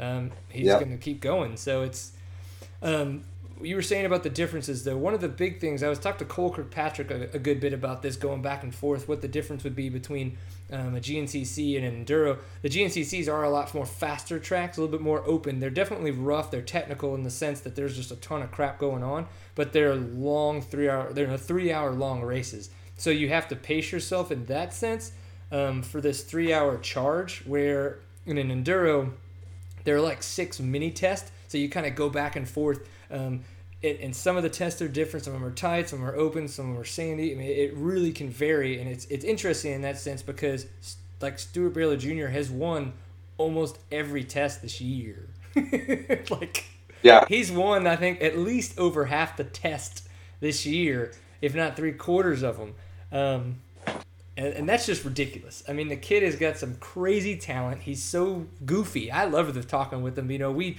um, 0.00 0.32
he's 0.48 0.66
Yeah. 0.66 0.80
going 0.80 0.90
to 0.90 0.96
keep 0.96 1.20
going. 1.20 1.56
So 1.56 1.82
it's 1.82 2.10
um, 2.82 3.22
you 3.64 3.76
were 3.76 3.82
saying 3.82 4.06
about 4.06 4.22
the 4.22 4.30
differences 4.30 4.84
though. 4.84 4.96
One 4.96 5.14
of 5.14 5.20
the 5.20 5.28
big 5.28 5.60
things 5.60 5.82
I 5.82 5.88
was 5.88 5.98
talking 5.98 6.18
to 6.20 6.24
Cole 6.24 6.52
Kirkpatrick 6.52 7.10
a, 7.10 7.28
a 7.34 7.38
good 7.38 7.60
bit 7.60 7.72
about 7.72 8.02
this, 8.02 8.16
going 8.16 8.42
back 8.42 8.62
and 8.62 8.74
forth, 8.74 9.08
what 9.08 9.20
the 9.20 9.28
difference 9.28 9.64
would 9.64 9.76
be 9.76 9.88
between 9.88 10.36
um, 10.70 10.96
a 10.96 11.00
GNCC 11.00 11.76
and 11.76 11.84
an 11.84 12.04
enduro. 12.04 12.38
The 12.62 12.68
GNCCs 12.68 13.32
are 13.32 13.44
a 13.44 13.50
lot 13.50 13.72
more 13.74 13.86
faster 13.86 14.38
tracks, 14.38 14.76
a 14.76 14.80
little 14.80 14.96
bit 14.96 15.02
more 15.02 15.22
open. 15.26 15.60
They're 15.60 15.70
definitely 15.70 16.10
rough. 16.10 16.50
They're 16.50 16.62
technical 16.62 17.14
in 17.14 17.22
the 17.22 17.30
sense 17.30 17.60
that 17.60 17.76
there's 17.76 17.96
just 17.96 18.10
a 18.10 18.16
ton 18.16 18.42
of 18.42 18.50
crap 18.50 18.78
going 18.78 19.02
on, 19.02 19.26
but 19.54 19.72
they're 19.72 19.94
long 19.94 20.62
three 20.62 20.88
hour. 20.88 21.12
They're 21.12 21.36
three 21.36 21.72
hour 21.72 21.90
long 21.92 22.22
races, 22.22 22.70
so 22.96 23.10
you 23.10 23.28
have 23.28 23.48
to 23.48 23.56
pace 23.56 23.92
yourself 23.92 24.32
in 24.32 24.46
that 24.46 24.72
sense. 24.72 25.12
Um, 25.50 25.82
for 25.82 26.00
this 26.00 26.22
three 26.22 26.50
hour 26.54 26.78
charge, 26.78 27.42
where 27.44 27.98
in 28.24 28.38
an 28.38 28.48
enduro 28.48 29.12
there 29.84 29.96
are 29.96 30.00
like 30.00 30.22
six 30.22 30.60
mini 30.60 30.90
tests, 30.90 31.30
so 31.48 31.58
you 31.58 31.68
kind 31.68 31.86
of 31.86 31.94
go 31.94 32.08
back 32.08 32.36
and 32.36 32.48
forth. 32.48 32.88
Um, 33.10 33.42
it, 33.82 34.00
and 34.00 34.14
some 34.14 34.36
of 34.36 34.42
the 34.42 34.48
tests 34.48 34.80
are 34.80 34.88
different. 34.88 35.24
Some 35.24 35.34
of 35.34 35.40
them 35.40 35.48
are 35.48 35.54
tight, 35.54 35.88
some 35.88 36.04
are 36.04 36.14
open, 36.14 36.48
some 36.48 36.66
of 36.66 36.72
them 36.72 36.80
are 36.80 36.86
sandy. 36.86 37.32
I 37.32 37.34
mean, 37.36 37.50
it 37.50 37.74
really 37.74 38.12
can 38.12 38.30
vary, 38.30 38.80
and 38.80 38.88
it's 38.88 39.06
it's 39.06 39.24
interesting 39.24 39.72
in 39.72 39.82
that 39.82 39.98
sense 39.98 40.22
because 40.22 40.66
like 41.20 41.38
Steward 41.38 41.74
Baylor 41.74 41.96
Jr. 41.96 42.26
has 42.26 42.50
won 42.50 42.92
almost 43.38 43.78
every 43.90 44.24
test 44.24 44.62
this 44.62 44.80
year. 44.80 45.28
like, 46.30 46.64
yeah, 47.02 47.24
he's 47.28 47.50
won 47.50 47.86
I 47.86 47.96
think 47.96 48.22
at 48.22 48.38
least 48.38 48.78
over 48.78 49.06
half 49.06 49.36
the 49.36 49.44
tests 49.44 50.08
this 50.40 50.64
year, 50.64 51.12
if 51.40 51.54
not 51.54 51.76
three 51.76 51.92
quarters 51.92 52.42
of 52.42 52.58
them. 52.58 52.74
Um, 53.10 53.56
and, 54.34 54.54
and, 54.54 54.68
that's 54.68 54.86
just 54.86 55.04
ridiculous. 55.04 55.62
I 55.68 55.74
mean, 55.74 55.88
the 55.88 55.96
kid 55.96 56.22
has 56.22 56.36
got 56.36 56.56
some 56.56 56.76
crazy 56.76 57.36
talent. 57.36 57.82
He's 57.82 58.02
so 58.02 58.46
goofy. 58.64 59.10
I 59.10 59.26
love 59.26 59.52
the 59.52 59.62
talking 59.62 60.02
with 60.02 60.18
him. 60.18 60.30
You 60.30 60.38
know, 60.38 60.50
we 60.50 60.78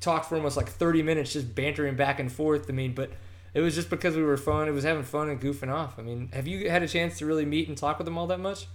talked 0.00 0.26
for 0.26 0.36
almost 0.36 0.56
like 0.56 0.68
30 0.68 1.02
minutes 1.02 1.32
just 1.32 1.54
bantering 1.54 1.96
back 1.96 2.18
and 2.18 2.30
forth. 2.30 2.68
I 2.68 2.72
mean, 2.72 2.94
but 2.94 3.10
it 3.54 3.60
was 3.60 3.74
just 3.74 3.90
because 3.90 4.16
we 4.16 4.22
were 4.22 4.36
fun. 4.36 4.68
It 4.68 4.72
was 4.72 4.84
having 4.84 5.02
fun 5.02 5.28
and 5.28 5.40
goofing 5.40 5.72
off. 5.72 5.98
I 5.98 6.02
mean, 6.02 6.30
have 6.32 6.46
you 6.46 6.70
had 6.70 6.82
a 6.82 6.88
chance 6.88 7.18
to 7.18 7.26
really 7.26 7.44
meet 7.44 7.68
and 7.68 7.76
talk 7.76 7.98
with 7.98 8.04
them 8.04 8.16
all 8.18 8.26
that 8.28 8.40
much? 8.40 8.66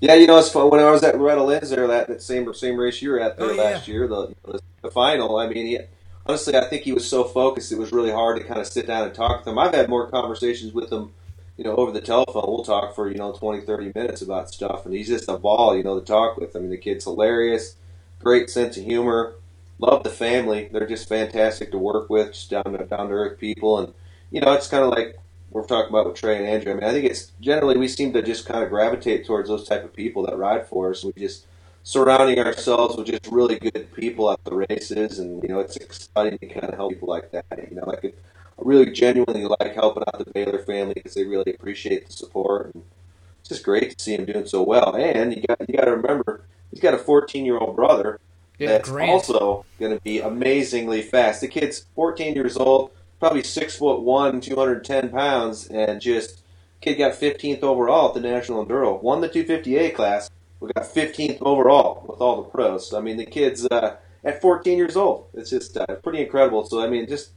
Yeah, 0.00 0.14
you 0.14 0.26
know, 0.26 0.38
it's 0.38 0.50
fun. 0.50 0.70
When 0.70 0.80
I 0.80 0.90
was 0.90 1.02
at 1.02 1.18
Loretta 1.18 1.42
Lynn's 1.42 1.70
there, 1.70 1.86
that, 1.88 2.08
that 2.08 2.22
same 2.22 2.52
same 2.54 2.76
race 2.76 3.02
you 3.02 3.10
were 3.10 3.20
at 3.20 3.36
there 3.36 3.48
oh, 3.48 3.52
yeah. 3.52 3.62
last 3.62 3.88
year, 3.88 4.06
the, 4.06 4.34
the, 4.44 4.60
the 4.82 4.90
final. 4.90 5.38
I 5.38 5.48
mean, 5.48 5.66
he, 5.66 5.78
honestly, 6.24 6.56
I 6.56 6.68
think 6.68 6.84
he 6.84 6.92
was 6.92 7.08
so 7.08 7.24
focused; 7.24 7.72
it 7.72 7.78
was 7.78 7.90
really 7.90 8.12
hard 8.12 8.38
to 8.38 8.44
kind 8.44 8.60
of 8.60 8.68
sit 8.68 8.86
down 8.86 9.06
and 9.06 9.14
talk 9.14 9.38
with 9.38 9.48
him. 9.48 9.58
I've 9.58 9.74
had 9.74 9.88
more 9.88 10.08
conversations 10.08 10.72
with 10.72 10.92
him 10.92 11.10
you 11.58 11.64
know, 11.64 11.74
over 11.74 11.90
the 11.90 12.00
telephone, 12.00 12.44
we'll 12.46 12.64
talk 12.64 12.94
for, 12.94 13.10
you 13.10 13.18
know, 13.18 13.32
20, 13.32 13.62
30 13.62 13.92
minutes 13.92 14.22
about 14.22 14.48
stuff. 14.48 14.86
And 14.86 14.94
he's 14.94 15.08
just 15.08 15.28
a 15.28 15.36
ball, 15.36 15.76
you 15.76 15.82
know, 15.82 15.98
to 15.98 16.06
talk 16.06 16.36
with. 16.36 16.54
I 16.54 16.60
mean, 16.60 16.70
the 16.70 16.78
kid's 16.78 17.04
hilarious, 17.04 17.74
great 18.20 18.48
sense 18.48 18.76
of 18.76 18.84
humor. 18.84 19.34
Love 19.78 20.02
the 20.02 20.10
family. 20.10 20.68
They're 20.72 20.86
just 20.86 21.08
fantastic 21.08 21.70
to 21.70 21.78
work 21.78 22.10
with, 22.10 22.32
just 22.32 22.50
down 22.50 22.64
to, 22.64 22.84
down 22.84 23.08
to 23.08 23.14
earth 23.14 23.38
people. 23.38 23.78
And, 23.78 23.94
you 24.30 24.40
know, 24.40 24.52
it's 24.52 24.66
kind 24.66 24.84
of 24.84 24.90
like 24.90 25.16
we're 25.50 25.64
talking 25.64 25.90
about 25.90 26.06
with 26.06 26.16
Trey 26.16 26.36
and 26.36 26.46
Andrew. 26.46 26.72
I 26.72 26.74
mean, 26.74 26.84
I 26.84 26.92
think 26.92 27.04
it's 27.06 27.32
generally 27.40 27.76
we 27.76 27.88
seem 27.88 28.12
to 28.12 28.22
just 28.22 28.46
kind 28.46 28.62
of 28.62 28.70
gravitate 28.70 29.24
towards 29.24 29.48
those 29.48 29.68
type 29.68 29.84
of 29.84 29.94
people 29.94 30.26
that 30.26 30.36
ride 30.36 30.66
for 30.66 30.90
us. 30.90 31.04
We 31.04 31.12
just 31.16 31.46
surrounding 31.84 32.38
ourselves 32.40 32.96
with 32.96 33.06
just 33.06 33.26
really 33.28 33.58
good 33.58 33.94
people 33.94 34.30
at 34.30 34.42
the 34.44 34.54
races. 34.54 35.20
And, 35.20 35.42
you 35.42 35.48
know, 35.48 35.60
it's 35.60 35.76
exciting 35.76 36.38
to 36.38 36.46
kind 36.46 36.66
of 36.66 36.74
help 36.74 36.92
people 36.92 37.08
like 37.08 37.30
that. 37.30 37.46
You 37.70 37.76
know, 37.76 37.84
like, 37.86 38.04
I 38.04 38.62
really 38.62 38.90
genuinely 38.90 39.44
like 39.44 39.74
helping 39.74 40.02
out 40.12 40.18
the 40.18 40.30
Baylor 40.32 40.58
family 40.58 40.94
because 40.94 41.14
they 41.14 41.24
really 41.24 41.54
appreciate 41.54 42.06
the 42.06 42.12
support. 42.12 42.74
And 42.74 42.82
it's 43.40 43.50
just 43.50 43.64
great 43.64 43.96
to 43.96 44.04
see 44.04 44.14
him 44.14 44.24
doing 44.24 44.46
so 44.46 44.62
well. 44.62 44.96
And 44.96 45.34
you 45.34 45.42
got 45.42 45.60
you 45.68 45.76
got 45.76 45.84
to 45.84 45.92
remember 45.92 46.42
he's 46.70 46.80
got 46.80 46.94
a 46.94 46.98
14 46.98 47.46
year 47.46 47.58
old 47.58 47.76
brother 47.76 48.18
yeah, 48.58 48.68
that's 48.68 48.90
also 48.90 49.64
going 49.78 49.96
to 49.96 50.02
be 50.02 50.20
amazingly 50.20 51.02
fast. 51.02 51.40
The 51.40 51.48
kid's 51.48 51.86
14 51.94 52.34
years 52.34 52.56
old, 52.56 52.90
probably 53.20 53.42
six 53.42 53.76
foot 53.76 54.00
one, 54.00 54.40
210 54.40 55.10
pounds, 55.10 55.68
and 55.68 56.00
just 56.00 56.42
kid 56.80 56.96
got 56.96 57.12
15th 57.12 57.62
overall 57.62 58.08
at 58.08 58.14
the 58.14 58.20
National 58.20 58.64
Enduro. 58.64 59.00
Won 59.02 59.20
the 59.20 59.28
250A 59.28 59.94
class. 59.94 60.30
We 60.60 60.70
got 60.74 60.84
15th 60.86 61.38
overall 61.40 62.04
with 62.08 62.20
all 62.20 62.42
the 62.42 62.48
pros. 62.48 62.90
So, 62.90 62.98
I 62.98 63.00
mean, 63.00 63.16
the 63.16 63.26
kid's 63.26 63.66
uh, 63.70 63.96
at 64.24 64.40
14 64.42 64.76
years 64.76 64.96
old. 64.96 65.26
It's 65.34 65.50
just 65.50 65.76
uh, 65.76 65.86
pretty 66.02 66.20
incredible. 66.20 66.66
So, 66.66 66.82
I 66.82 66.88
mean, 66.88 67.06
just 67.06 67.30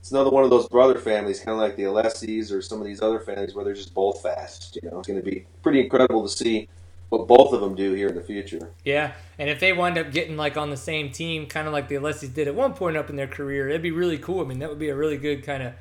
it's 0.00 0.10
another 0.10 0.30
one 0.30 0.44
of 0.44 0.50
those 0.50 0.68
brother 0.68 0.98
families, 0.98 1.40
kind 1.40 1.50
of 1.50 1.58
like 1.58 1.76
the 1.76 1.82
Alessis 1.82 2.52
or 2.52 2.62
some 2.62 2.80
of 2.80 2.86
these 2.86 3.02
other 3.02 3.20
families 3.20 3.54
where 3.54 3.64
they're 3.64 3.74
just 3.74 3.92
both 3.92 4.22
fast. 4.22 4.78
You 4.82 4.88
know, 4.90 5.00
it's 5.00 5.08
going 5.08 5.20
to 5.20 5.24
be 5.28 5.46
pretty 5.62 5.80
incredible 5.80 6.22
to 6.22 6.28
see 6.28 6.68
what 7.08 7.28
both 7.28 7.52
of 7.52 7.60
them 7.60 7.74
do 7.74 7.92
here 7.92 8.08
in 8.08 8.14
the 8.14 8.22
future. 8.22 8.70
Yeah, 8.84 9.12
and 9.38 9.48
if 9.48 9.60
they 9.60 9.72
wind 9.72 9.98
up 9.98 10.10
getting 10.10 10.36
like 10.36 10.56
on 10.56 10.70
the 10.70 10.76
same 10.76 11.10
team, 11.10 11.46
kind 11.46 11.66
of 11.66 11.72
like 11.72 11.88
the 11.88 11.96
Alessis 11.96 12.32
did 12.32 12.48
at 12.48 12.54
one 12.54 12.74
point 12.74 12.96
up 12.96 13.10
in 13.10 13.16
their 13.16 13.28
career, 13.28 13.68
it'd 13.68 13.82
be 13.82 13.90
really 13.90 14.18
cool. 14.18 14.40
I 14.40 14.44
mean, 14.44 14.58
that 14.58 14.68
would 14.68 14.78
be 14.78 14.88
a 14.88 14.96
really 14.96 15.16
good 15.16 15.44
kind 15.44 15.62
of 15.62 15.72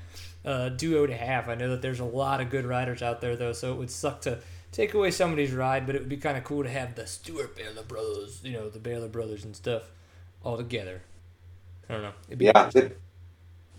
uh, 0.45 0.69
duo 0.69 1.07
to 1.07 1.15
have. 1.15 1.49
I 1.49 1.55
know 1.55 1.69
that 1.69 1.81
there's 1.81 1.99
a 1.99 2.05
lot 2.05 2.41
of 2.41 2.49
good 2.49 2.65
riders 2.65 3.01
out 3.01 3.21
there 3.21 3.35
though, 3.35 3.53
so 3.53 3.73
it 3.73 3.77
would 3.77 3.91
suck 3.91 4.21
to 4.21 4.39
take 4.71 4.93
away 4.93 5.09
somebody's 5.09 5.53
ride, 5.53 5.85
but 5.85 5.95
it 5.95 5.99
would 5.99 6.09
be 6.09 6.17
kind 6.17 6.37
of 6.37 6.43
cool 6.43 6.63
to 6.63 6.69
have 6.69 6.95
the 6.95 7.07
Steward 7.07 7.55
Baylor 7.55 7.83
brothers, 7.83 8.41
you 8.43 8.51
know, 8.51 8.69
the 8.69 8.79
Baylor 8.79 9.07
brothers 9.07 9.43
and 9.43 9.55
stuff 9.55 9.83
all 10.43 10.57
together. 10.57 11.01
I 11.89 11.93
don't 11.93 12.01
know. 12.03 12.11
It'd 12.27 12.39
be 12.39 12.45
yeah, 12.45 12.69
it, 12.75 12.99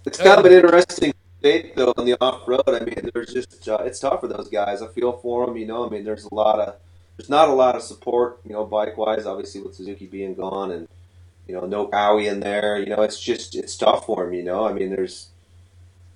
it's 0.05 0.19
kind 0.19 0.39
of 0.39 0.47
an 0.47 0.53
interesting 0.53 1.13
state 1.39 1.77
though 1.77 1.93
on 1.97 2.07
the 2.07 2.17
off 2.21 2.47
road. 2.49 2.63
I 2.67 2.81
mean, 2.81 3.11
there's 3.13 3.33
just 3.33 3.69
uh, 3.69 3.79
it's 3.85 4.01
tough 4.01 4.21
for 4.21 4.29
those 4.29 4.49
guys. 4.49 4.83
I 4.83 4.89
feel 4.89 5.13
for 5.13 5.47
them. 5.47 5.57
You 5.57 5.67
know, 5.67 5.87
I 5.87 5.91
mean, 5.91 6.05
there's 6.05 6.25
a 6.25 6.35
lot 6.35 6.59
of 6.61 6.77
there's 7.17 7.31
not 7.31 7.49
a 7.49 7.53
lot 7.53 7.77
of 7.77 7.83
support. 7.83 8.41
You 8.45 8.53
know, 8.53 8.65
bike 8.65 8.97
wise, 8.97 9.27
obviously 9.27 9.63
with 9.63 9.75
Suzuki 9.75 10.07
being 10.07 10.35
gone 10.35 10.71
and 10.71 10.89
you 11.47 11.55
know 11.55 11.67
no 11.67 11.87
Kawi 11.87 12.31
in 12.31 12.41
there. 12.41 12.79
You 12.79 12.95
know, 12.95 13.03
it's 13.03 13.21
just 13.21 13.55
it's 13.55 13.77
tough 13.77 14.07
for 14.07 14.25
them. 14.25 14.35
You 14.35 14.43
know, 14.43 14.67
I 14.67 14.73
mean, 14.73 14.91
there's 14.91 15.29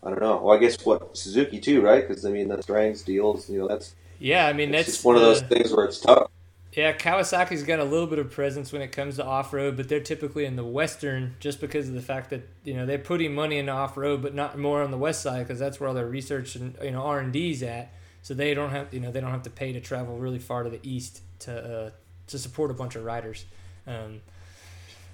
I 0.03 0.11
don't 0.11 0.21
know. 0.21 0.41
Well, 0.43 0.57
I 0.57 0.61
guess 0.61 0.85
what 0.85 1.17
Suzuki 1.17 1.61
too, 1.61 1.83
right? 1.83 2.07
Because 2.07 2.25
I 2.25 2.31
mean, 2.31 2.49
the 2.49 2.63
Strangs 2.63 3.03
deals. 3.03 3.49
You 3.49 3.61
know, 3.61 3.69
that's 3.69 3.95
yeah. 4.19 4.47
I 4.47 4.53
mean, 4.53 4.71
that's 4.71 4.87
just 4.87 5.05
one 5.05 5.17
of 5.17 5.23
those 5.23 5.43
things 5.43 5.73
where 5.73 5.85
it's 5.85 6.01
tough. 6.01 6.31
Yeah, 6.73 6.93
Kawasaki's 6.93 7.65
got 7.65 7.81
a 7.81 7.85
little 7.85 8.07
bit 8.07 8.21
of 8.21 8.31
presence 8.31 8.73
when 8.73 8.81
it 8.81 8.93
comes 8.93 9.17
to 9.17 9.25
off 9.25 9.53
road, 9.53 9.77
but 9.77 9.89
they're 9.89 9.99
typically 9.99 10.45
in 10.45 10.55
the 10.55 10.65
western 10.65 11.35
just 11.41 11.61
because 11.61 11.89
of 11.89 11.95
the 11.95 12.01
fact 12.01 12.31
that 12.31 12.49
you 12.63 12.75
know 12.75 12.87
they're 12.87 12.99
putting 12.99 13.35
money 13.35 13.59
into 13.59 13.73
off 13.73 13.97
road, 13.97 14.23
but 14.23 14.35
not 14.35 14.57
more 14.57 14.83
on 14.83 14.91
the 14.91 14.99
west 14.99 15.23
side 15.23 15.41
because 15.47 15.59
that's 15.59 15.81
where 15.81 15.89
all 15.89 15.95
their 15.95 16.07
research 16.07 16.55
and 16.57 16.77
you 16.83 16.93
know 16.93 17.03
R 17.03 17.19
and 17.19 17.33
D's 17.33 17.63
at. 17.63 17.93
So 18.23 18.35
they 18.35 18.55
don't 18.55 18.71
have 18.71 18.93
you 18.93 19.01
know 19.01 19.11
they 19.11 19.21
don't 19.21 19.31
have 19.31 19.43
to 19.45 19.51
pay 19.51 19.73
to 19.73 19.81
travel 19.81 20.19
really 20.19 20.39
far 20.39 20.63
to 20.63 20.71
the 20.71 20.81
east 20.83 21.23
to 21.41 21.87
uh, 21.87 21.91
to 22.29 22.39
support 22.39 22.71
a 22.71 22.75
bunch 22.75 22.97
of 22.97 23.05
riders. 23.05 23.45
Um, 23.87 24.21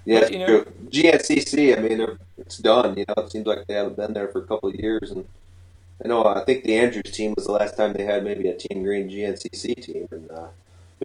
yeah, 0.05 0.21
but, 0.21 0.31
you 0.31 0.39
know, 0.39 0.45
true. 0.45 0.65
GNCC. 0.89 1.77
I 1.77 1.81
mean, 1.81 2.17
it's 2.37 2.57
done. 2.57 2.97
You 2.97 3.05
know, 3.07 3.23
it 3.23 3.31
seems 3.31 3.45
like 3.45 3.67
they 3.67 3.73
haven't 3.73 3.97
been 3.97 4.13
there 4.13 4.27
for 4.29 4.39
a 4.39 4.45
couple 4.45 4.69
of 4.69 4.75
years, 4.75 5.11
and 5.11 5.25
I 6.03 6.07
know 6.07 6.25
I 6.25 6.43
think 6.45 6.63
the 6.63 6.77
Andrews 6.77 7.11
team 7.11 7.33
was 7.35 7.45
the 7.45 7.53
last 7.53 7.75
time 7.75 7.93
they 7.93 8.05
had 8.05 8.23
maybe 8.23 8.47
a 8.47 8.55
Team 8.55 8.83
Green 8.83 9.09
GNCC 9.09 9.83
team, 9.83 10.07
and. 10.11 10.31
Uh, 10.31 10.47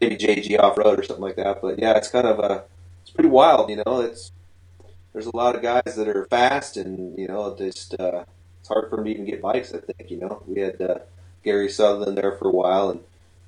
maybe 0.01 0.17
JG 0.17 0.59
off 0.59 0.79
road 0.79 0.99
or 0.99 1.03
something 1.03 1.23
like 1.23 1.37
that. 1.37 1.61
But 1.61 1.79
yeah, 1.79 1.97
it's 1.97 2.09
kind 2.09 2.27
of 2.27 2.39
a 2.39 2.65
it's 3.03 3.11
pretty 3.11 3.29
wild. 3.29 3.71
You 3.71 3.83
know, 3.87 4.01
it's 4.01 4.33
there's 5.13 5.27
a 5.27 5.37
lot 5.37 5.55
of 5.55 5.63
guys 5.63 5.95
that 5.97 6.09
are 6.09 6.27
fast, 6.27 6.77
and 6.77 7.19
you 7.19 7.29
know, 7.29 7.55
just 7.57 7.99
uh, 8.01 8.25
it's 8.61 8.69
hard 8.69 8.89
for 8.89 8.97
them 8.97 9.05
to 9.07 9.11
even 9.11 9.27
get 9.27 9.43
bikes. 9.43 9.75
I 9.75 9.79
think 9.79 10.11
you 10.11 10.19
know 10.19 10.43
we 10.47 10.61
had 10.61 10.81
uh, 10.81 10.99
Gary 11.43 11.69
Sutherland 11.69 12.19
there 12.19 12.33
for 12.33 12.49
a 12.49 12.53
while, 12.53 12.91
and 12.91 13.01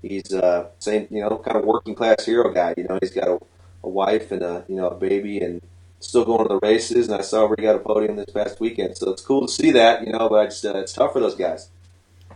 he's 0.03 0.33
uh, 0.33 0.69
same 0.79 1.07
you 1.11 1.21
know 1.21 1.39
kind 1.39 1.57
of 1.57 1.65
working 1.65 1.95
class 1.95 2.25
hero 2.25 2.53
guy. 2.53 2.75
You 2.77 2.85
know, 2.85 2.99
he's 3.01 3.13
got 3.13 3.29
a, 3.29 3.39
a 3.83 3.89
wife 3.89 4.33
and 4.33 4.43
a 4.43 4.65
you 4.69 4.77
know 4.77 4.89
a 4.89 4.95
baby 4.95 5.39
and 5.39 5.61
still 6.05 6.25
going 6.25 6.47
to 6.47 6.49
the 6.49 6.61
races, 6.61 7.09
and 7.09 7.19
I 7.19 7.23
saw 7.23 7.47
where 7.47 7.57
he 7.59 7.63
got 7.63 7.77
a 7.77 7.79
podium 7.79 8.17
this 8.17 8.31
past 8.31 8.61
weekend. 8.61 8.97
So 8.97 9.11
it's 9.11 9.23
cool 9.23 9.47
to 9.47 9.53
see 9.53 9.71
that, 9.73 10.07
you 10.07 10.13
know. 10.13 10.29
But 10.29 10.35
I 10.37 10.45
just, 10.47 10.65
uh, 10.65 10.77
it's 10.77 10.93
tough 10.93 11.13
for 11.13 11.21
those 11.21 11.35
guys. 11.35 11.71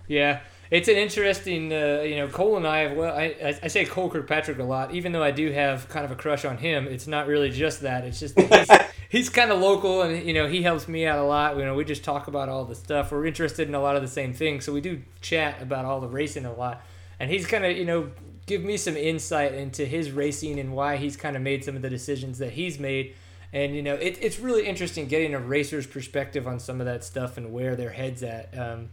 Yeah, 0.06 0.40
it's 0.70 0.88
an 0.88 0.96
interesting, 0.96 1.72
uh, 1.72 2.02
you 2.04 2.16
know, 2.16 2.28
Cole 2.28 2.56
and 2.56 2.66
I. 2.66 2.78
Have, 2.80 2.96
well, 2.96 3.14
I, 3.14 3.58
I 3.62 3.68
say 3.68 3.84
Cole 3.84 4.10
Kirkpatrick 4.10 4.58
a 4.58 4.64
lot, 4.64 4.94
even 4.94 5.12
though 5.12 5.22
I 5.22 5.30
do 5.30 5.50
have 5.52 5.88
kind 5.88 6.04
of 6.04 6.10
a 6.10 6.16
crush 6.16 6.44
on 6.44 6.58
him. 6.58 6.86
It's 6.86 7.06
not 7.06 7.26
really 7.26 7.50
just 7.50 7.82
that. 7.82 8.04
It's 8.04 8.20
just 8.20 8.38
he's, 8.38 8.68
he's 9.08 9.28
kind 9.28 9.50
of 9.50 9.60
local, 9.60 10.02
and 10.02 10.26
you 10.26 10.34
know, 10.34 10.46
he 10.46 10.62
helps 10.62 10.88
me 10.88 11.06
out 11.06 11.18
a 11.18 11.24
lot. 11.24 11.56
You 11.56 11.64
know, 11.64 11.74
we 11.74 11.84
just 11.84 12.04
talk 12.04 12.28
about 12.28 12.48
all 12.48 12.64
the 12.64 12.74
stuff. 12.74 13.10
We're 13.10 13.26
interested 13.26 13.68
in 13.68 13.74
a 13.74 13.80
lot 13.80 13.96
of 13.96 14.02
the 14.02 14.08
same 14.08 14.32
things, 14.32 14.64
so 14.64 14.72
we 14.72 14.80
do 14.80 15.02
chat 15.20 15.60
about 15.62 15.84
all 15.84 16.00
the 16.00 16.08
racing 16.08 16.44
a 16.44 16.52
lot. 16.52 16.82
And 17.20 17.30
he's 17.30 17.46
kind 17.46 17.64
of, 17.64 17.76
you 17.76 17.84
know, 17.84 18.10
give 18.46 18.62
me 18.62 18.76
some 18.76 18.96
insight 18.96 19.54
into 19.54 19.84
his 19.84 20.10
racing 20.10 20.58
and 20.58 20.72
why 20.72 20.96
he's 20.96 21.16
kind 21.16 21.36
of 21.36 21.42
made 21.42 21.64
some 21.64 21.76
of 21.76 21.82
the 21.82 21.90
decisions 21.90 22.38
that 22.38 22.52
he's 22.52 22.78
made. 22.78 23.14
And 23.52 23.74
you 23.74 23.82
know, 23.82 23.94
it, 23.94 24.18
it's 24.20 24.38
really 24.38 24.66
interesting 24.66 25.06
getting 25.06 25.34
a 25.34 25.38
racer's 25.38 25.86
perspective 25.86 26.46
on 26.46 26.60
some 26.60 26.80
of 26.80 26.86
that 26.86 27.02
stuff 27.02 27.36
and 27.36 27.52
where 27.52 27.76
their 27.76 27.90
heads 27.90 28.22
at. 28.22 28.56
Um, 28.56 28.90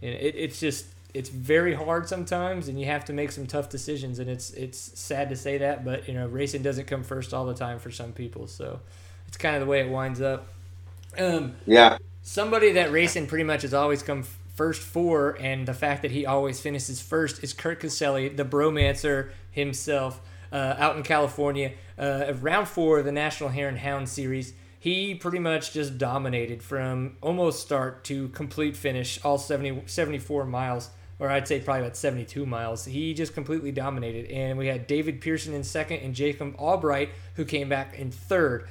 it, 0.00 0.34
it's 0.36 0.60
just 0.60 0.86
it's 1.14 1.30
very 1.30 1.74
hard 1.74 2.08
sometimes, 2.08 2.68
and 2.68 2.78
you 2.78 2.86
have 2.86 3.04
to 3.06 3.12
make 3.12 3.32
some 3.32 3.46
tough 3.46 3.68
decisions. 3.68 4.18
And 4.18 4.30
it's 4.30 4.50
it's 4.50 4.78
sad 4.78 5.28
to 5.30 5.36
say 5.36 5.58
that, 5.58 5.84
but 5.84 6.06
you 6.06 6.14
know, 6.14 6.28
racing 6.28 6.62
doesn't 6.62 6.86
come 6.86 7.02
first 7.02 7.34
all 7.34 7.44
the 7.44 7.54
time 7.54 7.78
for 7.80 7.90
some 7.90 8.12
people. 8.12 8.46
So 8.46 8.80
it's 9.28 9.36
kind 9.36 9.54
of 9.54 9.60
the 9.60 9.66
way 9.66 9.80
it 9.80 9.88
winds 9.88 10.20
up. 10.20 10.48
Um, 11.16 11.54
yeah. 11.66 11.98
Somebody 12.22 12.72
that 12.72 12.90
racing 12.90 13.26
pretty 13.26 13.44
much 13.44 13.62
has 13.62 13.72
always 13.72 14.02
come 14.02 14.24
first 14.54 14.82
for, 14.82 15.36
and 15.40 15.66
the 15.66 15.74
fact 15.74 16.02
that 16.02 16.10
he 16.10 16.26
always 16.26 16.60
finishes 16.60 17.00
first 17.00 17.44
is 17.44 17.52
Kurt 17.52 17.80
Caselli, 17.80 18.28
the 18.28 18.44
bromancer 18.44 19.30
himself, 19.50 20.20
uh, 20.52 20.74
out 20.78 20.96
in 20.96 21.02
California. 21.02 21.72
Uh, 21.98 22.32
round 22.40 22.68
four 22.68 22.98
of 22.98 23.04
the 23.04 23.12
National 23.12 23.50
Hare 23.50 23.68
and 23.68 23.78
Hound 23.78 24.08
Series 24.08 24.54
he 24.80 25.12
pretty 25.12 25.40
much 25.40 25.72
just 25.72 25.98
dominated 25.98 26.62
from 26.62 27.16
almost 27.20 27.60
start 27.60 28.04
to 28.04 28.28
complete 28.28 28.76
finish, 28.76 29.18
all 29.24 29.36
70, 29.36 29.82
74 29.86 30.44
miles 30.44 30.90
or 31.18 31.28
I'd 31.28 31.48
say 31.48 31.60
probably 31.60 31.82
about 31.82 31.96
72 31.96 32.46
miles. 32.46 32.84
He 32.84 33.12
just 33.12 33.34
completely 33.34 33.72
dominated. 33.72 34.30
And 34.30 34.56
we 34.56 34.68
had 34.68 34.86
David 34.86 35.20
Pearson 35.20 35.52
in 35.52 35.64
second 35.64 35.98
and 35.98 36.14
Jacob 36.14 36.54
Albright, 36.58 37.10
who 37.34 37.44
came 37.44 37.68
back 37.68 37.98
in 37.98 38.10
third. 38.10 38.68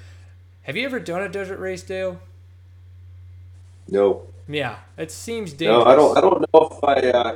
Have 0.67 0.75
you 0.75 0.83
ever 0.83 0.99
done 0.99 1.23
a 1.23 1.29
desert 1.29 1.59
race, 1.59 1.81
Dale? 1.81 2.19
No. 3.87 4.23
Yeah, 4.49 4.75
it 4.97 5.11
seems 5.11 5.53
dangerous. 5.53 5.85
No, 5.85 5.89
I 5.89 5.95
don't. 5.95 6.17
I 6.17 6.21
don't 6.21 6.41
know 6.41 6.69
if 6.69 6.83
I. 6.83 7.09
Uh, 7.09 7.35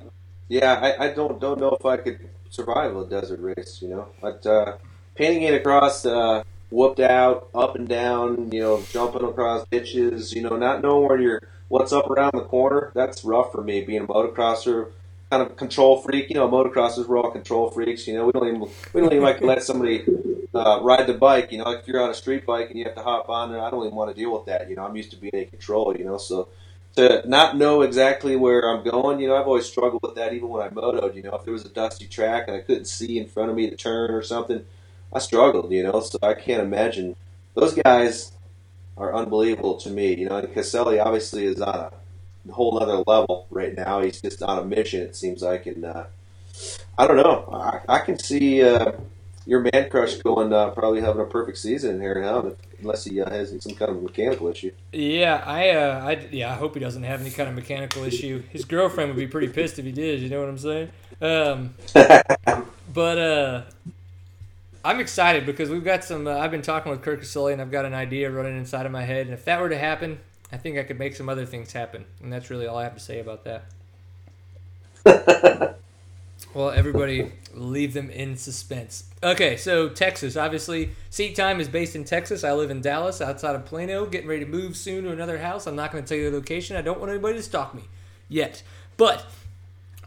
yeah, 0.49 0.73
I, 0.73 1.05
I 1.05 1.13
don't 1.13 1.39
don't 1.39 1.57
know 1.57 1.77
if 1.79 1.85
I 1.85 1.95
could 1.95 2.19
survive 2.49 2.93
a 2.93 3.05
desert 3.05 3.39
race. 3.39 3.81
You 3.81 3.87
know, 3.87 4.07
but 4.21 4.45
uh, 4.45 4.75
painting 5.15 5.43
it 5.43 5.53
across, 5.53 6.05
uh, 6.05 6.43
whooped 6.71 6.99
out, 6.99 7.47
up 7.55 7.77
and 7.77 7.87
down. 7.87 8.51
You 8.51 8.59
know, 8.59 8.83
jumping 8.91 9.23
across 9.23 9.65
ditches. 9.71 10.33
You 10.33 10.41
know, 10.41 10.57
not 10.57 10.81
knowing 10.83 11.07
where 11.07 11.21
you're, 11.21 11.41
what's 11.69 11.93
up 11.93 12.09
around 12.09 12.31
the 12.33 12.43
corner. 12.43 12.91
That's 12.93 13.23
rough 13.23 13.53
for 13.53 13.63
me 13.63 13.79
being 13.79 14.03
a 14.03 14.07
motocrosser 14.07 14.91
kind 15.31 15.41
of 15.41 15.55
control 15.55 16.01
freak. 16.01 16.29
You 16.29 16.35
know, 16.35 16.47
motocrossers 16.47 17.07
we're 17.07 17.17
all 17.17 17.31
control 17.31 17.71
freaks. 17.71 18.05
You 18.05 18.15
know, 18.15 18.25
we 18.25 18.31
don't 18.33 18.47
even 18.47 18.61
we 18.93 19.01
don't 19.01 19.11
even 19.11 19.23
like 19.23 19.39
to 19.39 19.45
let 19.45 19.63
somebody 19.63 20.05
uh, 20.53 20.79
ride 20.83 21.07
the 21.07 21.13
bike. 21.13 21.51
You 21.51 21.59
know, 21.59 21.63
like 21.63 21.79
if 21.79 21.87
you're 21.87 22.01
on 22.01 22.09
a 22.09 22.13
street 22.13 22.45
bike 22.45 22.69
and 22.69 22.77
you 22.77 22.85
have 22.85 22.95
to 22.95 23.03
hop 23.03 23.29
on 23.29 23.51
there, 23.51 23.61
I 23.61 23.69
don't 23.71 23.85
even 23.85 23.95
want 23.95 24.13
to 24.13 24.21
deal 24.21 24.33
with 24.33 24.45
that. 24.45 24.69
You 24.69 24.75
know, 24.75 24.85
I'm 24.85 24.95
used 24.95 25.11
to 25.11 25.17
being 25.17 25.33
in 25.33 25.47
control. 25.47 25.95
You 25.97 26.03
know, 26.03 26.17
so 26.17 26.49
to 26.97 27.27
not 27.27 27.55
know 27.57 27.81
exactly 27.81 28.35
where 28.35 28.69
I'm 28.69 28.83
going, 28.83 29.21
you 29.21 29.27
know, 29.29 29.37
I've 29.37 29.47
always 29.47 29.65
struggled 29.65 30.01
with 30.03 30.15
that. 30.15 30.33
Even 30.33 30.49
when 30.49 30.61
I 30.61 30.69
motoed, 30.69 31.15
you 31.15 31.23
know, 31.23 31.33
if 31.35 31.45
there 31.45 31.53
was 31.53 31.65
a 31.65 31.69
dusty 31.69 32.07
track 32.07 32.47
and 32.47 32.57
I 32.57 32.59
couldn't 32.59 32.85
see 32.85 33.17
in 33.17 33.27
front 33.27 33.49
of 33.49 33.55
me 33.55 33.69
to 33.69 33.75
turn 33.77 34.11
or 34.11 34.21
something, 34.21 34.65
I 35.13 35.19
struggled. 35.19 35.71
You 35.71 35.83
know, 35.83 36.01
so 36.01 36.19
I 36.21 36.33
can't 36.33 36.61
imagine 36.61 37.15
those 37.55 37.73
guys 37.73 38.33
are 38.97 39.15
unbelievable 39.15 39.77
to 39.77 39.89
me. 39.89 40.13
You 40.17 40.27
know, 40.27 40.37
and 40.37 40.53
Caselli 40.53 40.99
obviously 40.99 41.45
is 41.45 41.61
on 41.61 41.75
a 41.75 41.91
whole 42.49 42.81
other 42.81 43.03
level 43.07 43.47
right 43.49 43.75
now. 43.75 44.01
He's 44.01 44.21
just 44.21 44.41
on 44.41 44.59
a 44.59 44.63
mission. 44.65 45.01
It 45.01 45.15
seems 45.15 45.41
like, 45.41 45.65
and 45.65 45.85
uh, 45.85 46.05
I 46.97 47.07
don't 47.07 47.17
know. 47.17 47.49
I, 47.51 47.95
I 47.95 47.99
can 47.99 48.17
see 48.17 48.63
uh, 48.63 48.93
your 49.45 49.61
man 49.61 49.89
crush 49.89 50.15
going 50.17 50.53
uh, 50.53 50.69
probably 50.69 51.01
having 51.01 51.21
a 51.21 51.25
perfect 51.25 51.57
season 51.57 51.99
here 51.99 52.21
now, 52.21 52.53
unless 52.79 53.05
he 53.05 53.21
uh, 53.21 53.29
has 53.29 53.55
some 53.61 53.75
kind 53.75 53.91
of 53.91 54.01
mechanical 54.01 54.47
issue. 54.47 54.71
Yeah, 54.91 55.43
I, 55.45 55.69
uh, 55.69 56.05
I, 56.05 56.27
yeah, 56.31 56.51
I 56.51 56.55
hope 56.55 56.73
he 56.73 56.79
doesn't 56.79 57.03
have 57.03 57.21
any 57.21 57.31
kind 57.31 57.49
of 57.49 57.55
mechanical 57.55 58.03
issue. 58.03 58.43
His 58.49 58.65
girlfriend 58.65 59.09
would 59.09 59.17
be 59.17 59.27
pretty 59.27 59.47
pissed 59.47 59.79
if 59.79 59.85
he 59.85 59.91
did. 59.91 60.21
You 60.21 60.29
know 60.29 60.39
what 60.39 60.49
I'm 60.49 60.57
saying? 60.57 60.89
Um, 61.21 61.75
but 62.93 63.17
uh, 63.17 63.63
I'm 64.83 64.99
excited 64.99 65.45
because 65.45 65.69
we've 65.69 65.83
got 65.83 66.03
some. 66.03 66.27
Uh, 66.27 66.37
I've 66.37 66.51
been 66.51 66.61
talking 66.61 66.91
with 66.91 67.01
Kurt 67.01 67.19
Caselli, 67.19 67.53
and 67.53 67.61
I've 67.61 67.71
got 67.71 67.85
an 67.85 67.93
idea 67.93 68.29
running 68.31 68.57
inside 68.57 68.85
of 68.85 68.91
my 68.91 69.03
head. 69.03 69.27
And 69.27 69.33
if 69.33 69.45
that 69.45 69.59
were 69.59 69.69
to 69.69 69.77
happen, 69.77 70.19
I 70.51 70.57
think 70.57 70.77
I 70.77 70.83
could 70.83 70.99
make 70.99 71.15
some 71.15 71.29
other 71.29 71.45
things 71.45 71.71
happen. 71.71 72.05
And 72.21 72.31
that's 72.31 72.49
really 72.49 72.67
all 72.67 72.77
I 72.77 72.83
have 72.83 72.95
to 72.95 72.99
say 72.99 73.19
about 73.19 73.45
that. 73.45 73.65
well, 76.53 76.69
everybody, 76.71 77.31
leave 77.53 77.93
them 77.93 78.09
in 78.09 78.35
suspense. 78.37 79.05
Okay, 79.23 79.55
so 79.55 79.89
Texas, 79.89 80.35
obviously, 80.35 80.91
Seat 81.09 81.35
Time 81.35 81.59
is 81.59 81.67
based 81.67 81.95
in 81.95 82.03
Texas. 82.03 82.43
I 82.43 82.51
live 82.53 82.69
in 82.69 82.81
Dallas, 82.81 83.21
outside 83.21 83.55
of 83.55 83.65
Plano. 83.65 84.05
Getting 84.05 84.27
ready 84.27 84.45
to 84.45 84.51
move 84.51 84.75
soon 84.75 85.05
to 85.05 85.11
another 85.11 85.37
house. 85.39 85.67
I'm 85.67 85.75
not 85.75 85.91
going 85.91 86.03
to 86.03 86.07
tell 86.07 86.17
you 86.17 86.29
the 86.29 86.37
location. 86.37 86.75
I 86.75 86.81
don't 86.81 86.99
want 86.99 87.11
anybody 87.11 87.37
to 87.37 87.43
stalk 87.43 87.73
me 87.73 87.83
yet. 88.27 88.63
But 88.97 89.25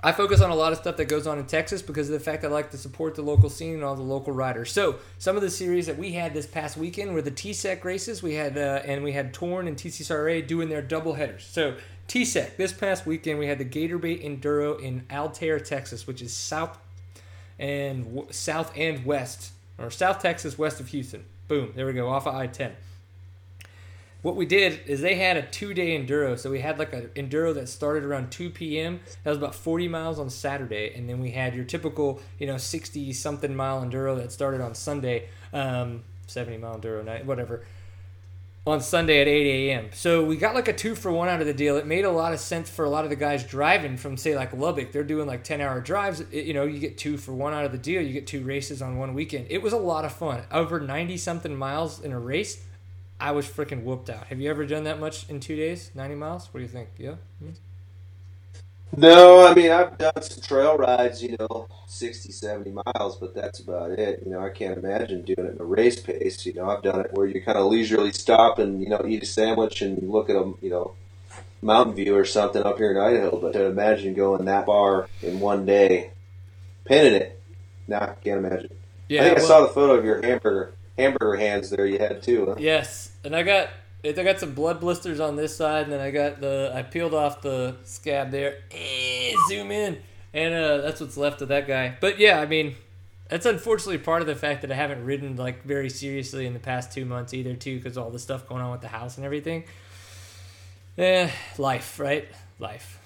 I 0.04 0.12
focus 0.12 0.42
on 0.42 0.50
a 0.50 0.54
lot 0.54 0.70
of 0.70 0.76
stuff 0.76 0.98
that 0.98 1.06
goes 1.06 1.26
on 1.26 1.38
in 1.38 1.46
Texas 1.46 1.80
because 1.80 2.10
of 2.10 2.12
the 2.12 2.20
fact 2.20 2.44
I 2.44 2.48
like 2.48 2.70
to 2.72 2.76
support 2.76 3.14
the 3.14 3.22
local 3.22 3.48
scene 3.48 3.72
and 3.72 3.82
all 3.82 3.96
the 3.96 4.02
local 4.02 4.34
riders. 4.34 4.70
So 4.70 4.96
some 5.16 5.34
of 5.34 5.40
the 5.40 5.48
series 5.48 5.86
that 5.86 5.96
we 5.96 6.12
had 6.12 6.34
this 6.34 6.46
past 6.46 6.76
weekend 6.76 7.14
were 7.14 7.22
the 7.22 7.30
TSEC 7.30 7.82
races. 7.84 8.22
We 8.22 8.34
had 8.34 8.58
uh, 8.58 8.82
and 8.84 9.02
we 9.02 9.12
had 9.12 9.32
Torn 9.32 9.66
and 9.66 9.78
TCRA 9.78 10.46
doing 10.46 10.68
their 10.68 10.82
double 10.82 11.14
headers. 11.14 11.46
So 11.46 11.76
TSEC 12.06 12.58
this 12.58 12.70
past 12.70 13.06
weekend 13.06 13.38
we 13.38 13.46
had 13.46 13.56
the 13.56 13.64
Gatorbait 13.64 14.22
Enduro 14.22 14.78
in 14.78 15.06
Altair, 15.10 15.58
Texas, 15.58 16.06
which 16.06 16.20
is 16.20 16.34
south 16.34 16.76
and 17.58 18.04
w- 18.04 18.28
south 18.30 18.72
and 18.76 19.06
west 19.06 19.52
or 19.78 19.90
South 19.90 20.20
Texas 20.20 20.58
west 20.58 20.80
of 20.80 20.88
Houston. 20.88 21.24
Boom, 21.48 21.72
there 21.74 21.86
we 21.86 21.94
go 21.94 22.10
off 22.10 22.26
of 22.26 22.34
I-10 22.34 22.72
what 24.24 24.37
we 24.37 24.46
did 24.46 24.80
is 24.87 25.02
they 25.02 25.16
had 25.16 25.37
a 25.37 25.42
two 25.42 25.74
day 25.74 26.00
enduro. 26.00 26.38
So 26.38 26.50
we 26.50 26.60
had 26.60 26.78
like 26.78 26.94
an 26.94 27.10
enduro 27.14 27.52
that 27.52 27.68
started 27.68 28.04
around 28.04 28.32
2 28.32 28.48
p.m. 28.48 29.00
That 29.22 29.28
was 29.28 29.37
about 29.37 29.54
40 29.54 29.87
miles 29.88 30.18
on 30.18 30.30
Saturday. 30.30 30.94
And 30.96 31.06
then 31.06 31.20
we 31.20 31.32
had 31.32 31.54
your 31.54 31.66
typical, 31.66 32.22
you 32.38 32.46
know, 32.46 32.56
60 32.56 33.12
something 33.12 33.54
mile 33.54 33.84
enduro 33.84 34.16
that 34.16 34.32
started 34.32 34.62
on 34.62 34.74
Sunday, 34.74 35.28
um, 35.52 36.04
70 36.26 36.56
mile 36.56 36.80
enduro 36.80 37.04
night, 37.04 37.26
whatever, 37.26 37.66
on 38.66 38.80
Sunday 38.80 39.20
at 39.20 39.28
8 39.28 39.68
a.m. 39.68 39.90
So 39.92 40.24
we 40.24 40.38
got 40.38 40.54
like 40.54 40.68
a 40.68 40.72
two 40.72 40.94
for 40.94 41.12
one 41.12 41.28
out 41.28 41.42
of 41.42 41.46
the 41.46 41.52
deal. 41.52 41.76
It 41.76 41.87
made 41.87 42.06
a 42.06 42.10
lot 42.10 42.32
of 42.32 42.40
sense 42.40 42.70
for 42.70 42.87
a 42.87 42.88
lot 42.88 43.04
of 43.04 43.10
the 43.10 43.16
guys 43.16 43.44
driving 43.44 43.98
from, 43.98 44.16
say, 44.16 44.34
like 44.34 44.54
Lubbock. 44.54 44.90
They're 44.90 45.04
doing 45.04 45.26
like 45.26 45.44
10 45.44 45.60
hour 45.60 45.82
drives. 45.82 46.20
It, 46.20 46.46
you 46.46 46.54
know, 46.54 46.64
you 46.64 46.78
get 46.78 46.96
two 46.96 47.18
for 47.18 47.34
one 47.34 47.52
out 47.52 47.66
of 47.66 47.72
the 47.72 47.78
deal. 47.78 48.00
You 48.00 48.14
get 48.14 48.26
two 48.26 48.42
races 48.42 48.80
on 48.80 48.96
one 48.96 49.12
weekend. 49.12 49.48
It 49.50 49.60
was 49.60 49.74
a 49.74 49.78
lot 49.78 50.06
of 50.06 50.14
fun. 50.14 50.44
Over 50.50 50.80
90 50.80 51.18
something 51.18 51.54
miles 51.54 52.00
in 52.00 52.10
a 52.10 52.18
race 52.18 52.64
I 53.20 53.31
was 53.31 53.46
freaking 53.46 53.85
whooped 53.85 54.11
out. 54.11 54.27
Have 54.27 54.40
you 54.40 54.50
ever 54.50 54.66
done 54.66 54.85
that 54.85 54.98
much 54.98 55.29
in 55.29 55.40
two 55.40 55.57
days? 55.57 55.90
90 55.94 56.14
miles? 56.16 56.48
What 56.53 56.59
do 56.59 56.62
you 56.62 56.68
think? 56.68 56.90
Yeah? 56.98 57.14
No, 58.96 59.46
I 59.46 59.55
mean, 59.55 59.70
I've 59.70 59.96
done 59.98 60.22
some 60.22 60.42
trail 60.42 60.77
rides, 60.77 61.22
you 61.22 61.37
know, 61.38 61.68
60, 61.87 62.31
70 62.31 62.70
miles, 62.70 63.16
but 63.16 63.35
that's 63.35 63.61
about 63.61 63.92
it. 63.92 64.22
You 64.24 64.33
know, 64.33 64.40
I 64.40 64.50
can't 64.50 64.79
imagine 64.79 65.22
doing 65.22 65.46
it 65.46 65.55
in 65.55 65.61
a 65.61 65.64
race 65.64 65.98
pace. 66.00 66.46
You 66.46 66.55
know, 66.55 66.68
I've 66.68 66.83
done 66.83 67.00
it 67.00 67.12
where 67.12 67.27
you 67.27 67.42
kind 67.42 67.59
of 67.59 67.66
leisurely 67.66 68.12
stop 68.12 68.59
and, 68.59 68.81
you 68.81 68.88
know, 68.88 69.05
eat 69.07 69.22
a 69.22 69.27
sandwich 69.27 69.83
and 69.83 70.09
look 70.09 70.31
at 70.31 70.37
a, 70.37 70.53
you 70.61 70.70
know, 70.70 70.94
mountain 71.62 71.94
view 71.94 72.16
or 72.16 72.24
something 72.24 72.62
up 72.62 72.79
here 72.79 72.92
in 72.92 72.98
Idaho. 72.98 73.40
But 73.40 73.55
to 73.55 73.64
imagine 73.64 74.14
going 74.14 74.44
that 74.44 74.66
far 74.66 75.09
in 75.22 75.40
one 75.40 75.66
day, 75.66 76.12
pinning 76.85 77.14
it, 77.14 77.40
nah, 77.88 78.12
can't 78.22 78.44
imagine. 78.44 78.74
Yeah, 79.09 79.22
I 79.22 79.24
think 79.24 79.37
well, 79.38 79.44
I 79.44 79.48
saw 79.48 79.61
the 79.62 79.72
photo 79.72 79.94
of 79.94 80.05
your 80.05 80.22
hamburger 80.22 80.74
hamburger 80.98 81.37
hands 81.37 81.70
there 81.70 81.87
you 81.87 81.98
had 81.98 82.22
too. 82.22 82.46
Huh? 82.46 82.54
Yes, 82.59 83.12
and 83.24 83.35
I 83.35 83.42
got 83.42 83.70
I 84.04 84.12
got 84.12 84.38
some 84.38 84.52
blood 84.52 84.80
blisters 84.80 85.18
on 85.20 85.37
this 85.37 85.57
side, 85.57 85.85
and 85.85 85.92
then 85.92 86.00
I 86.00 86.11
got 86.11 86.40
the 86.40 86.72
I 86.74 86.83
peeled 86.83 87.14
off 87.14 87.40
the 87.40 87.76
scab 87.85 88.30
there. 88.30 88.59
Eh, 88.70 89.33
zoom 89.48 89.70
in, 89.70 89.98
and 90.33 90.54
uh, 90.54 90.78
that's 90.78 91.00
what's 91.00 91.16
left 91.16 91.40
of 91.42 91.48
that 91.48 91.66
guy. 91.66 91.96
But 92.00 92.18
yeah, 92.18 92.40
I 92.40 92.46
mean, 92.46 92.76
that's 93.28 93.46
unfortunately 93.46 93.98
part 93.98 94.20
of 94.20 94.26
the 94.26 94.37
fact 94.37 94.62
that 94.62 94.70
I 94.70 94.74
haven't 94.74 95.04
ridden 95.04 95.37
like 95.37 95.64
very 95.64 95.88
seriously 95.88 96.46
in 96.46 96.52
the 96.52 96.61
past 96.61 96.92
two 96.92 97.04
months 97.04 97.33
either, 97.33 97.54
too, 97.54 97.76
because 97.78 97.96
all 97.96 98.11
the 98.11 98.18
stuff 98.18 98.46
going 98.46 98.62
on 98.62 98.72
with 98.72 98.83
the 98.83 98.88
house 98.88 99.16
and 99.16 99.24
everything. 99.24 99.64
Eh, 100.98 101.30
life, 101.59 101.98
right? 101.98 102.28
Life. 102.59 103.00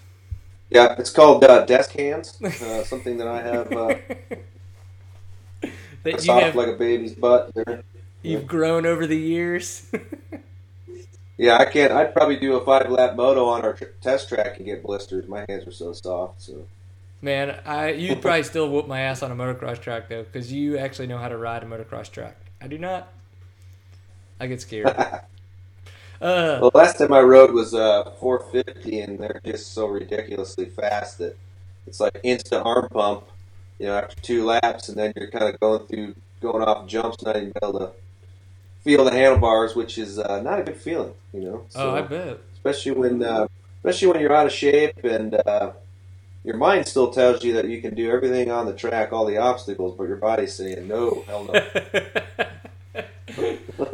Yeah, 0.71 0.97
it's 0.99 1.11
called 1.11 1.45
uh, 1.45 1.65
desk 1.65 1.93
hands. 1.93 2.39
Uh, 2.43 2.85
something 2.85 3.17
that 3.19 3.29
I 3.29 3.41
have. 3.41 4.39
That 6.13 6.27
you 6.27 6.33
have 6.33 6.57
like 6.57 6.69
a 6.69 6.77
baby's 6.77 7.15
butt. 7.15 7.53
There. 7.55 7.83
You've 8.23 8.43
yeah. 8.43 8.47
grown 8.47 8.87
over 8.87 9.07
the 9.07 9.17
years. 9.17 9.91
yeah, 11.37 11.57
I 11.57 11.65
can't. 11.67 11.93
I'd 11.93 12.13
probably 12.13 12.37
do 12.37 12.57
a 12.57 12.65
five 12.65 12.91
lap 12.91 13.17
moto 13.17 13.47
on 13.47 13.63
our 13.63 13.79
test 14.01 14.29
track 14.29 14.57
and 14.59 14.67
get 14.67 14.83
blisters. 14.83 15.29
My 15.29 15.45
hands 15.49 15.67
are 15.67 15.73
so 15.73 15.93
soft. 15.93 16.43
So. 16.43 16.67
Man, 17.21 17.61
I 17.65 17.93
you'd 17.93 18.23
probably 18.23 18.45
still 18.45 18.71
whoop 18.71 18.87
my 18.87 19.01
ass 19.01 19.23
on 19.23 19.33
a 19.33 19.37
motocross 19.37 19.81
track 19.81 20.09
though, 20.09 20.23
because 20.23 20.53
you 20.53 20.79
actually 20.79 21.09
know 21.09 21.19
how 21.19 21.29
to 21.29 21.37
ride 21.37 21.63
a 21.63 21.67
motocross 21.67 22.11
track. 22.11 22.37
I 22.61 22.69
do 22.69 22.79
not. 22.79 23.13
I 24.41 24.47
get 24.47 24.61
scared. 24.61 24.87
uh, 24.97 25.21
well, 26.21 26.71
last 26.75 26.99
time 26.99 27.13
I 27.13 27.21
rode 27.21 27.53
was 27.53 27.75
uh, 27.75 28.13
450, 28.21 29.01
and 29.01 29.19
they're 29.19 29.41
just 29.45 29.73
so 29.73 29.87
ridiculously 29.87 30.67
fast 30.67 31.19
that 31.19 31.37
it's 31.87 31.99
like 31.99 32.21
instant 32.23 32.65
arm 32.65 32.89
pump 32.89 33.25
you 33.79 33.87
know, 33.87 33.97
after 33.97 34.21
two 34.21 34.45
laps, 34.45 34.89
and 34.89 34.99
then 34.99 35.13
you're 35.17 35.31
kind 35.31 35.53
of 35.53 35.61
going 35.61 35.87
through, 35.87 36.15
going 36.41 36.63
off 36.63 36.87
jumps, 36.87 37.23
not 37.23 37.37
even 37.37 37.53
able 37.63 37.79
to 37.79 37.91
feel 38.83 39.05
the 39.05 39.13
handlebars, 39.13 39.77
which 39.77 39.99
is 39.99 40.19
uh, 40.19 40.41
not 40.43 40.61
a 40.61 40.63
good 40.63 40.77
feeling, 40.77 41.13
you 41.33 41.41
know. 41.41 41.65
So, 41.69 41.91
oh, 41.91 41.97
I 41.97 42.03
bet. 42.03 42.39
Especially 42.55 42.93
when, 42.93 43.23
uh, 43.23 43.47
especially 43.79 44.09
when 44.09 44.21
you're 44.21 44.35
out 44.35 44.47
of 44.47 44.53
shape 44.53 45.05
and 45.05 45.35
uh, 45.35 45.73
your 46.45 46.57
mind 46.57 46.89
still 46.89 47.11
tells 47.11 47.45
you 47.45 47.53
that 47.55 47.69
you 47.69 47.81
can 47.81 47.95
do 47.95 48.11
everything 48.11 48.51
on 48.51 48.67
the 48.67 48.73
track, 48.73 49.13
all 49.13 49.27
the 49.27 49.37
obstacles, 49.37 49.95
but 49.97 50.09
your 50.09 50.17
body's 50.17 50.55
saying 50.55 50.89
no, 50.89 51.23
hell 51.27 51.45
no. 51.45 51.53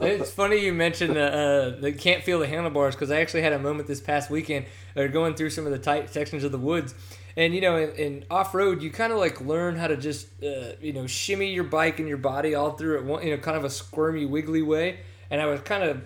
it's 0.02 0.30
funny 0.30 0.64
you 0.64 0.72
mentioned 0.72 1.16
the 1.16 1.24
uh, 1.24 1.80
the 1.80 1.92
can't 1.92 2.22
feel 2.22 2.38
the 2.38 2.46
handlebars 2.46 2.94
because 2.94 3.10
I 3.10 3.20
actually 3.20 3.42
had 3.42 3.52
a 3.52 3.58
moment 3.58 3.88
this 3.88 4.00
past 4.00 4.30
weekend. 4.30 4.66
Or 4.96 5.08
going 5.08 5.34
through 5.34 5.50
some 5.50 5.66
of 5.66 5.72
the 5.72 5.78
tight 5.78 6.10
sections 6.10 6.44
of 6.44 6.52
the 6.52 6.58
woods, 6.58 6.94
and 7.36 7.54
you 7.54 7.60
know, 7.60 7.76
in, 7.76 7.90
in 7.92 8.24
off 8.30 8.54
road, 8.54 8.82
you 8.82 8.90
kind 8.90 9.12
of 9.12 9.18
like 9.18 9.40
learn 9.40 9.76
how 9.76 9.88
to 9.88 9.96
just 9.96 10.28
uh, 10.42 10.72
you 10.80 10.92
know 10.92 11.06
shimmy 11.06 11.52
your 11.52 11.64
bike 11.64 11.98
and 11.98 12.08
your 12.08 12.18
body 12.18 12.54
all 12.54 12.72
through 12.72 12.98
it, 12.98 13.24
you 13.24 13.30
know, 13.30 13.38
kind 13.38 13.56
of 13.56 13.64
a 13.64 13.70
squirmy, 13.70 14.24
wiggly 14.24 14.62
way. 14.62 15.00
And 15.30 15.40
I 15.40 15.46
was 15.46 15.60
kind 15.60 15.82
of 15.82 16.02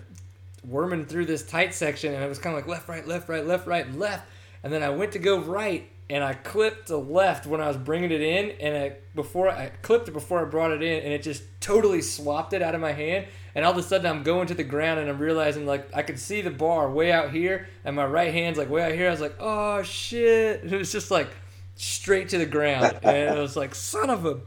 worming 0.63 1.05
through 1.05 1.25
this 1.25 1.43
tight 1.43 1.73
section, 1.73 2.13
and 2.13 2.23
I 2.23 2.27
was 2.27 2.39
kind 2.39 2.55
of 2.55 2.61
like 2.61 2.69
left, 2.69 2.89
right, 2.89 3.07
left, 3.07 3.29
right, 3.29 3.45
left, 3.45 3.67
right, 3.67 3.91
left. 3.95 4.27
And 4.63 4.73
then 4.73 4.83
I 4.83 4.89
went 4.89 5.11
to 5.13 5.19
go 5.19 5.39
right, 5.39 5.87
and 6.09 6.23
I 6.23 6.33
clipped 6.33 6.87
the 6.87 6.97
left 6.97 7.45
when 7.45 7.61
I 7.61 7.67
was 7.67 7.77
bringing 7.77 8.11
it 8.11 8.21
in, 8.21 8.51
and 8.59 8.75
I 8.75 8.95
before 9.13 9.49
I 9.49 9.67
clipped 9.81 10.07
it 10.07 10.11
before 10.11 10.41
I 10.41 10.49
brought 10.49 10.71
it 10.71 10.81
in, 10.81 11.03
and 11.03 11.13
it 11.13 11.21
just 11.21 11.43
totally 11.59 12.01
swapped 12.01 12.53
it 12.53 12.61
out 12.61 12.73
of 12.73 12.81
my 12.81 12.93
hand. 12.93 13.27
And 13.53 13.65
all 13.65 13.71
of 13.71 13.77
a 13.77 13.83
sudden, 13.83 14.07
I'm 14.07 14.23
going 14.23 14.47
to 14.47 14.53
the 14.53 14.63
ground, 14.63 14.99
and 14.99 15.09
I'm 15.09 15.19
realizing 15.19 15.67
like 15.67 15.95
I 15.95 16.01
could 16.01 16.19
see 16.19 16.41
the 16.41 16.49
bar 16.49 16.89
way 16.89 17.11
out 17.11 17.31
here, 17.31 17.67
and 17.85 17.95
my 17.95 18.05
right 18.05 18.33
hand's 18.33 18.57
like 18.57 18.69
way 18.69 18.83
out 18.83 18.93
here. 18.93 19.07
I 19.07 19.11
was 19.11 19.21
like, 19.21 19.35
oh 19.39 19.83
shit! 19.83 20.63
And 20.63 20.73
it 20.73 20.77
was 20.77 20.91
just 20.91 21.11
like 21.11 21.29
straight 21.75 22.29
to 22.29 22.39
the 22.39 22.45
ground, 22.45 22.99
and 23.03 23.37
it 23.37 23.39
was 23.39 23.55
like 23.55 23.75
son 23.75 24.09
of 24.09 24.25
a. 24.25 24.39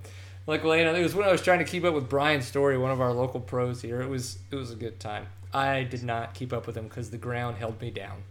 Like 0.44 0.64
well, 0.64 0.76
you 0.76 0.84
know, 0.84 0.92
it 0.92 1.02
was 1.04 1.14
when 1.14 1.28
I 1.28 1.30
was 1.30 1.40
trying 1.40 1.60
to 1.60 1.64
keep 1.64 1.84
up 1.84 1.94
with 1.94 2.08
Brian 2.08 2.42
Story, 2.42 2.76
one 2.76 2.90
of 2.90 3.00
our 3.00 3.12
local 3.12 3.38
pros 3.38 3.80
here. 3.80 4.02
It 4.02 4.08
was 4.08 4.40
it 4.50 4.56
was 4.56 4.72
a 4.72 4.74
good 4.74 4.98
time. 4.98 5.26
I 5.54 5.84
did 5.84 6.02
not 6.02 6.34
keep 6.34 6.52
up 6.52 6.66
with 6.66 6.76
him 6.76 6.88
because 6.88 7.10
the 7.10 7.18
ground 7.18 7.58
held 7.58 7.80
me 7.80 7.90
down. 7.90 8.24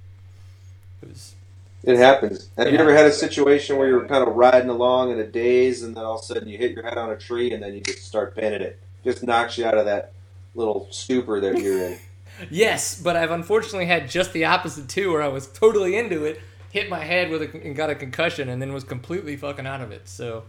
It 1.02 1.08
was 1.08 1.36
it 1.84 1.98
happens. 1.98 2.50
Have 2.58 2.68
it 2.68 2.74
you 2.74 2.80
ever 2.80 2.96
had 2.96 3.06
a 3.06 3.12
situation 3.12 3.78
where 3.78 3.88
you 3.88 3.96
were 3.96 4.06
kind 4.06 4.28
of 4.28 4.36
riding 4.36 4.70
along 4.70 5.12
in 5.12 5.20
a 5.20 5.26
daze 5.26 5.82
and 5.82 5.96
then 5.96 6.04
all 6.04 6.16
of 6.16 6.22
a 6.22 6.26
sudden 6.26 6.48
you 6.48 6.58
hit 6.58 6.72
your 6.72 6.84
head 6.84 6.98
on 6.98 7.10
a 7.10 7.18
tree 7.18 7.52
and 7.52 7.64
then 7.64 7.74
you 7.74 7.82
just 7.82 8.06
start 8.06 8.36
pinning 8.36 8.62
it? 8.62 8.80
Just 9.04 9.24
knocks 9.24 9.58
you 9.58 9.66
out 9.66 9.78
of 9.78 9.86
that 9.86 10.14
little 10.54 10.88
stupor 10.92 11.40
that 11.40 11.58
you're 11.58 11.86
in. 11.86 11.98
yes, 12.50 13.02
but 13.02 13.16
I've 13.16 13.32
unfortunately 13.32 13.88
had 13.88 14.10
just 14.10 14.34
the 14.34 14.46
opposite 14.46 14.90
too, 14.90 15.12
where 15.12 15.22
I 15.22 15.28
was 15.28 15.48
totally 15.48 15.98
into 15.98 16.24
it, 16.26 16.40
hit 16.72 16.90
my 16.90 17.04
head 17.04 17.30
with 17.30 17.42
a, 17.42 17.62
and 17.64 17.76
got 17.76 17.90
a 17.90 17.96
concussion, 17.96 18.48
and 18.50 18.62
then 18.62 18.74
was 18.74 18.84
completely 18.84 19.36
fucking 19.36 19.66
out 19.66 19.82
of 19.82 19.92
it. 19.92 20.08
So, 20.08 20.44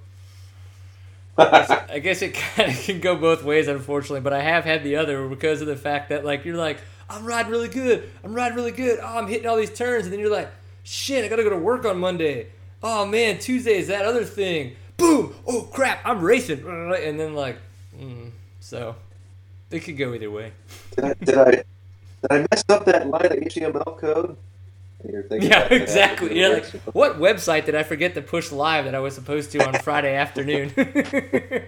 I 1.38 2.00
guess 2.02 2.20
it 2.20 2.34
kind 2.56 2.70
of 2.70 2.78
can 2.78 3.00
go 3.00 3.16
both 3.16 3.42
ways, 3.42 3.68
unfortunately. 3.68 4.20
But 4.20 4.32
I 4.32 4.42
have 4.42 4.64
had 4.64 4.84
the 4.84 4.96
other 4.96 5.26
because 5.28 5.60
of 5.60 5.66
the 5.66 5.76
fact 5.76 6.10
that 6.10 6.24
like 6.24 6.44
you're 6.44 6.56
like 6.56 6.78
I'm 7.08 7.26
riding 7.26 7.50
really 7.50 7.68
good, 7.68 8.08
I'm 8.24 8.34
riding 8.34 8.56
really 8.56 8.72
good. 8.72 8.98
Oh, 9.02 9.18
I'm 9.18 9.28
hitting 9.28 9.46
all 9.46 9.56
these 9.56 9.72
turns, 9.72 10.04
and 10.04 10.12
then 10.12 10.20
you're 10.20 10.30
like, 10.30 10.50
shit, 10.82 11.24
I 11.24 11.28
gotta 11.28 11.42
go 11.42 11.50
to 11.50 11.56
work 11.56 11.84
on 11.84 11.98
Monday. 11.98 12.48
Oh 12.82 13.06
man, 13.06 13.38
Tuesday 13.38 13.78
is 13.78 13.88
that 13.88 14.04
other 14.04 14.24
thing. 14.24 14.76
Boom! 14.96 15.34
Oh 15.46 15.68
crap, 15.72 16.00
I'm 16.04 16.20
racing, 16.20 16.64
and 16.66 17.18
then 17.18 17.34
like, 17.34 17.58
mm, 17.96 18.30
so 18.60 18.96
it 19.70 19.80
could 19.80 19.96
go 19.96 20.14
either 20.14 20.30
way. 20.30 20.52
Did 20.96 21.04
I, 21.04 21.14
did 21.14 21.38
I 21.38 21.50
did 21.50 21.66
I 22.30 22.38
mess 22.50 22.64
up 22.68 22.84
that 22.86 23.08
line 23.08 23.26
of 23.26 23.32
HTML 23.32 23.98
code? 23.98 24.36
yeah, 25.04 25.64
exactly. 25.64 26.38
Yeah, 26.38 26.48
like 26.48 26.66
what 26.94 27.18
website 27.18 27.64
did 27.64 27.74
I 27.74 27.82
forget 27.82 28.14
to 28.14 28.22
push 28.22 28.52
live 28.52 28.84
that 28.84 28.94
I 28.94 29.00
was 29.00 29.14
supposed 29.14 29.50
to 29.52 29.66
on 29.66 29.74
Friday 29.74 30.14
afternoon? 30.14 30.72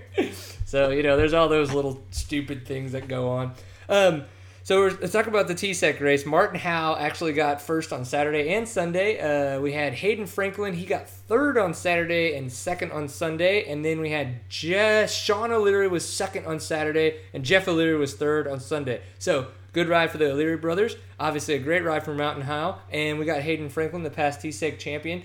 so 0.65 0.91
you 0.91 1.03
know, 1.03 1.17
there's 1.17 1.33
all 1.33 1.49
those 1.49 1.73
little 1.73 2.01
stupid 2.11 2.67
things 2.67 2.93
that 2.93 3.09
go 3.09 3.31
on. 3.31 3.53
Um, 3.89 4.25
so 4.65 4.91
let's 5.01 5.13
talk 5.13 5.29
about 5.29 5.47
the 5.47 5.55
TSEC 5.55 6.01
race. 6.01 6.27
Martin 6.27 6.59
Howe 6.59 6.97
actually 6.99 7.33
got 7.33 7.63
first 7.63 7.93
on 7.93 8.05
Saturday 8.05 8.53
and 8.53 8.69
Sunday. 8.69 9.21
Uh, 9.21 9.61
we 9.61 9.73
had 9.73 9.95
Hayden 9.95 10.27
Franklin. 10.27 10.75
He 10.75 10.85
got 10.85 11.09
third 11.09 11.57
on 11.57 11.73
Saturday 11.73 12.37
and 12.37 12.53
second 12.53 12.91
on 12.91 13.07
Sunday. 13.09 13.71
And 13.71 13.85
then 13.85 14.01
we 14.01 14.11
had 14.11 14.49
Je- 14.49 15.07
Sean 15.07 15.53
O'Leary 15.53 15.87
was 15.87 16.09
second 16.09 16.47
on 16.47 16.59
Saturday, 16.59 17.19
and 17.33 17.45
Jeff 17.45 17.69
O'Leary 17.69 17.97
was 17.97 18.15
third 18.15 18.49
on 18.49 18.59
Sunday. 18.59 19.03
So 19.21 19.47
Good 19.75 19.89
ride 19.89 20.13
for 20.13 20.19
the 20.19 20.31
O'Leary 20.31 20.57
brothers. 20.57 20.97
Obviously, 21.19 21.55
a 21.55 21.59
great 21.59 21.83
ride 21.83 22.05
for 22.05 22.15
Martin 22.15 22.45
Howe. 22.45 22.79
And 22.93 23.19
we 23.19 23.25
got 23.25 23.41
Hayden 23.41 23.69
Franklin, 23.69 24.05
the 24.05 24.11
past 24.11 24.41
TSEC 24.41 24.79
champion, 24.79 25.25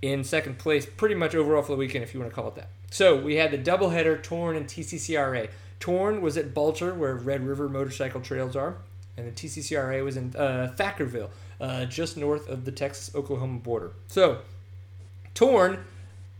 in 0.00 0.22
second 0.22 0.58
place, 0.58 0.86
pretty 0.86 1.16
much 1.16 1.34
overall 1.34 1.62
for 1.62 1.72
the 1.72 1.78
weekend, 1.78 2.04
if 2.04 2.14
you 2.14 2.20
want 2.20 2.30
to 2.30 2.34
call 2.36 2.46
it 2.46 2.54
that. 2.54 2.68
So 2.92 3.20
we 3.20 3.34
had 3.34 3.50
the 3.50 3.58
doubleheader 3.58 4.22
Torn 4.22 4.54
and 4.54 4.68
TCCRA. 4.68 5.48
Torn 5.84 6.22
was 6.22 6.38
at 6.38 6.54
Bulcher, 6.54 6.94
where 6.94 7.14
Red 7.14 7.46
River 7.46 7.68
Motorcycle 7.68 8.22
Trails 8.22 8.56
are, 8.56 8.76
and 9.18 9.26
the 9.26 9.32
TCCRA 9.32 10.02
was 10.02 10.16
in 10.16 10.34
uh, 10.34 10.72
Thackerville, 10.78 11.28
uh, 11.60 11.84
just 11.84 12.16
north 12.16 12.48
of 12.48 12.64
the 12.64 12.72
Texas 12.72 13.14
Oklahoma 13.14 13.58
border. 13.58 13.92
So, 14.06 14.38
Torn 15.34 15.84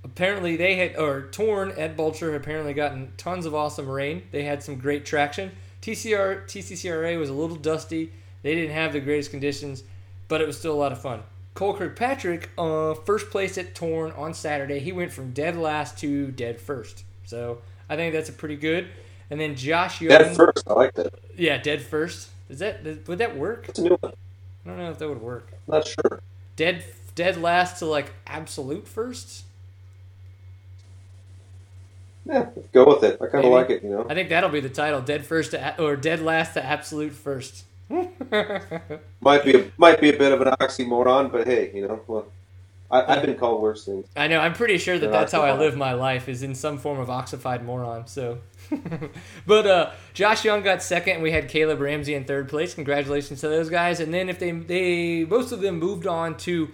apparently 0.03 0.57
they 0.57 0.77
had 0.77 0.97
or 0.97 1.29
torn 1.31 1.73
at 1.73 1.95
Bulcher 1.95 2.35
apparently 2.35 2.73
gotten 2.73 3.13
tons 3.19 3.45
of 3.45 3.55
awesome 3.55 3.87
rain. 3.87 4.23
They 4.31 4.45
had 4.45 4.63
some 4.63 4.77
great 4.77 5.05
traction. 5.05 5.53
TCR 5.83 6.47
TCCRA 6.47 7.19
was 7.19 7.29
a 7.29 7.35
little 7.35 7.57
dusty. 7.57 8.13
They 8.41 8.55
didn't 8.55 8.75
have 8.75 8.95
the 8.95 9.01
greatest 9.01 9.31
conditions, 9.31 9.85
but 10.27 10.41
it 10.41 10.47
was 10.47 10.59
still 10.59 10.73
a 10.73 10.81
lot 10.81 10.91
of 10.91 11.03
fun. 11.03 11.23
Cole 11.53 11.75
Kirkpatrick, 11.75 12.49
uh, 12.57 12.95
first 12.95 13.29
place 13.29 13.59
at 13.59 13.75
Torn 13.75 14.11
on 14.13 14.33
Saturday. 14.33 14.79
He 14.79 14.91
went 14.91 15.13
from 15.13 15.33
dead 15.33 15.55
last 15.55 15.99
to 15.99 16.31
dead 16.31 16.59
first. 16.59 17.05
So 17.27 17.59
I 17.91 17.97
think 17.97 18.15
that's 18.15 18.31
a 18.31 18.33
pretty 18.33 18.57
good. 18.57 18.89
And 19.31 19.41
then 19.41 19.55
Josh 19.55 20.01
Young. 20.01 20.11
Dead 20.11 20.37
first. 20.37 20.65
I 20.67 20.75
like 20.75 20.95
that. 20.95 21.15
Yeah, 21.37 21.59
dead 21.59 21.83
first. 21.83 22.31
Is 22.49 22.59
that 22.59 22.85
would 23.09 23.19
that 23.19 23.37
work? 23.37 23.69
It's 23.69 23.79
a 23.79 23.83
new 23.83 23.97
one. 24.01 24.13
I 24.65 24.69
don't 24.69 24.79
know 24.79 24.91
if 24.91 24.99
that 24.99 25.09
would 25.09 25.23
work. 25.23 25.53
Not 25.67 25.87
sure. 25.87 26.21
Dead 26.57 26.85
dead 27.15 27.41
last 27.41 27.79
to 27.79 27.87
like 27.87 28.13
absolute 28.27 28.87
first. 28.87 29.45
Yeah, 32.27 32.47
go 32.73 32.87
with 32.87 33.05
it. 33.05 33.21
I 33.21 33.27
kind 33.27 33.45
of 33.45 33.53
like 33.53 33.69
it, 33.69 33.83
you 33.83 33.91
know. 33.91 34.07
I 34.09 34.15
think 34.15 34.31
that'll 34.31 34.51
be 34.51 34.61
the 34.61 34.71
title: 34.71 35.01
Dead 35.03 35.27
First 35.27 35.51
to, 35.51 35.83
or 35.83 35.95
Dead 35.95 36.21
Last 36.21 36.55
to 36.55 36.65
Absolute 36.65 37.13
First. 37.13 37.65
might 39.21 39.45
be 39.45 39.55
a, 39.55 39.71
might 39.77 40.01
be 40.01 40.09
a 40.09 40.19
bit 40.19 40.33
of 40.33 40.41
an 40.41 40.49
oxymoron, 40.61 41.31
but 41.31 41.47
hey, 41.47 41.71
you 41.75 41.87
know, 41.87 42.01
well, 42.07 42.27
I, 42.91 43.15
have 43.15 43.27
been 43.27 43.37
called 43.37 43.61
worse 43.61 43.85
things. 43.85 44.07
I 44.17 44.29
know. 44.29 44.41
I'm 44.41 44.55
pretty 44.55 44.79
sure 44.79 44.99
that 44.99 45.11
that's 45.11 45.33
how 45.33 45.43
I 45.43 45.59
live 45.59 45.77
my 45.77 45.93
life 45.93 46.29
is 46.29 46.43
in 46.43 46.55
some 46.55 46.79
form 46.79 46.99
of 46.99 47.09
oxified 47.09 47.63
moron. 47.63 48.07
So, 48.07 48.39
but 49.47 49.67
uh, 49.67 49.91
Josh 50.13 50.45
Young 50.45 50.63
got 50.63 50.83
second, 50.83 51.15
and 51.15 51.23
we 51.23 51.31
had 51.31 51.49
Caleb 51.49 51.81
Ramsey 51.81 52.15
in 52.15 52.25
third 52.25 52.49
place. 52.49 52.75
Congratulations 52.75 53.41
to 53.41 53.49
those 53.49 53.69
guys. 53.69 54.01
And 54.01 54.13
then 54.13 54.29
if 54.29 54.39
they 54.39 54.51
they 54.51 55.25
most 55.25 55.53
of 55.53 55.61
them 55.61 55.79
moved 55.79 56.07
on 56.07 56.37
to 56.39 56.71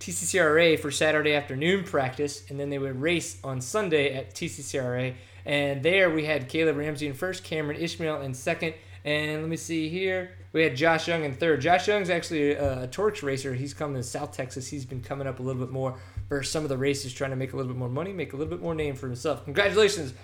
TCCRA 0.00 0.78
for 0.78 0.90
Saturday 0.90 1.34
afternoon 1.34 1.84
practice, 1.84 2.44
and 2.48 2.58
then 2.58 2.70
they 2.70 2.78
would 2.78 3.00
race 3.00 3.38
on 3.42 3.60
Sunday 3.60 4.14
at 4.14 4.34
TCCRA. 4.34 5.14
And 5.46 5.82
there 5.82 6.10
we 6.10 6.24
had 6.24 6.48
Caleb 6.48 6.76
Ramsey 6.76 7.06
in 7.06 7.14
first, 7.14 7.44
Cameron 7.44 7.78
Ishmael 7.80 8.22
in 8.22 8.34
second, 8.34 8.74
and 9.04 9.42
let 9.42 9.48
me 9.48 9.56
see 9.56 9.88
here. 9.88 10.32
We 10.52 10.62
had 10.62 10.76
Josh 10.76 11.08
Young 11.08 11.24
in 11.24 11.34
third. 11.34 11.60
Josh 11.60 11.88
Young's 11.88 12.08
actually 12.08 12.52
a, 12.52 12.84
a 12.84 13.12
racer. 13.22 13.54
He's 13.54 13.74
coming 13.74 13.96
to 13.96 14.02
South 14.02 14.32
Texas. 14.32 14.68
He's 14.68 14.84
been 14.84 15.02
coming 15.02 15.26
up 15.26 15.40
a 15.40 15.42
little 15.42 15.60
bit 15.60 15.72
more 15.72 15.98
for 16.28 16.42
some 16.42 16.62
of 16.62 16.68
the 16.68 16.78
races, 16.78 17.12
trying 17.12 17.30
to 17.30 17.36
make 17.36 17.52
a 17.52 17.56
little 17.56 17.72
bit 17.72 17.78
more 17.78 17.88
money, 17.88 18.12
make 18.12 18.32
a 18.32 18.36
little 18.36 18.50
bit 18.50 18.62
more 18.62 18.74
name 18.74 18.94
for 18.94 19.06
himself. 19.06 19.44
Congratulations, 19.44 20.14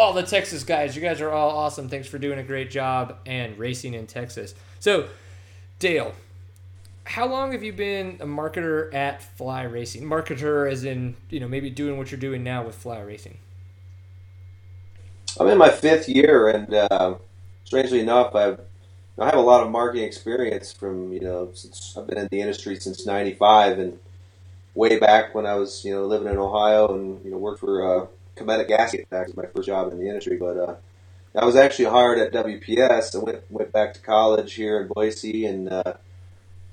all 0.00 0.14
the 0.14 0.22
Texas 0.22 0.64
guys. 0.64 0.96
You 0.96 1.02
guys 1.02 1.20
are 1.20 1.30
all 1.30 1.50
awesome. 1.50 1.90
Thanks 1.90 2.08
for 2.08 2.16
doing 2.16 2.38
a 2.38 2.42
great 2.42 2.70
job 2.70 3.18
and 3.26 3.58
racing 3.58 3.92
in 3.92 4.06
Texas. 4.06 4.54
So, 4.78 5.08
Dale, 5.78 6.14
how 7.04 7.26
long 7.26 7.52
have 7.52 7.62
you 7.62 7.74
been 7.74 8.16
a 8.18 8.24
marketer 8.24 8.92
at 8.94 9.22
Fly 9.22 9.64
Racing? 9.64 10.04
Marketer, 10.04 10.72
as 10.72 10.84
in 10.84 11.16
you 11.28 11.38
know 11.38 11.48
maybe 11.48 11.68
doing 11.68 11.98
what 11.98 12.10
you're 12.10 12.18
doing 12.18 12.42
now 12.42 12.64
with 12.64 12.76
Fly 12.76 12.98
Racing. 13.00 13.36
I'm 15.38 15.48
in 15.48 15.58
my 15.58 15.68
fifth 15.68 16.08
year, 16.08 16.48
and 16.48 16.72
uh, 16.72 17.16
strangely 17.64 18.00
enough, 18.00 18.34
I've 18.34 18.58
I 19.18 19.26
have 19.26 19.34
a 19.34 19.42
lot 19.42 19.62
of 19.62 19.70
marketing 19.70 20.04
experience 20.04 20.72
from 20.72 21.12
you 21.12 21.20
know 21.20 21.50
since 21.52 21.94
I've 21.94 22.06
been 22.06 22.16
in 22.16 22.28
the 22.30 22.40
industry 22.40 22.76
since 22.76 23.04
'95 23.04 23.78
and 23.78 23.98
way 24.74 24.98
back 24.98 25.34
when 25.34 25.44
I 25.44 25.56
was 25.56 25.84
you 25.84 25.92
know 25.92 26.06
living 26.06 26.32
in 26.32 26.38
Ohio 26.38 26.88
and 26.94 27.22
you 27.22 27.30
know 27.30 27.36
worked 27.36 27.60
for 27.60 28.04
uh, 28.04 28.06
Cometic 28.40 28.68
Gasket. 28.68 29.06
That 29.10 29.26
was 29.26 29.36
my 29.36 29.44
first 29.54 29.68
job 29.68 29.92
in 29.92 29.98
the 29.98 30.08
industry, 30.08 30.36
but 30.38 30.56
uh, 30.56 30.74
I 31.38 31.44
was 31.44 31.56
actually 31.56 31.84
hired 31.84 32.18
at 32.18 32.32
WPS. 32.32 33.14
I 33.14 33.18
went 33.18 33.50
went 33.50 33.72
back 33.72 33.94
to 33.94 34.00
college 34.00 34.54
here 34.54 34.80
in 34.80 34.88
Boise 34.88 35.44
and 35.44 35.68
uh, 35.68 35.94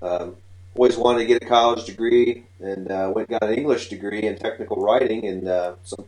um, 0.01 0.37
always 0.75 0.97
wanted 0.97 1.19
to 1.19 1.25
get 1.25 1.43
a 1.43 1.45
college 1.45 1.85
degree 1.85 2.45
and 2.59 2.89
uh, 2.89 3.11
went 3.13 3.29
got 3.29 3.43
an 3.43 3.53
English 3.53 3.89
degree 3.89 4.23
in 4.23 4.37
technical 4.37 4.77
writing 4.77 5.25
and 5.25 5.47
uh, 5.47 5.73
some, 5.83 6.05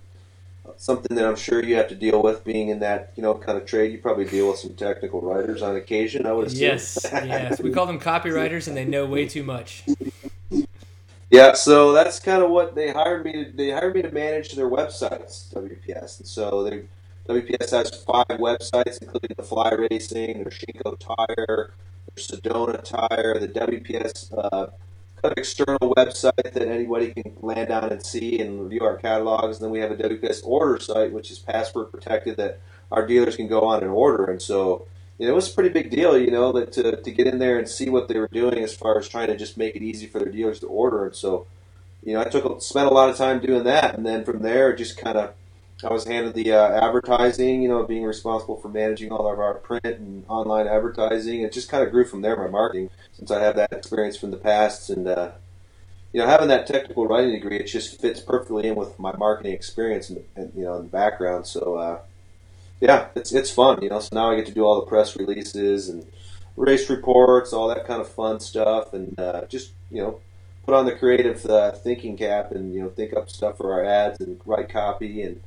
something 0.78 1.15
that 1.17 1.26
I'm 1.26 1.36
sure 1.36 1.63
you 1.63 1.76
have 1.76 1.89
to 1.89 1.95
deal 1.95 2.24
with 2.24 2.45
being 2.45 2.69
in 2.69 2.80
that 2.80 3.12
you 3.17 3.22
know 3.22 3.34
kind 3.36 3.58
of 3.58 3.65
trade. 3.65 3.91
You 3.91 3.98
probably 3.98 4.26
deal 4.26 4.50
with 4.50 4.60
some 4.60 4.76
technical 4.76 5.19
writers 5.22 5.62
on 5.62 5.76
occasion. 5.76 6.26
I 6.26 6.32
would 6.32 6.48
assume. 6.48 6.62
Yes, 6.62 6.98
yes. 7.12 7.62
We 7.62 7.72
call 7.72 7.86
them 7.86 8.00
copywriters, 8.13 8.69
and 8.69 8.78
they 8.78 8.86
know 8.86 9.06
way 9.06 9.28
too 9.28 9.43
much. 9.43 9.84
Yeah, 11.30 11.54
so 11.54 11.92
that's 11.92 12.20
kind 12.20 12.42
of 12.42 12.50
what 12.52 12.76
they 12.76 12.92
hired 12.92 13.26
me 13.26 13.34
to. 13.34 13.52
They 13.52 13.72
hired 13.72 13.96
me 13.96 14.02
to 14.04 14.12
manage 14.12 14.54
their 14.54 14.70
websites, 14.70 15.54
WPS, 15.54 16.20
and 16.20 16.28
so. 16.28 16.70
WPS 17.30 17.72
has 17.72 17.92
five 18.04 18.39
websites, 18.39 19.02
including 19.02 19.36
the 19.38 19.44
Fly 19.44 19.72
Racing, 19.72 20.38
their 20.44 20.52
Shinko 20.52 20.98
Tire, 21.00 21.74
their 22.15 22.18
Sedona 22.18 22.82
Tire, 22.84 23.38
the 23.39 23.50
WPS 23.50 24.34
uh, 24.38 24.68
kind 25.22 25.32
of 25.32 25.34
external 25.38 25.80
website 25.98 26.54
that 26.54 26.68
anybody 26.68 27.13
can 27.13 27.36
land 27.42 27.72
on 27.72 27.92
and 27.92 28.06
see 28.06 28.39
and 28.39 28.63
review 28.63 28.82
our 28.84 28.98
catalogs. 28.98 29.58
And 29.58 29.65
then 29.65 29.72
we 29.72 29.80
have 29.80 29.92
a 29.92 29.98
WPS 29.98 30.42
order 30.46 30.80
site, 30.80 31.13
which 31.13 31.32
is 31.32 31.39
password 31.39 31.92
protected 31.92 32.38
that 32.38 32.62
our 32.92 33.06
dealers 33.06 33.36
can 33.36 33.48
go 33.48 33.62
on 33.62 33.84
and 33.84 33.92
order. 33.92 34.26
And 34.26 34.42
so, 34.42 34.88
you 35.20 35.26
know, 35.26 35.34
it 35.34 35.36
was 35.36 35.52
a 35.52 35.54
pretty 35.54 35.70
big 35.70 35.92
deal, 35.92 36.18
you 36.18 36.32
know, 36.32 36.54
that 36.54 36.72
to, 36.74 36.96
to 37.02 37.12
get 37.12 37.28
in 37.28 37.40
there 37.40 37.60
and 37.60 37.68
see 37.68 37.90
what 37.90 38.08
they 38.08 38.18
were 38.18 38.30
doing 38.32 38.64
as 38.64 38.74
far 38.74 38.98
as 38.98 39.08
trying 39.08 39.28
to 39.28 39.38
just 39.38 39.58
make 39.58 39.76
it 39.76 39.84
easy 39.84 40.08
for 40.08 40.18
their 40.20 40.32
dealers 40.32 40.62
to 40.62 40.68
order. 40.68 41.06
And 41.06 41.14
so, 41.14 41.46
you 42.04 42.14
know, 42.14 42.22
I 42.22 42.24
took 42.24 42.62
spent 42.62 42.88
a 42.88 42.94
lot 42.94 43.10
of 43.10 43.18
time 43.18 43.42
doing 43.42 43.66
that, 43.66 43.96
and 43.96 44.06
then 44.06 44.24
from 44.24 44.42
there, 44.42 44.74
just 44.74 44.98
kind 44.98 45.18
of 45.18 45.34
I 45.84 45.94
was 45.94 46.06
handed 46.06 46.34
the 46.34 46.52
uh, 46.52 46.86
advertising, 46.86 47.62
you 47.62 47.70
know, 47.70 47.84
being 47.84 48.04
responsible 48.04 48.58
for 48.58 48.68
managing 48.68 49.12
all 49.12 49.32
of 49.32 49.40
our 49.40 49.54
print 49.56 49.86
and 49.86 50.26
online 50.28 50.68
advertising. 50.68 51.42
It 51.42 51.54
just 51.54 51.70
kind 51.70 51.84
of 51.84 51.92
grew 51.92 52.06
from 52.06 52.22
there, 52.22 52.36
my 52.36 52.48
marketing, 52.48 52.90
since 53.14 53.32
I 53.32 53.42
have 53.42 53.56
that 53.56 53.72
experience 53.72 54.18
from 54.18 54.32
the 54.32 54.38
past. 54.38 54.90
And, 54.90 55.08
uh, 55.08 55.32
you 56.12 56.20
know, 56.20 56.28
having 56.28 56.50
that 56.50 56.68
technical 56.68 57.08
writing 57.08 57.32
degree, 57.32 57.60
it 57.60 57.68
just 57.68 58.00
fits 58.02 58.20
perfectly 58.20 58.68
in 58.68 58.76
with 58.76 59.00
my 59.00 59.16
marketing 59.16 59.54
experience 59.54 60.10
and, 60.10 60.26
and 60.36 60.52
you 60.54 60.64
know, 60.64 60.76
in 60.76 60.84
the 60.84 60.90
background. 60.90 61.48
So, 61.48 61.76
uh, 61.76 62.00
yeah, 62.80 63.08
it's, 63.15 63.32
it's 63.32 63.52
fun, 63.52 63.82
you 63.82 63.89
know. 63.89 64.00
So 64.00 64.10
now 64.13 64.32
I 64.32 64.36
get 64.36 64.46
to 64.48 64.54
do 64.54 64.63
all 64.63 64.80
the 64.80 64.88
press 64.88 65.15
releases 65.18 65.89
and 65.89 66.06
race 66.56 66.89
reports, 66.89 67.54
all 67.54 67.68
that 67.70 67.86
kind 67.86 68.02
of 68.02 68.10
fun 68.10 68.39
stuff, 68.39 68.94
and 68.94 69.20
uh, 69.20 69.46
just, 69.46 69.72
you 69.92 70.02
know, 70.02 70.20
put 70.65 70.76
on 70.76 70.86
the 70.86 70.96
creative 70.96 71.46
uh, 71.46 71.72
thinking 71.72 72.18
cap 72.18 72.52
and, 72.52 72.74
you 72.74 72.82
know, 72.82 72.89
think 72.89 73.15
up 73.15 73.30
stuff 73.30 73.58
for 73.58 73.74
our 73.74 73.84
ads 73.84 74.20
and 74.20 74.39
write 74.46 74.70
copy 74.70 75.22
and, 75.22 75.42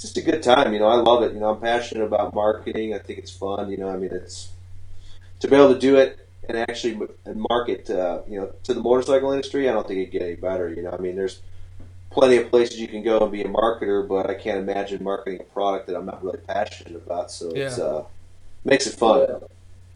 it's 0.00 0.14
just 0.14 0.26
a 0.26 0.30
good 0.30 0.42
time. 0.42 0.72
You 0.72 0.78
know, 0.78 0.86
I 0.86 0.94
love 0.94 1.22
it. 1.24 1.34
You 1.34 1.40
know, 1.40 1.50
I'm 1.50 1.60
passionate 1.60 2.04
about 2.04 2.32
marketing. 2.34 2.94
I 2.94 2.98
think 2.98 3.18
it's 3.18 3.30
fun. 3.30 3.70
You 3.70 3.76
know, 3.76 3.90
I 3.90 3.98
mean, 3.98 4.10
it's 4.10 4.48
to 5.40 5.46
be 5.46 5.56
able 5.56 5.74
to 5.74 5.78
do 5.78 5.96
it 5.96 6.26
and 6.48 6.56
actually 6.56 7.06
and 7.26 7.44
market, 7.50 7.90
uh, 7.90 8.22
you 8.26 8.40
know, 8.40 8.50
to 8.62 8.72
the 8.72 8.80
motorcycle 8.80 9.30
industry. 9.30 9.68
I 9.68 9.72
don't 9.72 9.86
think 9.86 10.00
it 10.00 10.10
get 10.10 10.22
any 10.22 10.36
better. 10.36 10.70
You 10.70 10.84
know, 10.84 10.92
I 10.92 10.96
mean, 11.02 11.16
there's 11.16 11.42
plenty 12.10 12.36
of 12.36 12.50
places 12.50 12.78
you 12.78 12.88
can 12.88 13.02
go 13.02 13.20
and 13.20 13.32
be 13.32 13.42
a 13.42 13.48
marketer, 13.48 14.06
but 14.06 14.28
I 14.28 14.34
can't 14.34 14.58
imagine 14.58 15.02
marketing 15.02 15.40
a 15.40 15.44
product 15.44 15.86
that 15.86 15.96
I'm 15.96 16.06
not 16.06 16.22
really 16.22 16.38
passionate 16.38 16.96
about. 16.96 17.30
So 17.30 17.52
yeah. 17.54 17.66
it's 17.66 17.78
uh, 17.78 18.04
makes 18.64 18.86
it 18.86 18.94
fun. 18.94 19.42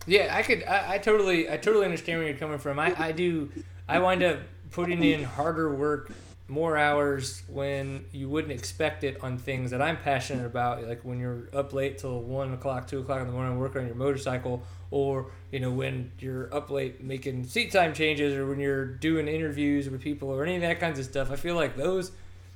Yeah, 0.06 0.34
I 0.34 0.42
could. 0.42 0.64
I, 0.64 0.94
I, 0.94 0.98
totally, 0.98 1.50
I 1.50 1.56
totally 1.56 1.84
understand 1.84 2.18
where 2.18 2.28
you're 2.28 2.36
coming 2.36 2.58
from. 2.58 2.78
I, 2.78 2.94
I 2.98 3.12
do. 3.12 3.50
I 3.88 3.98
wind 3.98 4.22
up 4.22 4.38
putting 4.70 5.02
in 5.02 5.24
harder 5.24 5.74
work 5.74 6.10
more 6.46 6.76
hours 6.76 7.42
when 7.48 8.04
you 8.12 8.28
wouldn't 8.28 8.52
expect 8.52 9.02
it 9.02 9.18
on 9.22 9.38
things 9.38 9.70
that 9.70 9.80
I'm 9.80 9.96
passionate 9.96 10.44
about, 10.44 10.86
like 10.86 11.02
when 11.02 11.18
you're 11.18 11.48
up 11.54 11.72
late 11.72 11.98
till 11.98 12.20
one 12.20 12.52
o'clock, 12.52 12.86
two 12.86 13.00
o'clock 13.00 13.20
in 13.20 13.26
the 13.26 13.32
morning 13.32 13.58
working 13.58 13.80
on 13.80 13.86
your 13.86 13.96
motorcycle, 13.96 14.62
or 14.90 15.30
you 15.50 15.60
know 15.60 15.70
when 15.70 16.12
you're 16.18 16.54
up 16.54 16.70
late 16.70 17.02
making 17.02 17.44
seat 17.44 17.72
time 17.72 17.94
changes, 17.94 18.34
or 18.34 18.46
when 18.46 18.60
you're 18.60 18.84
doing 18.84 19.26
interviews 19.26 19.88
with 19.88 20.02
people, 20.02 20.28
or 20.28 20.44
any 20.44 20.56
of 20.56 20.62
that 20.62 20.80
kinds 20.80 20.98
of 20.98 21.06
stuff. 21.06 21.30
I 21.30 21.36
feel 21.36 21.54
like 21.54 21.76
those 21.76 22.12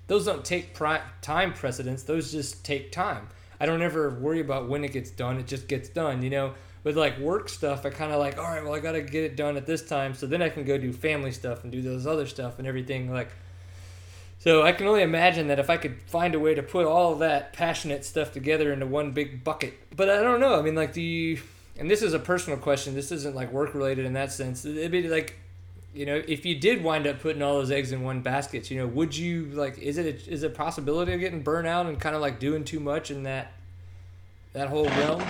those 0.07 0.27
don't 0.27 0.45
take 0.45 0.75
pri- 0.75 1.03
time 1.23 1.55
precedence; 1.55 2.03
those 2.03 2.31
just 2.31 2.65
take 2.65 2.93
time. 2.93 3.29
I 3.59 3.67
don't 3.67 3.83
ever 3.83 4.11
worry 4.11 4.41
about 4.41 4.69
when 4.69 4.85
it 4.85 4.93
gets 4.93 5.11
done; 5.11 5.39
it 5.39 5.47
just 5.47 5.67
gets 5.67 5.89
done. 5.89 6.23
You 6.23 6.29
know, 6.31 6.55
with 6.85 6.99
like 6.99 7.19
work 7.19 7.49
stuff, 7.49 7.87
I 7.87 7.91
kind 7.91 8.13
of 8.13 8.19
like, 8.19 8.37
all 8.37 8.45
right, 8.45 8.63
well, 8.63 8.75
I 8.75 8.81
got 8.81 8.93
to 8.93 9.01
get 9.01 9.25
it 9.25 9.35
done 9.35 9.57
at 9.57 9.65
this 9.65 9.81
time, 9.81 10.13
so 10.13 10.27
then 10.27 10.43
I 10.43 10.51
can 10.51 10.65
go 10.65 10.77
do 10.77 10.93
family 10.93 11.33
stuff 11.33 11.63
and 11.63 11.73
do 11.73 11.81
those 11.81 12.07
other 12.07 12.27
stuff 12.27 12.59
and 12.59 12.69
everything 12.69 13.11
like 13.11 13.31
so 14.39 14.63
I 14.63 14.73
can 14.73 14.87
only 14.87 15.03
imagine 15.03 15.49
that 15.49 15.59
if 15.59 15.69
I 15.69 15.77
could 15.77 16.01
find 16.03 16.35
a 16.35 16.39
way 16.39 16.55
to 16.55 16.63
put 16.63 16.87
all 16.87 17.17
that 17.17 17.53
passionate 17.53 18.05
stuff 18.05 18.33
together 18.33 18.73
into 18.73 18.87
one 18.87 19.11
big 19.11 19.43
bucket. 19.43 19.75
But 19.97 20.09
I 20.09 20.23
don't 20.23 20.41
know. 20.41 20.59
I 20.59 20.63
mean, 20.63 20.77
like, 20.77 20.93
do 20.93 21.03
you? 21.03 21.41
And 21.79 21.91
this 21.91 22.03
is 22.03 22.15
a 22.15 22.19
personal 22.19 22.59
question. 22.59 22.95
This 22.95 23.11
isn't 23.11 23.35
like 23.35 23.53
work 23.53 23.75
related 23.75 24.05
in 24.07 24.13
that 24.15 24.33
sense. 24.33 24.65
It'd 24.65 24.91
be 24.93 25.09
like, 25.09 25.37
you 25.93 26.07
know, 26.07 26.23
if 26.29 26.47
you 26.47 26.55
did 26.55 26.85
wind 26.85 27.07
up 27.07 27.21
putting 27.21 27.43
all 27.43 27.55
those 27.55 27.73
eggs 27.73 27.91
in 27.91 28.03
one 28.03 28.21
basket, 28.21 28.71
you 28.71 28.79
know, 28.79 28.87
would 28.87 29.17
you 29.17 29.47
like? 29.47 29.79
Is 29.79 29.99
it 29.99 30.07
a, 30.07 30.33
is 30.33 30.45
it 30.45 30.53
a 30.53 30.55
possibility 30.55 31.13
of 31.13 31.21
getting 31.21 31.43
burnt 31.43 31.67
out 31.67 31.87
and 31.87 31.99
kind 31.99 32.15
of 32.15 32.23
like 32.23 32.39
doing 32.39 32.65
too 32.65 32.81
much 32.81 33.11
in 33.11 33.25
that 33.25 33.53
that 34.53 34.69
whole 34.69 34.87
realm? 34.87 35.25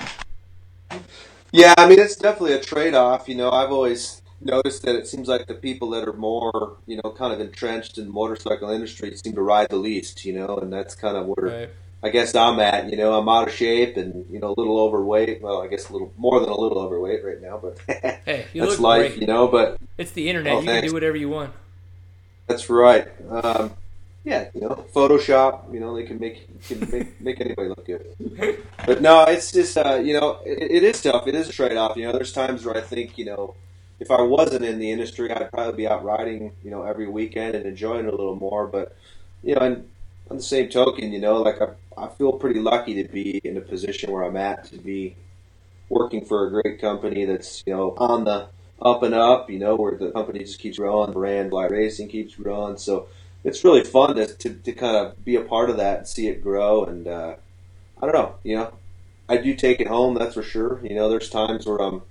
Yeah, 1.51 1.73
I 1.79 1.89
mean, 1.89 1.99
it's 1.99 2.17
definitely 2.17 2.55
a 2.55 2.61
trade 2.61 2.95
off. 2.95 3.27
You 3.27 3.37
know, 3.37 3.51
I've 3.51 3.73
always 3.73 4.21
noticed 4.41 4.83
that 4.83 4.95
it 4.95 5.07
seems 5.07 5.29
like 5.29 5.47
the 5.47 5.55
people 5.55 5.91
that 5.91 6.09
are 6.09 6.13
more, 6.13 6.77
you 6.87 7.01
know, 7.03 7.11
kind 7.11 7.33
of 7.33 7.41
entrenched 7.41 7.99
in 7.99 8.07
the 8.07 8.13
motorcycle 8.13 8.71
industry 8.71 9.17
seem 9.17 9.35
to 9.35 9.43
ride 9.43 9.69
the 9.71 9.77
least, 9.77 10.25
you 10.25 10.33
know, 10.33 10.57
and 10.57 10.73
that's 10.73 10.95
kind 10.95 11.17
of 11.17 11.27
where 11.27 11.47
right. 11.47 11.71
I 12.03 12.11
guess 12.11 12.35
I'm 12.35 12.61
at. 12.61 12.91
You 12.91 12.97
know, 12.97 13.19
I'm 13.19 13.29
out 13.29 13.49
of 13.49 13.55
shape 13.55 13.97
and 13.97 14.25
you 14.31 14.39
know 14.39 14.55
a 14.57 14.61
little 14.61 14.79
overweight. 14.79 15.43
Well, 15.43 15.63
I 15.63 15.67
guess 15.67 15.89
a 15.89 15.93
little 15.93 16.13
more 16.17 16.39
than 16.41 16.49
a 16.49 16.57
little 16.59 16.79
overweight 16.79 17.25
right 17.25 17.41
now, 17.41 17.59
but 17.61 17.79
hey, 18.25 18.47
that's 18.55 18.79
life, 18.79 19.13
great. 19.13 19.21
you 19.21 19.27
know. 19.27 19.49
But 19.49 19.79
it's 19.97 20.13
the 20.13 20.29
internet; 20.29 20.53
oh, 20.53 20.61
you 20.61 20.67
thanks. 20.67 20.81
can 20.81 20.89
do 20.91 20.95
whatever 20.95 21.17
you 21.17 21.29
want. 21.29 21.53
That's 22.47 22.71
right. 22.71 23.09
Um, 23.29 23.73
yeah, 24.25 24.49
you 24.55 24.61
know, 24.61 24.85
Photoshop. 24.95 25.73
You 25.73 25.81
know, 25.81 25.97
they 25.97 26.05
can 26.05 26.21
make 26.21 26.63
can 26.63 26.89
make, 26.91 27.21
make 27.21 27.41
anybody 27.41 27.69
look 27.69 27.85
good. 27.85 28.65
But 28.87 29.03
no, 29.03 29.25
it's 29.25 29.51
just 29.51 29.77
uh, 29.77 29.97
you 29.97 30.19
know, 30.19 30.39
it, 30.45 30.71
it 30.71 30.83
is 30.85 31.03
tough. 31.03 31.27
It 31.27 31.35
is 31.35 31.49
a 31.49 31.53
trade 31.53 31.77
off. 31.77 31.97
You 31.97 32.07
know, 32.07 32.13
there's 32.13 32.33
times 32.33 32.65
where 32.65 32.77
I 32.77 32.81
think 32.81 33.19
you 33.19 33.25
know 33.25 33.55
if 34.01 34.11
I 34.11 34.23
wasn't 34.23 34.65
in 34.65 34.79
the 34.79 34.91
industry, 34.91 35.31
I'd 35.31 35.51
probably 35.51 35.77
be 35.77 35.89
out 35.89 36.05
riding, 36.05 36.53
you 36.63 36.71
know, 36.71 36.83
every 36.83 37.09
weekend 37.09 37.55
and 37.55 37.67
enjoying 37.67 38.07
it 38.07 38.15
a 38.15 38.17
little 38.17 38.37
more. 38.37 38.67
But, 38.67 38.97
you 39.43 39.55
know, 39.55 39.61
and 39.61 39.89
on 40.31 40.37
the 40.37 40.43
same 40.43 40.69
token, 40.69 41.13
you 41.13 41.21
know, 41.21 41.43
like 41.43 41.61
I, 41.61 41.69
I 41.97 42.09
feel 42.09 42.33
pretty 42.33 42.61
lucky 42.61 43.03
to 43.03 43.09
be 43.09 43.39
in 43.43 43.57
a 43.57 43.61
position 43.61 44.11
where 44.13 44.23
I'm 44.23 44.37
at 44.37 44.65
to 44.71 44.79
be 44.79 45.17
working 45.89 46.25
for 46.25 46.47
a 46.47 46.51
great 46.51 46.81
company 46.81 47.25
that's, 47.25 47.65
you 47.67 47.75
know, 47.75 47.95
on 47.97 48.25
the 48.25 48.49
up 48.81 49.03
and 49.03 49.15
up, 49.15 49.51
you 49.51 49.59
know, 49.59 49.75
where 49.75 49.97
the 49.97 50.13
company 50.13 50.41
just 50.41 50.61
keeps 50.61 50.79
growing, 50.79 51.09
the 51.09 51.15
brand 51.15 51.51
Fly 51.51 51.67
Racing 51.67 52.09
keeps 52.09 52.37
growing. 52.37 52.77
So 52.77 53.09
it's 53.43 53.65
really 53.65 53.83
fun 53.83 54.17
to, 54.17 54.27
to, 54.27 54.51
to 54.51 54.73
kind 54.73 54.97
of 54.97 55.25
be 55.25 55.35
a 55.35 55.41
part 55.41 55.71
of 55.71 55.77
that 55.79 55.99
and 55.99 56.07
see 56.07 56.29
it 56.29 56.43
grow. 56.43 56.85
And, 56.85 57.09
uh, 57.09 57.37
I 58.01 58.07
don't 58.07 58.15
know, 58.15 58.35
you 58.45 58.57
know, 58.57 58.75
I 59.29 59.39
do 59.39 59.55
take 59.55 59.81
it 59.81 59.89
home, 59.89 60.15
that's 60.15 60.35
for 60.35 60.43
sure. 60.43 60.81
You 60.85 60.95
know, 60.95 61.09
there's 61.09 61.29
times 61.29 61.67
where 61.67 61.79
I'm, 61.79 62.03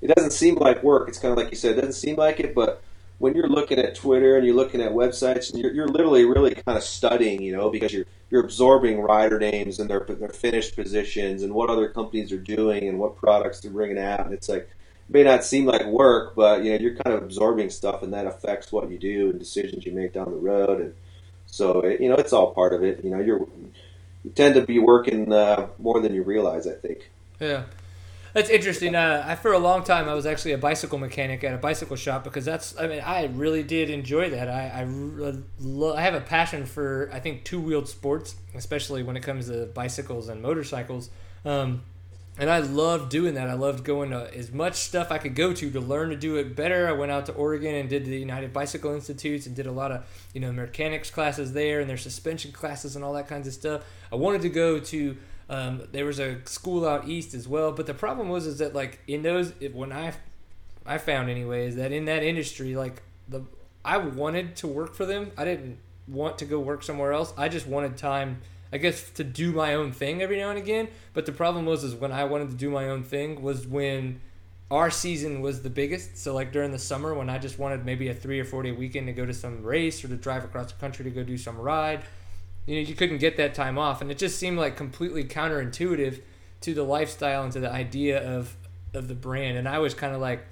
it 0.00 0.14
doesn't 0.14 0.32
seem 0.32 0.56
like 0.56 0.82
work. 0.82 1.08
It's 1.08 1.18
kind 1.18 1.32
of 1.32 1.38
like 1.38 1.50
you 1.50 1.56
said, 1.56 1.72
it 1.72 1.80
doesn't 1.80 1.94
seem 1.94 2.16
like 2.16 2.40
it, 2.40 2.54
but 2.54 2.82
when 3.18 3.34
you're 3.34 3.48
looking 3.48 3.78
at 3.78 3.94
Twitter 3.94 4.36
and 4.36 4.44
you're 4.44 4.54
looking 4.54 4.82
at 4.82 4.92
websites, 4.92 5.52
and 5.52 5.62
you're, 5.62 5.72
you're 5.72 5.88
literally 5.88 6.24
really 6.24 6.54
kind 6.54 6.76
of 6.76 6.82
studying, 6.82 7.42
you 7.42 7.56
know, 7.56 7.70
because 7.70 7.92
you're 7.92 8.04
you're 8.30 8.44
absorbing 8.44 9.00
rider 9.00 9.38
names 9.38 9.78
and 9.78 9.88
their 9.88 10.00
their 10.00 10.28
finished 10.28 10.74
positions 10.74 11.42
and 11.42 11.54
what 11.54 11.70
other 11.70 11.88
companies 11.88 12.32
are 12.32 12.38
doing 12.38 12.88
and 12.88 12.98
what 12.98 13.16
products 13.16 13.60
they're 13.60 13.70
bringing 13.70 13.98
out, 13.98 14.26
and 14.26 14.34
it's 14.34 14.48
like 14.48 14.62
it 14.62 15.12
may 15.12 15.22
not 15.22 15.44
seem 15.44 15.64
like 15.64 15.86
work, 15.86 16.34
but 16.34 16.62
you 16.62 16.70
know 16.70 16.78
you're 16.78 16.96
kind 16.96 17.16
of 17.16 17.22
absorbing 17.22 17.70
stuff, 17.70 18.02
and 18.02 18.12
that 18.12 18.26
affects 18.26 18.70
what 18.70 18.90
you 18.90 18.98
do 18.98 19.30
and 19.30 19.38
decisions 19.38 19.86
you 19.86 19.92
make 19.92 20.12
down 20.12 20.30
the 20.30 20.36
road, 20.36 20.80
and 20.80 20.94
so 21.46 21.80
it, 21.80 22.00
you 22.00 22.08
know 22.08 22.16
it's 22.16 22.32
all 22.32 22.52
part 22.52 22.74
of 22.74 22.82
it. 22.82 23.02
You 23.02 23.10
know 23.10 23.20
you're 23.20 23.46
you 24.24 24.30
tend 24.34 24.56
to 24.56 24.62
be 24.62 24.78
working 24.78 25.32
uh, 25.32 25.68
more 25.78 26.00
than 26.00 26.12
you 26.12 26.22
realize, 26.22 26.66
I 26.66 26.72
think. 26.72 27.10
Yeah. 27.40 27.64
That's 28.36 28.50
interesting. 28.50 28.94
Uh, 28.94 29.24
I 29.26 29.34
for 29.34 29.54
a 29.54 29.58
long 29.58 29.82
time 29.82 30.10
I 30.10 30.12
was 30.12 30.26
actually 30.26 30.52
a 30.52 30.58
bicycle 30.58 30.98
mechanic 30.98 31.42
at 31.42 31.54
a 31.54 31.56
bicycle 31.56 31.96
shop 31.96 32.22
because 32.22 32.44
that's. 32.44 32.78
I 32.78 32.86
mean, 32.86 33.00
I 33.00 33.24
really 33.32 33.62
did 33.62 33.88
enjoy 33.88 34.28
that. 34.28 34.46
I 34.50 34.82
I, 34.82 35.32
lo- 35.58 35.96
I 35.96 36.02
have 36.02 36.12
a 36.12 36.20
passion 36.20 36.66
for 36.66 37.08
I 37.10 37.18
think 37.18 37.44
two 37.44 37.58
wheeled 37.58 37.88
sports, 37.88 38.36
especially 38.54 39.02
when 39.02 39.16
it 39.16 39.22
comes 39.22 39.48
to 39.48 39.64
bicycles 39.64 40.28
and 40.28 40.42
motorcycles. 40.42 41.08
Um, 41.46 41.84
and 42.36 42.50
I 42.50 42.58
loved 42.58 43.08
doing 43.08 43.32
that. 43.36 43.48
I 43.48 43.54
loved 43.54 43.84
going 43.84 44.10
to 44.10 44.30
as 44.36 44.52
much 44.52 44.74
stuff 44.74 45.10
I 45.10 45.16
could 45.16 45.34
go 45.34 45.54
to 45.54 45.70
to 45.70 45.80
learn 45.80 46.10
to 46.10 46.16
do 46.16 46.36
it 46.36 46.54
better. 46.54 46.86
I 46.86 46.92
went 46.92 47.10
out 47.10 47.24
to 47.26 47.32
Oregon 47.32 47.74
and 47.74 47.88
did 47.88 48.04
the 48.04 48.18
United 48.18 48.52
Bicycle 48.52 48.92
Institutes 48.92 49.46
and 49.46 49.56
did 49.56 49.66
a 49.66 49.72
lot 49.72 49.92
of 49.92 50.04
you 50.34 50.42
know 50.42 50.52
mechanics 50.52 51.08
classes 51.08 51.54
there 51.54 51.80
and 51.80 51.88
their 51.88 51.96
suspension 51.96 52.52
classes 52.52 52.96
and 52.96 53.02
all 53.02 53.14
that 53.14 53.28
kinds 53.28 53.46
of 53.46 53.54
stuff. 53.54 53.82
I 54.12 54.16
wanted 54.16 54.42
to 54.42 54.50
go 54.50 54.78
to 54.78 55.16
um, 55.48 55.82
there 55.92 56.04
was 56.04 56.18
a 56.18 56.44
school 56.46 56.86
out 56.86 57.08
east 57.08 57.34
as 57.34 57.46
well, 57.46 57.72
but 57.72 57.86
the 57.86 57.94
problem 57.94 58.28
was 58.28 58.46
is 58.46 58.58
that 58.58 58.74
like 58.74 59.00
in 59.06 59.22
those 59.22 59.52
when 59.72 59.92
I 59.92 60.14
I 60.84 60.98
found 60.98 61.30
anyways 61.30 61.76
that 61.76 61.92
in 61.92 62.04
that 62.06 62.22
industry 62.22 62.74
like 62.76 63.02
the 63.28 63.44
I 63.84 63.98
wanted 63.98 64.56
to 64.56 64.66
work 64.66 64.94
for 64.94 65.06
them. 65.06 65.30
I 65.38 65.44
didn't 65.44 65.78
want 66.08 66.38
to 66.38 66.44
go 66.44 66.58
work 66.58 66.82
somewhere 66.82 67.12
else. 67.12 67.32
I 67.38 67.48
just 67.48 67.68
wanted 67.68 67.96
time, 67.96 68.42
I 68.72 68.78
guess, 68.78 69.10
to 69.10 69.22
do 69.22 69.52
my 69.52 69.74
own 69.74 69.92
thing 69.92 70.20
every 70.20 70.38
now 70.38 70.50
and 70.50 70.58
again. 70.58 70.88
But 71.14 71.24
the 71.24 71.32
problem 71.32 71.66
was 71.66 71.84
is 71.84 71.94
when 71.94 72.10
I 72.10 72.24
wanted 72.24 72.50
to 72.50 72.56
do 72.56 72.68
my 72.68 72.88
own 72.88 73.04
thing 73.04 73.40
was 73.42 73.64
when 73.64 74.20
our 74.72 74.90
season 74.90 75.40
was 75.40 75.62
the 75.62 75.70
biggest. 75.70 76.18
So 76.18 76.34
like 76.34 76.50
during 76.50 76.72
the 76.72 76.80
summer 76.80 77.14
when 77.14 77.30
I 77.30 77.38
just 77.38 77.60
wanted 77.60 77.84
maybe 77.84 78.08
a 78.08 78.14
three 78.14 78.40
or 78.40 78.44
four 78.44 78.64
day 78.64 78.72
weekend 78.72 79.06
to 79.06 79.12
go 79.12 79.24
to 79.24 79.32
some 79.32 79.62
race 79.62 80.04
or 80.04 80.08
to 80.08 80.16
drive 80.16 80.42
across 80.42 80.72
the 80.72 80.80
country 80.80 81.04
to 81.04 81.10
go 81.10 81.22
do 81.22 81.38
some 81.38 81.56
ride 81.56 82.02
you 82.66 82.76
know 82.76 82.88
you 82.88 82.94
couldn't 82.94 83.18
get 83.18 83.36
that 83.36 83.54
time 83.54 83.78
off. 83.78 84.00
And 84.00 84.10
it 84.10 84.18
just 84.18 84.38
seemed 84.38 84.58
like 84.58 84.76
completely 84.76 85.24
counterintuitive 85.24 86.20
to 86.62 86.74
the 86.74 86.82
lifestyle 86.82 87.44
and 87.44 87.52
to 87.52 87.60
the 87.60 87.70
idea 87.70 88.22
of 88.22 88.56
of 88.94 89.08
the 89.08 89.14
brand. 89.14 89.56
And 89.56 89.68
i 89.68 89.78
was 89.78 89.94
kind 89.94 90.14
of 90.14 90.20
like 90.20 90.46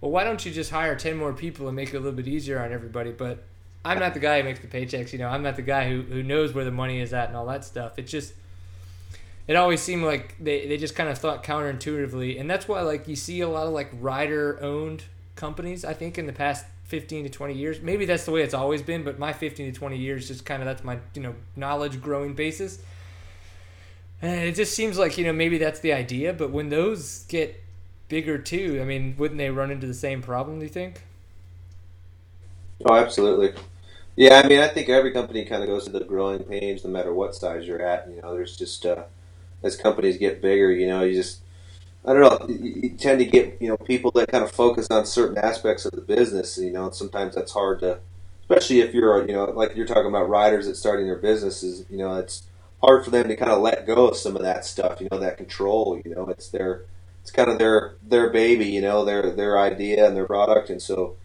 well 0.00 0.10
why 0.10 0.24
don't 0.24 0.44
you 0.44 0.52
just 0.52 0.70
hire 0.70 0.94
10 0.96 1.16
more 1.16 1.32
people 1.32 1.66
and 1.68 1.76
make 1.76 1.90
it 1.90 1.96
a 1.96 2.00
little 2.00 2.16
bit 2.16 2.28
easier 2.28 2.60
on 2.60 2.72
everybody? 2.72 3.12
But 3.12 3.44
i'm 3.84 3.98
not 3.98 4.12
the 4.12 4.20
guy 4.20 4.38
who 4.38 4.44
makes 4.44 4.60
the 4.60 4.66
paychecks 4.66 5.12
you 5.12 5.18
know. 5.18 5.28
I'm 5.28 5.42
not 5.42 5.56
the 5.56 5.62
guy 5.62 5.88
who, 5.88 6.02
who 6.02 6.22
knows 6.22 6.52
where 6.52 6.64
the 6.64 6.70
money 6.70 7.00
is 7.00 7.12
at 7.12 7.28
and 7.28 7.36
all 7.36 7.46
that 7.46 7.64
stuff. 7.64 7.98
It 7.98 8.06
just 8.06 8.34
it 9.46 9.56
always 9.56 9.80
seemed 9.80 10.04
like 10.04 10.36
they, 10.38 10.68
they 10.68 10.76
just 10.76 10.94
kind 10.94 11.08
of 11.08 11.18
thought 11.18 11.42
counterintuitively. 11.42 12.38
And 12.38 12.48
that's 12.48 12.68
why 12.68 12.82
like 12.82 13.08
you 13.08 13.16
see 13.16 13.40
a 13.40 13.48
lot 13.48 13.66
of 13.66 13.72
like 13.72 13.90
rider 13.98 14.58
owned 14.62 15.04
companies 15.40 15.84
i 15.84 15.94
think 15.94 16.18
in 16.18 16.26
the 16.26 16.32
past 16.32 16.66
15 16.90 17.22
to 17.24 17.30
20 17.30 17.54
years. 17.54 17.80
Maybe 17.80 18.04
that's 18.04 18.24
the 18.24 18.32
way 18.32 18.42
it's 18.42 18.52
always 18.52 18.82
been, 18.82 19.04
but 19.04 19.16
my 19.16 19.32
15 19.32 19.72
to 19.72 19.78
20 19.78 19.96
years 19.96 20.26
just 20.26 20.44
kind 20.44 20.60
of 20.60 20.66
that's 20.66 20.82
my, 20.82 20.98
you 21.14 21.22
know, 21.22 21.36
knowledge 21.54 22.02
growing 22.02 22.34
basis. 22.34 22.80
And 24.20 24.40
it 24.40 24.56
just 24.56 24.74
seems 24.74 24.98
like, 24.98 25.16
you 25.16 25.24
know, 25.24 25.32
maybe 25.32 25.56
that's 25.56 25.78
the 25.80 25.92
idea, 25.92 26.32
but 26.32 26.50
when 26.50 26.68
those 26.68 27.24
get 27.28 27.62
bigger 28.08 28.38
too, 28.38 28.80
I 28.82 28.84
mean, 28.84 29.14
wouldn't 29.16 29.38
they 29.38 29.50
run 29.50 29.70
into 29.70 29.86
the 29.86 29.94
same 29.94 30.20
problem, 30.20 30.58
do 30.58 30.64
you 30.64 30.70
think? 30.70 31.02
Oh, 32.84 32.96
absolutely. 32.96 33.54
Yeah, 34.16 34.42
I 34.44 34.48
mean, 34.48 34.58
I 34.58 34.66
think 34.66 34.88
every 34.88 35.12
company 35.12 35.44
kind 35.44 35.62
of 35.62 35.68
goes 35.68 35.84
through 35.84 36.00
the 36.00 36.04
growing 36.04 36.42
pains 36.42 36.84
no 36.84 36.90
matter 36.90 37.14
what 37.14 37.36
size 37.36 37.68
you're 37.68 37.80
at. 37.80 38.10
You 38.10 38.20
know, 38.20 38.34
there's 38.34 38.56
just, 38.56 38.84
uh, 38.84 39.04
as 39.62 39.76
companies 39.76 40.18
get 40.18 40.42
bigger, 40.42 40.72
you 40.72 40.88
know, 40.88 41.04
you 41.04 41.14
just, 41.14 41.38
I 42.04 42.14
don't 42.14 42.20
know. 42.22 42.48
You 42.48 42.90
tend 42.90 43.18
to 43.18 43.26
get 43.26 43.58
you 43.60 43.68
know 43.68 43.76
people 43.76 44.10
that 44.12 44.30
kind 44.30 44.42
of 44.42 44.50
focus 44.52 44.88
on 44.90 45.04
certain 45.04 45.36
aspects 45.38 45.84
of 45.84 45.92
the 45.92 46.00
business. 46.00 46.56
You 46.58 46.72
know, 46.72 46.86
and 46.86 46.94
sometimes 46.94 47.34
that's 47.34 47.52
hard 47.52 47.80
to, 47.80 48.00
especially 48.42 48.80
if 48.80 48.94
you're 48.94 49.26
you 49.26 49.34
know 49.34 49.44
like 49.44 49.76
you're 49.76 49.86
talking 49.86 50.06
about 50.06 50.28
riders 50.28 50.66
that 50.66 50.76
starting 50.76 51.06
their 51.06 51.16
businesses. 51.16 51.84
You 51.90 51.98
know, 51.98 52.16
it's 52.16 52.44
hard 52.82 53.04
for 53.04 53.10
them 53.10 53.28
to 53.28 53.36
kind 53.36 53.50
of 53.52 53.60
let 53.60 53.86
go 53.86 54.08
of 54.08 54.16
some 54.16 54.34
of 54.36 54.42
that 54.42 54.64
stuff. 54.64 55.00
You 55.00 55.08
know, 55.10 55.18
that 55.18 55.36
control. 55.36 56.00
You 56.04 56.14
know, 56.14 56.26
it's 56.28 56.48
their 56.48 56.84
it's 57.22 57.30
kind 57.30 57.50
of 57.50 57.58
their 57.58 57.94
their 58.02 58.30
baby. 58.30 58.66
You 58.66 58.80
know, 58.80 59.04
their 59.04 59.30
their 59.30 59.58
idea 59.58 60.06
and 60.06 60.16
their 60.16 60.26
product, 60.26 60.70
and 60.70 60.80
so 60.80 61.16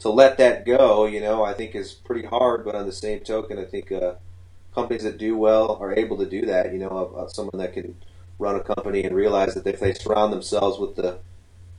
to 0.00 0.08
let 0.08 0.38
that 0.38 0.64
go, 0.66 1.06
you 1.06 1.20
know, 1.20 1.44
I 1.44 1.52
think 1.52 1.74
is 1.74 1.92
pretty 1.92 2.26
hard. 2.26 2.64
But 2.64 2.74
on 2.74 2.86
the 2.86 2.92
same 2.92 3.20
token, 3.20 3.58
I 3.58 3.64
think 3.64 3.92
uh, 3.92 4.14
companies 4.74 5.04
that 5.04 5.18
do 5.18 5.36
well 5.36 5.76
are 5.80 5.94
able 5.94 6.16
to 6.18 6.26
do 6.26 6.46
that. 6.46 6.72
You 6.72 6.78
know, 6.78 6.88
of, 6.88 7.30
someone 7.32 7.58
that 7.58 7.74
can 7.74 7.96
run 8.42 8.56
a 8.56 8.60
company 8.60 9.04
and 9.04 9.14
realize 9.14 9.54
that 9.54 9.66
if 9.66 9.80
they 9.80 9.94
surround 9.94 10.32
themselves 10.32 10.78
with 10.78 10.96
the 10.96 11.18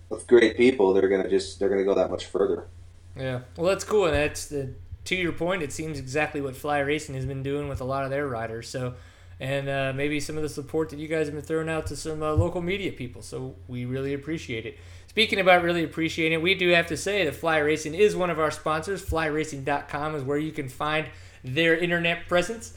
with 0.10 0.28
great 0.28 0.58
people, 0.58 0.94
they're 0.94 1.10
gonna 1.10 1.30
just 1.30 1.60
they're 1.60 1.70
gonna 1.70 1.84
go 1.84 1.94
that 1.94 2.10
much 2.10 2.26
further. 2.26 2.68
Yeah, 3.16 3.42
well, 3.58 3.68
that's 3.68 3.84
cool, 3.84 4.06
and 4.06 4.16
that's 4.16 4.48
the, 4.48 4.74
to 5.06 5.16
your 5.16 5.34
point. 5.34 5.62
It 5.62 5.72
seems 5.72 6.00
exactly 6.00 6.42
what 6.42 6.56
Fly 6.56 6.80
Racing 6.80 7.16
has 7.16 7.26
been 7.26 7.44
doing 7.44 7.68
with 7.68 7.82
a 7.82 7.84
lot 7.84 8.06
of 8.06 8.10
their 8.10 8.28
riders. 8.28 8.68
So, 8.70 8.96
and 9.40 9.70
uh, 9.70 9.94
maybe 9.96 10.20
some 10.20 10.36
of 10.38 10.44
the 10.44 10.50
support 10.50 10.90
that 10.90 11.00
you 11.00 11.08
guys 11.08 11.28
have 11.28 11.36
been 11.36 11.44
throwing 11.44 11.70
out 11.70 11.86
to 11.88 11.96
some 11.96 12.24
uh, 12.24 12.34
local 12.34 12.62
media 12.62 12.92
people. 12.92 13.22
So 13.22 13.56
we 13.68 13.86
really 13.86 14.14
appreciate 14.14 14.66
it. 14.66 14.80
Speaking 15.08 15.40
about 15.40 15.62
really 15.62 15.84
appreciating 15.84 16.40
it, 16.40 16.42
we 16.42 16.56
do 16.56 16.70
have 16.70 16.88
to 16.88 16.98
say 16.98 17.24
that 17.26 17.36
Fly 17.36 17.58
Racing 17.58 17.94
is 17.94 18.16
one 18.16 18.32
of 18.32 18.40
our 18.40 18.50
sponsors. 18.50 19.06
FlyRacing.com 19.06 20.16
is 20.16 20.24
where 20.24 20.40
you 20.40 20.52
can 20.52 20.70
find 20.70 21.08
their 21.44 21.78
internet 21.78 22.28
presence 22.28 22.76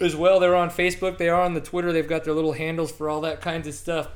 as 0.00 0.14
well. 0.14 0.40
They're 0.40 0.54
on 0.54 0.70
Facebook, 0.70 1.18
they 1.18 1.28
are 1.28 1.40
on 1.40 1.54
the 1.54 1.60
Twitter, 1.60 1.92
they've 1.92 2.08
got 2.08 2.24
their 2.24 2.34
little 2.34 2.52
handles 2.52 2.92
for 2.92 3.08
all 3.08 3.20
that 3.22 3.40
kinds 3.40 3.66
of 3.66 3.74
stuff. 3.74 4.08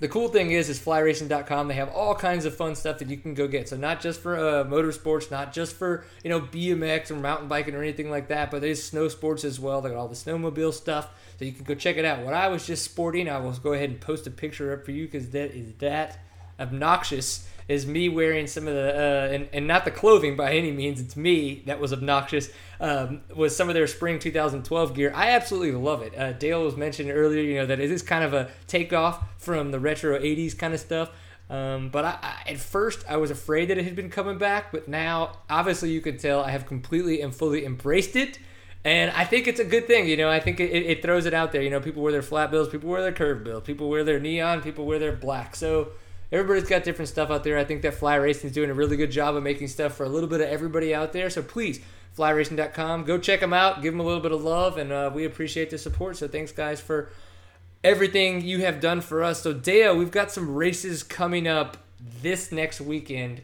The 0.00 0.08
cool 0.08 0.28
thing 0.28 0.52
is, 0.52 0.68
is 0.68 0.78
flyracing.com. 0.78 1.66
They 1.66 1.74
have 1.74 1.88
all 1.88 2.14
kinds 2.14 2.44
of 2.44 2.54
fun 2.54 2.76
stuff 2.76 2.98
that 2.98 3.08
you 3.08 3.16
can 3.16 3.34
go 3.34 3.48
get. 3.48 3.68
So 3.68 3.76
not 3.76 4.00
just 4.00 4.20
for 4.20 4.36
uh, 4.36 4.64
motorsports, 4.64 5.28
not 5.28 5.52
just 5.52 5.74
for 5.74 6.04
you 6.22 6.30
know 6.30 6.40
BMX 6.40 7.10
or 7.10 7.16
mountain 7.16 7.48
biking 7.48 7.74
or 7.74 7.82
anything 7.82 8.08
like 8.10 8.28
that, 8.28 8.50
but 8.50 8.60
there's 8.60 8.82
snow 8.82 9.08
sports 9.08 9.44
as 9.44 9.58
well. 9.58 9.80
They 9.80 9.88
got 9.90 9.98
all 9.98 10.08
the 10.08 10.14
snowmobile 10.14 10.72
stuff, 10.72 11.08
so 11.38 11.44
you 11.44 11.52
can 11.52 11.64
go 11.64 11.74
check 11.74 11.96
it 11.96 12.04
out. 12.04 12.20
What 12.20 12.34
I 12.34 12.46
was 12.46 12.64
just 12.64 12.84
sporting, 12.84 13.28
I 13.28 13.38
will 13.38 13.52
go 13.52 13.72
ahead 13.72 13.90
and 13.90 14.00
post 14.00 14.26
a 14.28 14.30
picture 14.30 14.72
up 14.72 14.84
for 14.84 14.92
you 14.92 15.06
because 15.06 15.30
that 15.30 15.50
is 15.50 15.72
that 15.78 16.20
obnoxious 16.60 17.48
is 17.68 17.86
me 17.86 18.08
wearing 18.08 18.46
some 18.46 18.66
of 18.66 18.74
the 18.74 18.94
uh, 18.94 19.34
and, 19.34 19.48
and 19.52 19.66
not 19.66 19.84
the 19.84 19.90
clothing 19.90 20.36
by 20.36 20.54
any 20.54 20.72
means 20.72 21.00
it's 21.00 21.16
me 21.16 21.62
that 21.66 21.78
was 21.78 21.92
obnoxious 21.92 22.50
um, 22.80 23.20
was 23.34 23.54
some 23.54 23.68
of 23.68 23.74
their 23.74 23.86
spring 23.86 24.18
2012 24.18 24.94
gear 24.94 25.12
i 25.14 25.30
absolutely 25.30 25.72
love 25.72 26.02
it 26.02 26.16
uh, 26.18 26.32
dale 26.32 26.64
was 26.64 26.76
mentioning 26.76 27.12
earlier 27.12 27.42
you 27.42 27.56
know 27.56 27.66
that 27.66 27.78
it 27.78 27.90
is 27.90 28.02
kind 28.02 28.24
of 28.24 28.34
a 28.34 28.50
takeoff 28.66 29.22
from 29.38 29.70
the 29.70 29.78
retro 29.78 30.18
80s 30.18 30.56
kind 30.58 30.74
of 30.74 30.80
stuff 30.80 31.10
um, 31.50 31.88
but 31.88 32.04
I, 32.04 32.18
I, 32.22 32.50
at 32.50 32.58
first 32.58 33.04
i 33.08 33.16
was 33.16 33.30
afraid 33.30 33.68
that 33.68 33.78
it 33.78 33.84
had 33.84 33.96
been 33.96 34.10
coming 34.10 34.38
back 34.38 34.72
but 34.72 34.88
now 34.88 35.38
obviously 35.48 35.90
you 35.90 36.00
can 36.00 36.16
tell 36.16 36.42
i 36.42 36.50
have 36.50 36.66
completely 36.66 37.20
and 37.20 37.34
fully 37.34 37.64
embraced 37.64 38.16
it 38.16 38.38
and 38.84 39.10
I 39.10 39.24
think 39.24 39.48
it's 39.48 39.58
a 39.58 39.64
good 39.64 39.86
thing, 39.86 40.08
you 40.08 40.16
know. 40.16 40.30
I 40.30 40.38
think 40.38 40.60
it, 40.60 40.70
it 40.70 41.02
throws 41.02 41.26
it 41.26 41.34
out 41.34 41.50
there. 41.50 41.60
You 41.60 41.68
know, 41.68 41.80
people 41.80 42.00
wear 42.00 42.12
their 42.12 42.22
flat 42.22 42.50
bills, 42.50 42.68
people 42.68 42.88
wear 42.88 43.02
their 43.02 43.12
curved 43.12 43.44
bills, 43.44 43.64
people 43.64 43.90
wear 43.90 44.04
their 44.04 44.20
neon, 44.20 44.62
people 44.62 44.86
wear 44.86 45.00
their 45.00 45.12
black. 45.12 45.56
So 45.56 45.88
everybody's 46.30 46.68
got 46.68 46.84
different 46.84 47.08
stuff 47.08 47.30
out 47.30 47.44
there. 47.44 47.58
I 47.58 47.64
think 47.64 47.82
that 47.82 47.94
Fly 47.94 48.16
Racing 48.16 48.50
is 48.50 48.54
doing 48.54 48.70
a 48.70 48.74
really 48.74 48.96
good 48.96 49.10
job 49.10 49.36
of 49.36 49.42
making 49.42 49.68
stuff 49.68 49.94
for 49.94 50.04
a 50.04 50.08
little 50.08 50.28
bit 50.28 50.40
of 50.40 50.48
everybody 50.48 50.94
out 50.94 51.12
there. 51.12 51.30
So 51.30 51.42
please, 51.42 51.80
flyracing.com, 52.16 53.04
go 53.04 53.18
check 53.18 53.40
them 53.40 53.52
out, 53.52 53.82
give 53.82 53.92
them 53.92 54.00
a 54.00 54.04
little 54.04 54.20
bit 54.20 54.32
of 54.32 54.42
love, 54.42 54.78
and 54.78 54.92
uh, 54.92 55.10
we 55.12 55.24
appreciate 55.24 55.70
the 55.70 55.78
support. 55.78 56.16
So 56.16 56.28
thanks, 56.28 56.52
guys, 56.52 56.80
for 56.80 57.10
everything 57.82 58.40
you 58.42 58.60
have 58.60 58.80
done 58.80 59.00
for 59.00 59.22
us. 59.22 59.42
So 59.42 59.52
Dale, 59.52 59.96
we've 59.96 60.10
got 60.10 60.30
some 60.30 60.54
races 60.54 61.02
coming 61.02 61.46
up 61.46 61.76
this 62.22 62.52
next 62.52 62.80
weekend, 62.80 63.42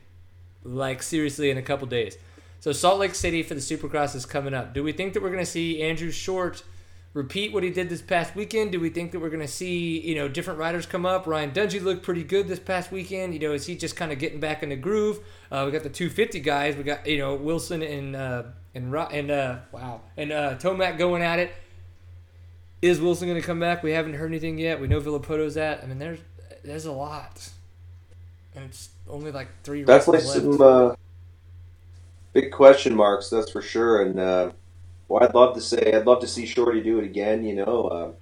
like 0.62 1.02
seriously 1.02 1.50
in 1.50 1.58
a 1.58 1.62
couple 1.62 1.86
days. 1.86 2.16
So 2.60 2.72
Salt 2.72 2.98
Lake 2.98 3.14
City 3.14 3.42
for 3.42 3.54
the 3.54 3.60
Supercross 3.60 4.14
is 4.14 4.24
coming 4.24 4.54
up. 4.54 4.72
Do 4.72 4.82
we 4.82 4.92
think 4.92 5.12
that 5.12 5.22
we're 5.22 5.30
going 5.30 5.44
to 5.44 5.50
see 5.50 5.82
Andrew 5.82 6.10
Short? 6.10 6.62
Repeat 7.14 7.52
what 7.52 7.62
he 7.62 7.70
did 7.70 7.88
this 7.88 8.02
past 8.02 8.34
weekend? 8.34 8.72
Do 8.72 8.80
we 8.80 8.90
think 8.90 9.12
that 9.12 9.20
we're 9.20 9.30
going 9.30 9.40
to 9.40 9.48
see 9.48 10.00
you 10.00 10.16
know 10.16 10.28
different 10.28 10.58
riders 10.58 10.84
come 10.84 11.06
up? 11.06 11.26
Ryan 11.26 11.52
Dungey 11.52 11.80
looked 11.82 12.02
pretty 12.02 12.24
good 12.24 12.48
this 12.48 12.58
past 12.58 12.92
weekend. 12.92 13.32
You 13.32 13.40
know, 13.40 13.52
is 13.52 13.66
he 13.66 13.76
just 13.76 13.96
kind 13.96 14.12
of 14.12 14.18
getting 14.18 14.40
back 14.40 14.62
in 14.62 14.68
the 14.68 14.76
groove? 14.76 15.20
Uh, 15.50 15.62
we 15.64 15.72
got 15.72 15.84
the 15.84 15.88
250 15.88 16.40
guys. 16.40 16.76
We 16.76 16.82
got 16.82 17.06
you 17.06 17.18
know 17.18 17.34
Wilson 17.34 17.82
and 17.82 18.14
uh, 18.14 18.42
and 18.74 18.94
and 18.94 19.30
uh, 19.30 19.58
wow 19.72 20.02
and 20.16 20.32
uh, 20.32 20.56
Tomac 20.56 20.98
going 20.98 21.22
at 21.22 21.38
it. 21.38 21.54
Is 22.82 23.00
Wilson 23.00 23.28
going 23.28 23.40
to 23.40 23.46
come 23.46 23.60
back? 23.60 23.82
We 23.82 23.92
haven't 23.92 24.12
heard 24.14 24.30
anything 24.30 24.58
yet. 24.58 24.78
We 24.78 24.88
know 24.88 25.00
Villopoto's 25.00 25.56
at. 25.56 25.82
I 25.82 25.86
mean, 25.86 25.98
there's 25.98 26.18
there's 26.62 26.84
a 26.84 26.92
lot, 26.92 27.48
and 28.54 28.66
it's 28.66 28.90
only 29.08 29.30
like 29.30 29.48
three. 29.62 29.84
Definitely 29.84 30.20
some 30.20 30.60
uh, 30.60 30.94
big 32.34 32.52
question 32.52 32.94
marks. 32.94 33.30
That's 33.30 33.50
for 33.50 33.62
sure, 33.62 34.02
and 34.02 34.20
uh, 34.20 34.50
well, 35.08 35.22
I'd 35.22 35.34
love 35.34 35.54
to 35.54 35.60
say 35.60 35.92
I'd 35.94 36.06
love 36.06 36.20
to 36.20 36.28
see 36.28 36.46
Shorty 36.46 36.80
do 36.80 36.98
it 36.98 37.04
again. 37.04 37.44
You 37.44 37.56
know, 37.56 37.82
uh, 37.84 38.12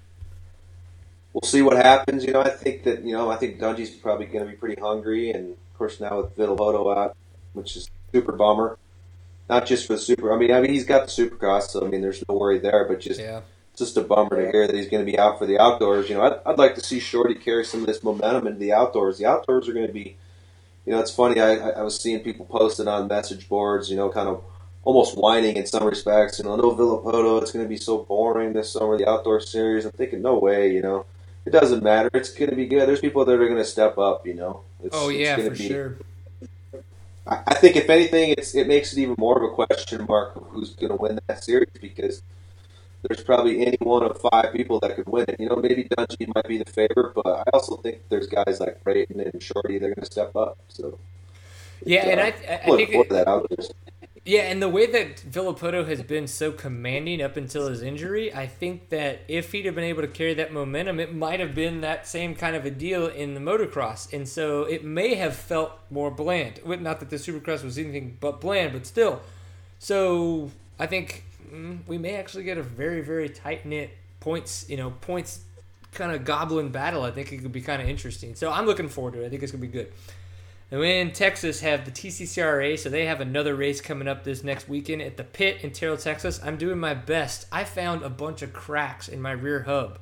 we'll 1.33 1.49
see 1.49 1.63
what 1.63 1.77
happens. 1.77 2.25
You 2.25 2.33
know, 2.33 2.43
I 2.43 2.51
think 2.51 2.85
that 2.85 3.05
you 3.05 3.13
know 3.13 3.31
I 3.31 3.37
think 3.37 3.59
Dungey's 3.59 3.91
probably 3.91 4.27
going 4.27 4.45
to 4.45 4.51
be 4.51 4.57
pretty 4.57 4.81
hungry, 4.81 5.31
and 5.31 5.53
of 5.53 5.79
course 5.79 6.01
now 6.01 6.19
with 6.19 6.37
Villopoto 6.37 6.97
out, 6.97 7.17
which 7.53 7.77
is 7.77 7.91
super 8.13 8.33
bummer. 8.33 8.79
Not 9.49 9.67
just 9.67 9.87
for 9.87 9.95
the 9.95 9.99
super. 9.99 10.33
I 10.33 10.39
mean, 10.39 10.53
I 10.53 10.61
mean 10.61 10.71
he's 10.71 10.87
got 10.87 11.07
the 11.07 11.11
Supercross, 11.11 11.69
so 11.69 11.85
I 11.85 11.89
mean 11.89 12.01
there's 12.01 12.25
no 12.29 12.37
worry 12.37 12.59
there. 12.59 12.87
But 12.89 13.01
just 13.01 13.21
yeah. 13.21 13.43
just 13.77 13.97
a 13.97 14.03
bummer 14.03 14.37
to 14.37 14.51
hear 14.51 14.67
that 14.67 14.75
he's 14.75 14.89
going 14.89 15.05
to 15.05 15.11
be 15.11 15.19
out 15.19 15.39
for 15.39 15.47
the 15.47 15.59
outdoors. 15.59 16.09
You 16.09 16.17
know, 16.17 16.23
I'd, 16.23 16.41
I'd 16.47 16.59
like 16.59 16.75
to 16.77 16.81
see 16.81 17.01
Shorty 17.01 17.35
carry 17.35 17.65
some 17.65 17.81
of 17.81 17.87
this 17.87 18.03
momentum 18.03 18.47
into 18.47 18.59
the 18.59 18.73
outdoors. 18.73 19.19
The 19.19 19.27
outdoors 19.27 19.69
are 19.69 19.73
going 19.73 19.87
to 19.87 19.93
be, 19.93 20.17
you 20.87 20.93
know, 20.93 21.01
it's 21.01 21.15
funny. 21.15 21.41
I, 21.41 21.55
I 21.71 21.83
was 21.83 22.01
seeing 22.01 22.21
people 22.21 22.47
posted 22.47 22.89
on 22.89 23.09
message 23.09 23.49
boards. 23.49 23.91
You 23.91 23.97
know, 23.97 24.09
kind 24.09 24.29
of 24.29 24.45
almost 24.85 25.17
whining 25.17 25.57
in 25.57 25.67
some 25.67 25.85
respects. 25.85 26.39
You 26.39 26.45
know, 26.45 26.57
no 26.57 26.75
Villopoto, 26.75 27.41
it's 27.41 27.53
going 27.53 27.65
to 27.65 27.69
be 27.69 27.77
so 27.77 27.99
boring 27.99 28.53
this 28.53 28.73
summer, 28.73 28.99
the 28.99 29.09
outdoor 29.09 29.41
series. 29.41 29.85
I'm 29.85 29.93
thinking, 29.93 30.23
no 30.23 30.39
way, 30.39 30.73
you 30.73 30.83
know. 30.83 31.07
It 31.45 31.51
doesn't 31.51 31.83
matter. 31.83 32.09
It's 32.15 32.33
going 32.33 32.51
to 32.51 32.57
be 32.57 32.67
good. 32.67 32.89
There's 32.89 33.01
people 33.01 33.25
that 33.25 33.33
are 33.33 33.49
going 33.49 33.57
to 33.57 33.65
step 33.65 33.99
up, 33.99 34.27
you 34.27 34.35
know. 34.35 34.63
It's, 34.83 34.95
oh, 34.97 35.09
yeah, 35.09 35.37
for 35.37 35.51
be, 35.51 35.69
sure. 35.69 35.97
I, 37.27 37.43
I 37.49 37.55
think, 37.55 37.75
if 37.77 37.91
anything, 37.91 38.31
it's 38.31 38.55
it 38.55 38.69
makes 38.69 38.93
it 38.93 39.01
even 39.01 39.17
more 39.19 39.37
of 39.37 39.43
a 39.51 39.55
question 39.55 40.07
mark 40.09 40.37
of 40.37 40.45
who's 40.51 40.75
going 40.77 40.91
to 40.91 40.97
win 40.97 41.19
that 41.27 41.43
series 41.43 41.71
because 41.81 42.23
there's 43.03 43.25
probably 43.25 43.67
any 43.67 43.77
one 43.81 44.05
of 44.05 44.21
five 44.21 44.53
people 44.53 44.79
that 44.81 44.95
could 44.95 45.09
win 45.09 45.25
it. 45.29 45.41
You 45.41 45.49
know, 45.49 45.57
maybe 45.57 45.85
Dungey 45.85 46.33
might 46.33 46.47
be 46.47 46.59
the 46.59 46.71
favorite, 46.71 47.15
but 47.15 47.27
I 47.27 47.45
also 47.53 47.77
think 47.77 48.03
there's 48.09 48.29
guys 48.29 48.61
like 48.61 48.83
Brayton 48.85 49.21
and 49.21 49.43
Shorty 49.43 49.79
that 49.79 49.87
are 49.87 49.95
going 49.95 50.05
to 50.05 50.07
step 50.07 50.37
up. 50.37 50.59
So, 50.69 50.99
yeah, 51.85 52.07
and 52.07 52.21
uh, 52.21 52.25
I, 52.25 52.55
I 52.55 52.77
think 52.77 52.91
it, 52.91 53.09
that 53.11 53.27
out. 53.27 53.51
Yeah, 54.25 54.43
and 54.43 54.63
the 54.63 54.69
way 54.69 54.87
that 54.87 55.17
Villopoto 55.17 55.85
has 55.89 56.01
been 56.03 56.29
so 56.29 56.53
commanding 56.53 57.21
up 57.21 57.37
until 57.37 57.67
his 57.67 57.83
injury, 57.83 58.33
I 58.33 58.47
think 58.47 58.91
that 58.91 59.23
if 59.27 59.51
he'd 59.51 59.65
have 59.67 59.75
been 59.75 59.83
able 59.83 60.03
to 60.03 60.09
carry 60.09 60.33
that 60.35 60.53
momentum, 60.53 61.01
it 61.01 61.13
might 61.13 61.41
have 61.41 61.57
been 61.57 61.81
that 61.81 62.07
same 62.07 62.37
kind 62.37 62.55
of 62.55 62.65
a 62.65 62.71
deal 62.71 63.09
in 63.09 63.35
the 63.35 63.41
motocross. 63.41 64.13
And 64.13 64.29
so 64.29 64.63
it 64.63 64.85
may 64.85 65.17
have 65.17 65.35
felt 65.35 65.73
more 65.91 66.09
bland. 66.09 66.61
Not 66.65 67.01
that 67.01 67.11
the 67.11 67.17
supercross 67.17 67.65
was 67.65 67.77
anything 67.79 68.17
but 68.21 68.41
bland, 68.41 68.73
but 68.73 68.87
still. 68.87 69.23
So 69.81 70.53
I 70.79 70.87
think 70.87 71.25
mm, 71.53 71.81
we 71.89 71.99
may 71.99 72.15
actually 72.15 72.45
get 72.45 72.59
a 72.59 72.63
very, 72.63 73.01
very 73.01 73.29
tight 73.29 73.67
knit 73.67 73.91
points, 74.21 74.67
you 74.69 74.77
know, 74.77 74.91
points 75.01 75.41
kind 75.95 76.13
of 76.13 76.25
goblin 76.25 76.69
battle. 76.69 77.03
I 77.03 77.11
think 77.11 77.33
it 77.33 77.39
could 77.39 77.51
be 77.51 77.61
kind 77.61 77.83
of 77.83 77.89
interesting. 77.89 78.37
So 78.37 78.53
I'm 78.53 78.67
looking 78.67 78.89
forward 78.89 79.15
to 79.15 79.23
it. 79.23 79.27
I 79.27 79.29
think 79.31 79.43
it's 79.43 79.51
going 79.51 79.63
to 79.63 79.67
be 79.67 79.73
good. 79.73 79.93
And 80.73 80.81
we 80.81 80.99
in 80.99 81.13
Texas 81.13 81.61
have 81.61 81.85
the 81.85 81.91
TCCRA, 81.91 82.79
so 82.79 82.89
they 82.89 83.05
have 83.05 83.21
another 83.21 83.55
race 83.55 83.83
coming 83.83 84.09
up 84.09 84.25
this 84.25 84.43
next 84.43 84.71
weekend 84.71 85.03
at 85.03 85.19
the 85.19 85.23
pit 85.23 85.59
in 85.61 85.71
Terrell, 85.71 85.99
Texas. 85.99 86.41
I'm 86.43 86.57
doing 86.57 86.79
my 86.79 86.95
best. 86.95 87.47
I 87.53 87.65
found 87.65 88.03
a 88.03 88.09
bunch 88.09 88.41
of 88.41 88.55
cracks 88.55 89.07
in 89.07 89.21
my 89.21 89.33
rear 89.33 89.65
hub 89.65 89.99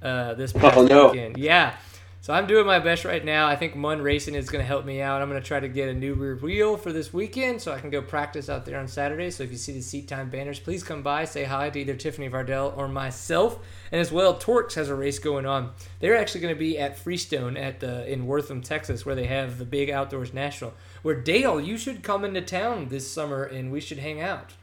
uh, 0.00 0.32
this 0.32 0.54
past 0.54 0.78
oh, 0.78 0.86
no. 0.86 1.08
weekend. 1.08 1.36
Yeah. 1.36 1.76
So 2.20 2.34
I'm 2.34 2.46
doing 2.46 2.66
my 2.66 2.78
best 2.78 3.04
right 3.04 3.24
now. 3.24 3.46
I 3.46 3.56
think 3.56 3.74
Mun 3.74 4.02
Racing 4.02 4.34
is 4.34 4.50
going 4.50 4.62
to 4.62 4.66
help 4.66 4.84
me 4.84 5.00
out. 5.00 5.22
I'm 5.22 5.30
going 5.30 5.40
to 5.40 5.46
try 5.46 5.60
to 5.60 5.68
get 5.68 5.88
a 5.88 5.94
new 5.94 6.14
rear 6.14 6.36
wheel 6.36 6.76
for 6.76 6.92
this 6.92 7.12
weekend 7.12 7.62
so 7.62 7.72
I 7.72 7.80
can 7.80 7.90
go 7.90 8.02
practice 8.02 8.50
out 8.50 8.66
there 8.66 8.78
on 8.78 8.88
Saturday. 8.88 9.30
So 9.30 9.44
if 9.44 9.50
you 9.50 9.56
see 9.56 9.72
the 9.72 9.80
seat 9.80 10.08
time 10.08 10.28
banners, 10.28 10.58
please 10.58 10.82
come 10.82 11.02
by, 11.02 11.24
say 11.24 11.44
hi 11.44 11.70
to 11.70 11.78
either 11.78 11.94
Tiffany 11.94 12.28
Vardell 12.28 12.76
or 12.76 12.88
myself. 12.88 13.60
And 13.92 14.00
as 14.00 14.12
well, 14.12 14.38
Torx 14.38 14.74
has 14.74 14.88
a 14.88 14.94
race 14.94 15.18
going 15.18 15.46
on. 15.46 15.70
They're 16.00 16.16
actually 16.16 16.40
going 16.42 16.54
to 16.54 16.58
be 16.58 16.78
at 16.78 16.98
Freestone 16.98 17.56
at 17.56 17.80
the 17.80 18.10
in 18.12 18.26
Wortham, 18.26 18.62
Texas, 18.62 19.06
where 19.06 19.14
they 19.14 19.26
have 19.26 19.58
the 19.58 19.64
big 19.64 19.88
outdoors 19.88 20.34
national. 20.34 20.74
Where 21.02 21.18
Dale, 21.18 21.60
you 21.60 21.78
should 21.78 22.02
come 22.02 22.24
into 22.24 22.42
town 22.42 22.88
this 22.88 23.10
summer 23.10 23.44
and 23.44 23.70
we 23.70 23.80
should 23.80 23.98
hang 23.98 24.20
out. 24.20 24.54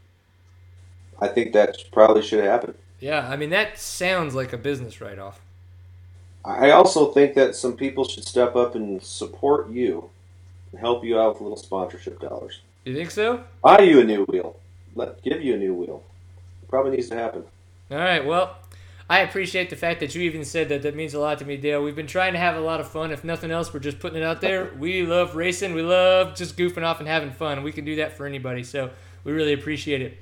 I 1.20 1.30
think 1.30 1.54
that 1.54 1.78
probably 1.94 2.22
should 2.22 2.44
happen. 2.44 2.76
Yeah, 3.00 3.28
I 3.28 3.38
mean 3.38 3.50
that 3.52 3.80
sounds 3.80 4.36
like 4.36 4.52
a 4.52 4.58
business 4.58 5.00
write-off. 5.00 5.40
I 6.46 6.72
also 6.72 7.12
think 7.12 7.34
that 7.36 7.56
some 7.56 7.76
people 7.76 8.06
should 8.06 8.24
step 8.24 8.56
up 8.56 8.76
and 8.76 9.02
support 9.02 9.70
you 9.70 10.10
and 10.72 10.80
help 10.80 11.04
you 11.04 11.20
out 11.20 11.34
with 11.34 11.42
little 11.42 11.58
sponsorship 11.58 12.20
dollars. 12.20 12.62
You 12.86 12.94
think 12.94 13.10
so? 13.10 13.44
Buy 13.64 13.80
you 13.80 14.00
a 14.00 14.04
new 14.04 14.26
wheel. 14.26 14.56
Let 14.94 15.24
give 15.24 15.42
you 15.42 15.56
a 15.56 15.58
new 15.58 15.74
wheel. 15.74 16.04
It 16.62 16.70
probably 16.70 16.96
needs 16.96 17.10
to 17.10 17.16
happen. 17.16 17.44
All 17.90 17.98
right. 17.98 18.24
Well, 18.24 18.56
I 19.10 19.20
appreciate 19.20 19.72
the 19.72 19.76
fact 19.76 20.00
that 20.02 20.14
you 20.14 20.22
even 20.22 20.46
said 20.46 20.70
that. 20.70 20.84
That 20.84 20.96
means 20.96 21.16
a 21.16 21.20
lot 21.20 21.40
to 21.40 21.46
me, 21.46 21.58
Dale. 21.58 21.84
We've 21.84 21.96
been 21.96 22.08
trying 22.08 22.34
to 22.34 22.40
have 22.40 22.56
a 22.56 22.62
lot 22.62 22.80
of 22.80 22.88
fun. 22.88 23.12
If 23.12 23.24
nothing 23.24 23.50
else, 23.50 23.74
we're 23.74 23.80
just 23.80 24.00
putting 24.00 24.20
it 24.20 24.24
out 24.24 24.42
there. 24.42 24.72
We 24.78 25.04
love 25.04 25.36
racing. 25.36 25.74
We 25.74 25.82
love 25.82 26.36
just 26.36 26.58
goofing 26.58 26.84
off 26.84 27.00
and 27.00 27.08
having 27.08 27.32
fun. 27.32 27.64
We 27.64 27.72
can 27.72 27.86
do 27.86 27.96
that 27.98 28.16
for 28.18 28.28
anybody. 28.28 28.64
So 28.64 28.92
we 29.24 29.34
really 29.34 29.54
appreciate 29.54 30.02
it. 30.02 30.18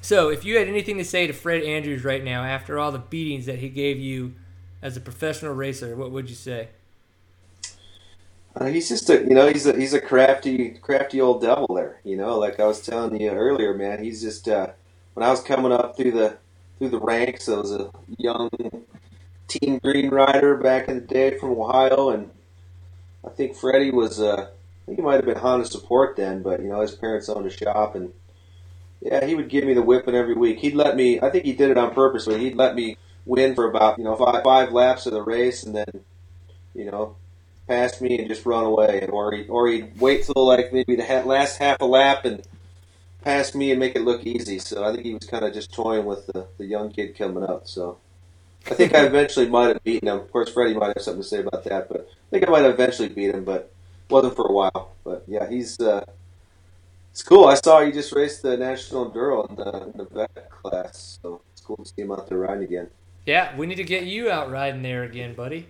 So 0.00 0.30
if 0.30 0.44
you 0.44 0.58
had 0.58 0.68
anything 0.68 0.98
to 0.98 1.04
say 1.04 1.26
to 1.26 1.32
Fred 1.32 1.62
Andrews 1.62 2.04
right 2.04 2.22
now 2.22 2.44
after 2.44 2.78
all 2.78 2.92
the 2.92 2.98
beatings 2.98 3.46
that 3.46 3.60
he 3.60 3.68
gave 3.68 3.98
you 3.98 4.34
as 4.84 4.98
a 4.98 5.00
professional 5.00 5.54
racer, 5.54 5.96
what 5.96 6.10
would 6.10 6.28
you 6.28 6.36
say? 6.36 6.68
Uh, 8.54 8.66
he's 8.66 8.88
just 8.88 9.08
a, 9.08 9.20
you 9.20 9.30
know, 9.30 9.48
he's 9.48 9.66
a 9.66 9.76
he's 9.76 9.94
a 9.94 10.00
crafty, 10.00 10.78
crafty 10.80 11.20
old 11.20 11.40
devil 11.40 11.74
there. 11.74 12.00
You 12.04 12.16
know, 12.16 12.38
like 12.38 12.60
I 12.60 12.66
was 12.66 12.80
telling 12.80 13.18
you 13.20 13.30
earlier, 13.30 13.74
man. 13.74 14.04
He's 14.04 14.22
just 14.22 14.46
uh, 14.46 14.68
when 15.14 15.26
I 15.26 15.30
was 15.30 15.42
coming 15.42 15.72
up 15.72 15.96
through 15.96 16.12
the 16.12 16.36
through 16.78 16.90
the 16.90 17.00
ranks, 17.00 17.48
I 17.48 17.56
was 17.56 17.72
a 17.72 17.90
young 18.18 18.50
Team 19.48 19.78
Green 19.78 20.10
rider 20.10 20.56
back 20.56 20.86
in 20.88 20.96
the 20.96 21.00
day 21.00 21.38
from 21.38 21.58
Ohio, 21.58 22.10
and 22.10 22.30
I 23.26 23.30
think 23.30 23.56
Freddie 23.56 23.90
was. 23.90 24.20
Uh, 24.20 24.50
I 24.50 24.86
think 24.86 24.98
he 24.98 25.02
might 25.02 25.14
have 25.14 25.24
been 25.24 25.38
Honda 25.38 25.64
support 25.64 26.14
then, 26.14 26.42
but 26.42 26.60
you 26.60 26.68
know 26.68 26.82
his 26.82 26.94
parents 26.94 27.30
owned 27.30 27.46
a 27.46 27.50
shop, 27.50 27.94
and 27.94 28.12
yeah, 29.00 29.24
he 29.24 29.34
would 29.34 29.48
give 29.48 29.64
me 29.64 29.72
the 29.72 29.82
whipping 29.82 30.14
every 30.14 30.34
week. 30.34 30.58
He'd 30.58 30.74
let 30.74 30.94
me. 30.94 31.20
I 31.20 31.30
think 31.30 31.44
he 31.46 31.54
did 31.54 31.70
it 31.70 31.78
on 31.78 31.94
purpose, 31.94 32.26
but 32.26 32.38
he'd 32.38 32.54
let 32.54 32.76
me 32.76 32.98
win 33.26 33.54
for 33.54 33.68
about 33.68 33.98
you 33.98 34.04
know 34.04 34.16
five, 34.16 34.42
five 34.42 34.72
laps 34.72 35.06
of 35.06 35.12
the 35.12 35.22
race, 35.22 35.62
and 35.62 35.74
then 35.74 36.04
you 36.74 36.84
know 36.84 37.16
pass 37.66 38.00
me 38.00 38.18
and 38.18 38.28
just 38.28 38.44
run 38.44 38.64
away, 38.64 39.06
or 39.10 39.32
he, 39.32 39.46
or 39.46 39.68
he'd 39.68 39.98
wait 39.98 40.24
till 40.24 40.46
like 40.46 40.72
maybe 40.72 40.96
the 40.96 41.22
last 41.24 41.58
half 41.58 41.80
a 41.80 41.84
lap 41.84 42.24
and 42.24 42.46
pass 43.22 43.54
me 43.54 43.70
and 43.70 43.80
make 43.80 43.96
it 43.96 44.02
look 44.02 44.24
easy. 44.24 44.58
So 44.58 44.84
I 44.84 44.92
think 44.92 45.04
he 45.04 45.14
was 45.14 45.26
kind 45.26 45.44
of 45.44 45.54
just 45.54 45.72
toying 45.72 46.04
with 46.04 46.26
the, 46.26 46.46
the 46.58 46.66
young 46.66 46.90
kid 46.90 47.16
coming 47.16 47.42
up. 47.42 47.66
So 47.66 47.98
I 48.70 48.74
think 48.74 48.94
I 48.94 49.00
eventually 49.06 49.48
might 49.48 49.68
have 49.68 49.82
beaten 49.82 50.08
him. 50.08 50.18
Of 50.18 50.30
course, 50.30 50.50
Freddie 50.50 50.74
might 50.74 50.96
have 50.96 51.02
something 51.02 51.22
to 51.22 51.28
say 51.28 51.40
about 51.40 51.64
that, 51.64 51.88
but 51.88 52.08
I 52.10 52.30
think 52.30 52.46
I 52.46 52.50
might 52.50 52.64
have 52.64 52.74
eventually 52.74 53.08
beat 53.08 53.34
him, 53.34 53.44
but 53.44 53.72
wasn't 54.10 54.36
for 54.36 54.46
a 54.46 54.52
while. 54.52 54.92
But 55.02 55.24
yeah, 55.26 55.48
he's 55.48 55.80
uh, 55.80 56.04
it's 57.10 57.22
cool. 57.22 57.46
I 57.46 57.54
saw 57.54 57.84
he 57.84 57.92
just 57.92 58.12
raced 58.12 58.42
the 58.42 58.56
national 58.56 59.10
enduro 59.10 59.48
in 59.48 59.56
the, 59.56 59.82
in 59.84 59.92
the 59.96 60.04
vet 60.04 60.50
class, 60.50 61.18
so 61.22 61.40
it's 61.52 61.62
cool 61.62 61.76
to 61.76 61.84
see 61.86 62.02
him 62.02 62.12
out 62.12 62.28
there 62.28 62.38
riding 62.38 62.64
again. 62.64 62.90
Yeah, 63.26 63.56
we 63.56 63.66
need 63.66 63.76
to 63.76 63.84
get 63.84 64.04
you 64.04 64.30
out 64.30 64.50
riding 64.50 64.82
there 64.82 65.02
again, 65.02 65.34
buddy. 65.34 65.66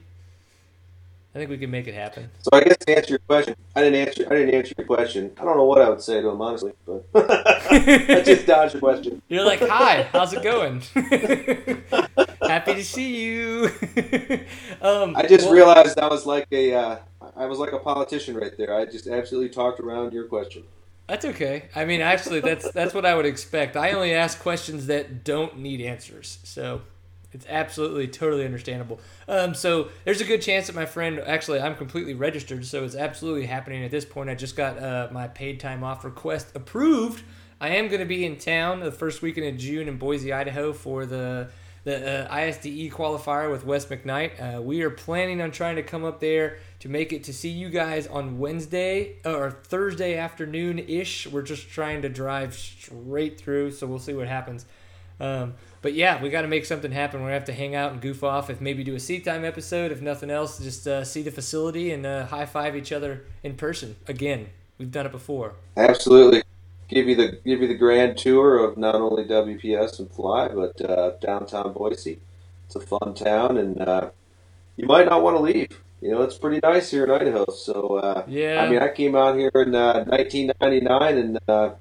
I 1.34 1.38
think 1.38 1.50
we 1.50 1.58
can 1.58 1.70
make 1.70 1.88
it 1.88 1.94
happen. 1.94 2.30
So 2.38 2.50
I 2.52 2.60
guess 2.62 2.76
to 2.76 2.96
answer 2.96 3.10
your 3.10 3.18
question, 3.18 3.56
I 3.74 3.82
didn't 3.82 4.06
answer. 4.06 4.24
I 4.30 4.36
didn't 4.36 4.54
answer 4.54 4.72
your 4.78 4.86
question. 4.86 5.32
I 5.36 5.44
don't 5.44 5.56
know 5.56 5.64
what 5.64 5.82
I 5.82 5.88
would 5.88 6.00
say 6.00 6.20
to 6.20 6.28
him 6.28 6.40
honestly, 6.40 6.72
but 6.86 7.04
I 7.14 8.22
just 8.24 8.46
dodged 8.46 8.74
your 8.74 8.80
question. 8.80 9.20
You're 9.28 9.44
like, 9.44 9.60
"Hi, 9.60 10.04
how's 10.12 10.32
it 10.32 10.44
going? 10.44 10.82
Happy 12.40 12.74
to 12.74 12.84
see 12.84 13.24
you." 13.24 13.64
um, 14.80 15.16
I 15.16 15.26
just 15.26 15.46
well, 15.46 15.54
realized 15.54 15.98
I 15.98 16.06
was 16.06 16.24
like 16.24 16.46
a, 16.52 16.72
uh, 16.72 16.98
I 17.36 17.46
was 17.46 17.58
like 17.58 17.72
a 17.72 17.80
politician 17.80 18.36
right 18.36 18.56
there. 18.56 18.72
I 18.72 18.84
just 18.84 19.08
absolutely 19.08 19.48
talked 19.48 19.80
around 19.80 20.12
your 20.12 20.26
question. 20.26 20.62
That's 21.08 21.24
okay. 21.24 21.64
I 21.74 21.84
mean, 21.84 22.00
actually, 22.00 22.40
that's 22.40 22.70
that's 22.70 22.94
what 22.94 23.04
I 23.04 23.16
would 23.16 23.26
expect. 23.26 23.76
I 23.76 23.90
only 23.90 24.14
ask 24.14 24.38
questions 24.38 24.86
that 24.86 25.24
don't 25.24 25.58
need 25.58 25.80
answers. 25.80 26.38
So 26.44 26.82
it's 27.34 27.46
absolutely 27.48 28.06
totally 28.06 28.44
understandable. 28.44 29.00
Um, 29.28 29.54
so 29.54 29.88
there's 30.04 30.20
a 30.20 30.24
good 30.24 30.40
chance 30.40 30.68
that 30.68 30.76
my 30.76 30.86
friend 30.86 31.18
actually 31.18 31.60
I'm 31.60 31.74
completely 31.74 32.14
registered, 32.14 32.64
so 32.64 32.84
it's 32.84 32.94
absolutely 32.94 33.46
happening 33.46 33.84
at 33.84 33.90
this 33.90 34.04
point. 34.04 34.30
I 34.30 34.34
just 34.36 34.56
got 34.56 34.78
uh, 34.78 35.08
my 35.12 35.28
paid 35.28 35.60
time 35.60 35.82
off 35.82 36.04
request 36.04 36.54
approved. 36.54 37.24
I 37.60 37.70
am 37.70 37.88
going 37.88 38.00
to 38.00 38.06
be 38.06 38.24
in 38.24 38.38
town 38.38 38.80
the 38.80 38.92
first 38.92 39.20
weekend 39.20 39.46
of 39.48 39.56
June 39.56 39.88
in 39.88 39.98
Boise, 39.98 40.32
Idaho 40.32 40.72
for 40.72 41.04
the 41.04 41.48
the 41.82 42.24
uh, 42.24 42.34
ISDE 42.34 42.90
qualifier 42.90 43.50
with 43.50 43.66
Wes 43.66 43.84
McKnight. 43.84 44.56
Uh, 44.56 44.62
we 44.62 44.80
are 44.80 44.90
planning 44.90 45.42
on 45.42 45.50
trying 45.50 45.76
to 45.76 45.82
come 45.82 46.02
up 46.02 46.18
there 46.18 46.56
to 46.80 46.88
make 46.88 47.12
it 47.12 47.24
to 47.24 47.32
see 47.34 47.50
you 47.50 47.68
guys 47.68 48.06
on 48.06 48.38
Wednesday 48.38 49.16
or 49.22 49.50
Thursday 49.50 50.16
afternoon 50.16 50.78
ish. 50.78 51.26
We're 51.26 51.42
just 51.42 51.68
trying 51.68 52.00
to 52.00 52.08
drive 52.08 52.54
straight 52.54 53.38
through, 53.38 53.72
so 53.72 53.86
we'll 53.86 53.98
see 53.98 54.14
what 54.14 54.28
happens. 54.28 54.64
Um, 55.20 55.54
but 55.84 55.92
yeah, 55.92 56.22
we 56.22 56.30
got 56.30 56.42
to 56.42 56.48
make 56.48 56.64
something 56.64 56.90
happen. 56.90 57.20
We're 57.20 57.26
gonna 57.26 57.34
have 57.34 57.44
to 57.44 57.52
hang 57.52 57.74
out 57.74 57.92
and 57.92 58.00
goof 58.00 58.24
off. 58.24 58.48
If 58.48 58.58
maybe 58.58 58.82
do 58.82 58.94
a 58.94 58.98
seat 58.98 59.22
time 59.22 59.44
episode. 59.44 59.92
If 59.92 60.00
nothing 60.00 60.30
else, 60.30 60.58
just 60.58 60.88
uh, 60.88 61.04
see 61.04 61.20
the 61.20 61.30
facility 61.30 61.92
and 61.92 62.06
uh, 62.06 62.24
high 62.24 62.46
five 62.46 62.74
each 62.74 62.90
other 62.90 63.26
in 63.42 63.54
person 63.54 63.96
again. 64.08 64.48
We've 64.78 64.90
done 64.90 65.04
it 65.04 65.12
before. 65.12 65.56
Absolutely. 65.76 66.42
Give 66.88 67.06
you 67.06 67.14
the 67.14 67.38
give 67.44 67.60
you 67.60 67.68
the 67.68 67.74
grand 67.74 68.16
tour 68.16 68.64
of 68.64 68.78
not 68.78 68.94
only 68.94 69.26
WPS 69.26 69.98
and 69.98 70.10
Fly, 70.10 70.48
but 70.48 70.80
uh, 70.80 71.18
downtown 71.20 71.74
Boise. 71.74 72.18
It's 72.64 72.76
a 72.76 72.80
fun 72.80 73.12
town, 73.12 73.58
and 73.58 73.82
uh, 73.82 74.08
you 74.78 74.86
might 74.86 75.04
not 75.04 75.22
want 75.22 75.36
to 75.36 75.42
leave. 75.42 75.82
You 76.00 76.12
know, 76.12 76.22
it's 76.22 76.38
pretty 76.38 76.60
nice 76.62 76.90
here 76.90 77.04
in 77.04 77.10
Idaho. 77.10 77.44
So 77.50 77.96
uh, 77.96 78.24
yeah, 78.26 78.64
I 78.64 78.70
mean, 78.70 78.78
I 78.78 78.88
came 78.88 79.14
out 79.14 79.36
here 79.36 79.50
in 79.54 79.72
1999, 79.72 81.38
uh, 81.46 81.62
and 81.62 81.74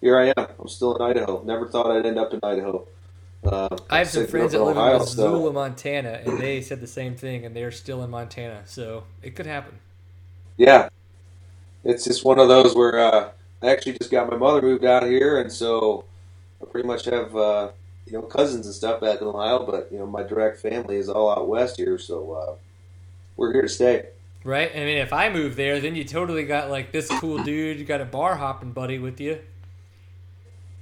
here 0.00 0.18
I 0.18 0.32
am. 0.36 0.48
I'm 0.58 0.66
still 0.66 0.96
in 0.96 1.02
Idaho. 1.02 1.44
Never 1.44 1.68
thought 1.68 1.88
I'd 1.88 2.04
end 2.04 2.18
up 2.18 2.34
in 2.34 2.40
Idaho. 2.42 2.88
Uh, 3.44 3.76
I 3.90 3.98
have 3.98 4.08
some 4.08 4.26
friends 4.26 4.52
that 4.52 4.62
live 4.62 4.76
Ohio, 4.76 4.94
in 4.94 4.98
Missoula, 5.00 5.48
so. 5.48 5.52
Montana, 5.52 6.20
and 6.24 6.38
they 6.38 6.60
said 6.60 6.80
the 6.80 6.86
same 6.86 7.16
thing, 7.16 7.44
and 7.44 7.56
they're 7.56 7.72
still 7.72 8.04
in 8.04 8.10
Montana, 8.10 8.62
so 8.66 9.04
it 9.20 9.34
could 9.34 9.46
happen. 9.46 9.78
Yeah, 10.56 10.88
it's 11.82 12.04
just 12.04 12.24
one 12.24 12.38
of 12.38 12.46
those 12.46 12.76
where 12.76 12.98
uh, 13.00 13.30
I 13.60 13.70
actually 13.70 13.98
just 13.98 14.10
got 14.10 14.30
my 14.30 14.36
mother 14.36 14.62
moved 14.62 14.84
out 14.84 15.02
here, 15.04 15.40
and 15.40 15.50
so 15.50 16.04
I 16.62 16.66
pretty 16.66 16.86
much 16.86 17.06
have 17.06 17.34
uh, 17.34 17.70
you 18.06 18.12
know 18.12 18.22
cousins 18.22 18.66
and 18.66 18.74
stuff 18.74 19.00
back 19.00 19.20
in 19.20 19.26
Ohio, 19.26 19.66
but 19.66 19.88
you 19.90 19.98
know 19.98 20.06
my 20.06 20.22
direct 20.22 20.60
family 20.60 20.96
is 20.96 21.08
all 21.08 21.30
out 21.30 21.48
west 21.48 21.78
here, 21.78 21.98
so 21.98 22.32
uh, 22.32 22.54
we're 23.36 23.52
here 23.52 23.62
to 23.62 23.68
stay. 23.68 24.06
Right. 24.44 24.70
I 24.74 24.78
mean, 24.80 24.98
if 24.98 25.12
I 25.12 25.30
move 25.30 25.54
there, 25.54 25.80
then 25.80 25.94
you 25.94 26.04
totally 26.04 26.44
got 26.44 26.70
like 26.70 26.90
this 26.90 27.08
cool 27.08 27.42
dude. 27.42 27.78
You 27.78 27.84
got 27.84 28.00
a 28.00 28.04
bar 28.04 28.36
hopping 28.36 28.72
buddy 28.72 28.98
with 28.98 29.20
you. 29.20 29.38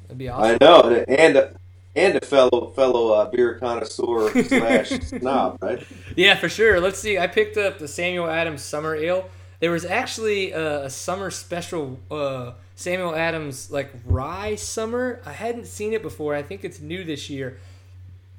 That'd 0.02 0.18
be 0.18 0.28
awesome. 0.28 0.58
I 0.61 0.64
know, 0.64 1.04
and 1.06 1.36
and 1.36 1.56
a 1.97 2.20
fellow 2.20 2.72
fellow 2.74 3.12
uh, 3.14 3.30
beer 3.30 3.55
connoisseur 3.55 4.30
slash 4.45 4.91
snob, 4.91 5.59
right? 5.61 5.84
Yeah, 6.16 6.36
for 6.36 6.49
sure. 6.49 6.80
Let's 6.80 6.99
see. 6.99 7.18
I 7.18 7.26
picked 7.26 7.57
up 7.57 7.78
the 7.78 7.88
Samuel 7.88 8.28
Adams 8.28 8.62
Summer 8.62 8.95
Ale. 8.95 9.28
There 9.61 9.70
was 9.70 9.84
actually 9.84 10.53
a, 10.53 10.84
a 10.84 10.91
summer 10.91 11.30
special 11.30 11.99
uh, 12.11 12.53
Samuel 12.76 13.14
Adams 13.14 13.70
like 13.70 13.91
rye 14.05 14.55
summer. 14.55 15.20
I 15.26 15.32
hadn't 15.32 15.66
seen 15.66 15.93
it 15.93 16.03
before. 16.03 16.34
I 16.34 16.43
think 16.43 16.64
it's 16.64 16.80
new 16.80 17.05
this 17.05 17.28
year. 17.28 17.59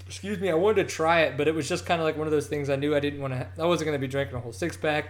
Excuse 0.08 0.40
me. 0.40 0.50
I 0.50 0.56
wanted 0.56 0.88
to 0.88 0.94
try 0.94 1.22
it, 1.22 1.38
but 1.38 1.48
it 1.48 1.56
was 1.56 1.70
just 1.70 1.86
kind 1.86 2.02
of 2.02 2.06
like 2.06 2.18
one 2.18 2.28
of 2.28 2.32
those 2.32 2.48
things. 2.48 2.70
I 2.70 2.76
knew 2.76 2.96
I 2.96 3.00
didn't 3.00 3.22
want 3.22 3.34
to. 3.34 3.48
I 3.60 3.66
wasn't 3.66 3.86
going 3.88 4.00
to 4.00 4.06
be 4.06 4.12
drinking 4.12 4.36
a 4.36 4.40
whole 4.40 4.52
six 4.52 4.76
pack. 4.76 5.10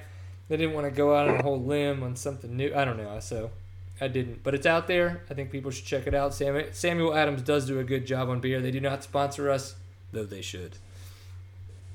I 0.50 0.58
didn't 0.58 0.74
want 0.74 0.86
to 0.86 0.92
go 0.92 1.16
out 1.16 1.30
on 1.30 1.40
a 1.40 1.44
whole 1.44 1.62
limb 1.62 2.04
on 2.04 2.18
something 2.18 2.56
new. 2.58 2.74
I 2.76 2.84
don't 2.84 2.98
know. 2.98 3.20
So 3.22 3.52
I 4.02 4.08
didn't, 4.08 4.44
but 4.44 4.56
it's 4.56 4.66
out 4.66 4.88
there. 4.88 5.22
I 5.30 5.36
think 5.36 5.52
people 5.52 5.70
should 5.70 5.86
check 5.86 6.08
it 6.08 6.16
out. 6.16 6.34
Samuel 6.34 7.14
Adams 7.14 7.44
does 7.44 7.68
do 7.68 7.80
a 7.80 7.84
good 7.84 8.08
job 8.08 8.30
on 8.30 8.40
beer. 8.40 8.60
They 8.60 8.72
do 8.72 8.80
not 8.80 9.04
sponsor 9.04 9.50
us, 9.50 9.76
though 10.12 10.26
they 10.26 10.42
should. 10.42 10.78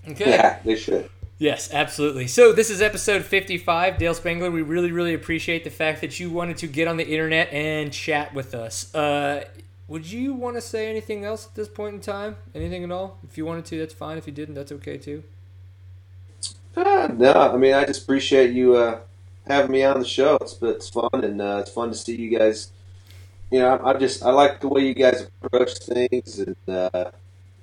Okay. 0.08 0.30
Yeah, 0.30 0.60
they 0.64 0.76
should. 0.76 1.10
Yes, 1.38 1.74
absolutely. 1.74 2.28
So 2.28 2.52
this 2.52 2.70
is 2.70 2.80
episode 2.80 3.24
55. 3.24 3.98
Dale 3.98 4.14
Spangler, 4.14 4.50
we 4.52 4.62
really, 4.62 4.92
really 4.92 5.14
appreciate 5.14 5.64
the 5.64 5.70
fact 5.70 6.00
that 6.00 6.18
you 6.18 6.30
wanted 6.30 6.56
to 6.58 6.68
get 6.68 6.86
on 6.86 6.96
the 6.96 7.06
internet 7.06 7.52
and 7.52 7.92
chat 7.92 8.32
with 8.32 8.54
us. 8.54 8.94
Uh, 8.94 9.44
would 9.88 10.10
you 10.10 10.32
want 10.32 10.56
to 10.56 10.60
say 10.60 10.88
anything 10.88 11.24
else 11.24 11.46
at 11.46 11.54
this 11.54 11.68
point 11.68 11.94
in 11.94 12.00
time? 12.00 12.36
Anything 12.54 12.84
at 12.84 12.90
all? 12.90 13.18
If 13.28 13.36
you 13.36 13.44
wanted 13.44 13.66
to, 13.66 13.78
that's 13.78 13.92
fine. 13.92 14.16
If 14.16 14.26
you 14.26 14.32
didn't, 14.32 14.54
that's 14.54 14.72
okay 14.72 14.96
too. 14.96 15.24
Uh, 16.76 17.08
no, 17.12 17.32
I 17.32 17.56
mean, 17.56 17.74
I 17.74 17.84
just 17.84 18.04
appreciate 18.04 18.52
you 18.52 18.76
uh, 18.76 19.00
having 19.46 19.70
me 19.72 19.84
on 19.84 20.00
the 20.00 20.06
show. 20.06 20.36
It's 20.40 20.58
it's 20.62 20.88
fun 20.88 21.24
and 21.24 21.40
uh, 21.40 21.58
it's 21.60 21.70
fun 21.70 21.90
to 21.90 21.94
see 21.94 22.16
you 22.16 22.36
guys. 22.38 22.70
You 23.50 23.60
know, 23.60 23.76
I, 23.76 23.90
I 23.90 23.98
just 23.98 24.22
I 24.22 24.30
like 24.30 24.60
the 24.60 24.68
way 24.68 24.86
you 24.86 24.94
guys 24.94 25.28
approach 25.42 25.78
things, 25.78 26.38
and 26.38 26.56
uh, 26.68 27.10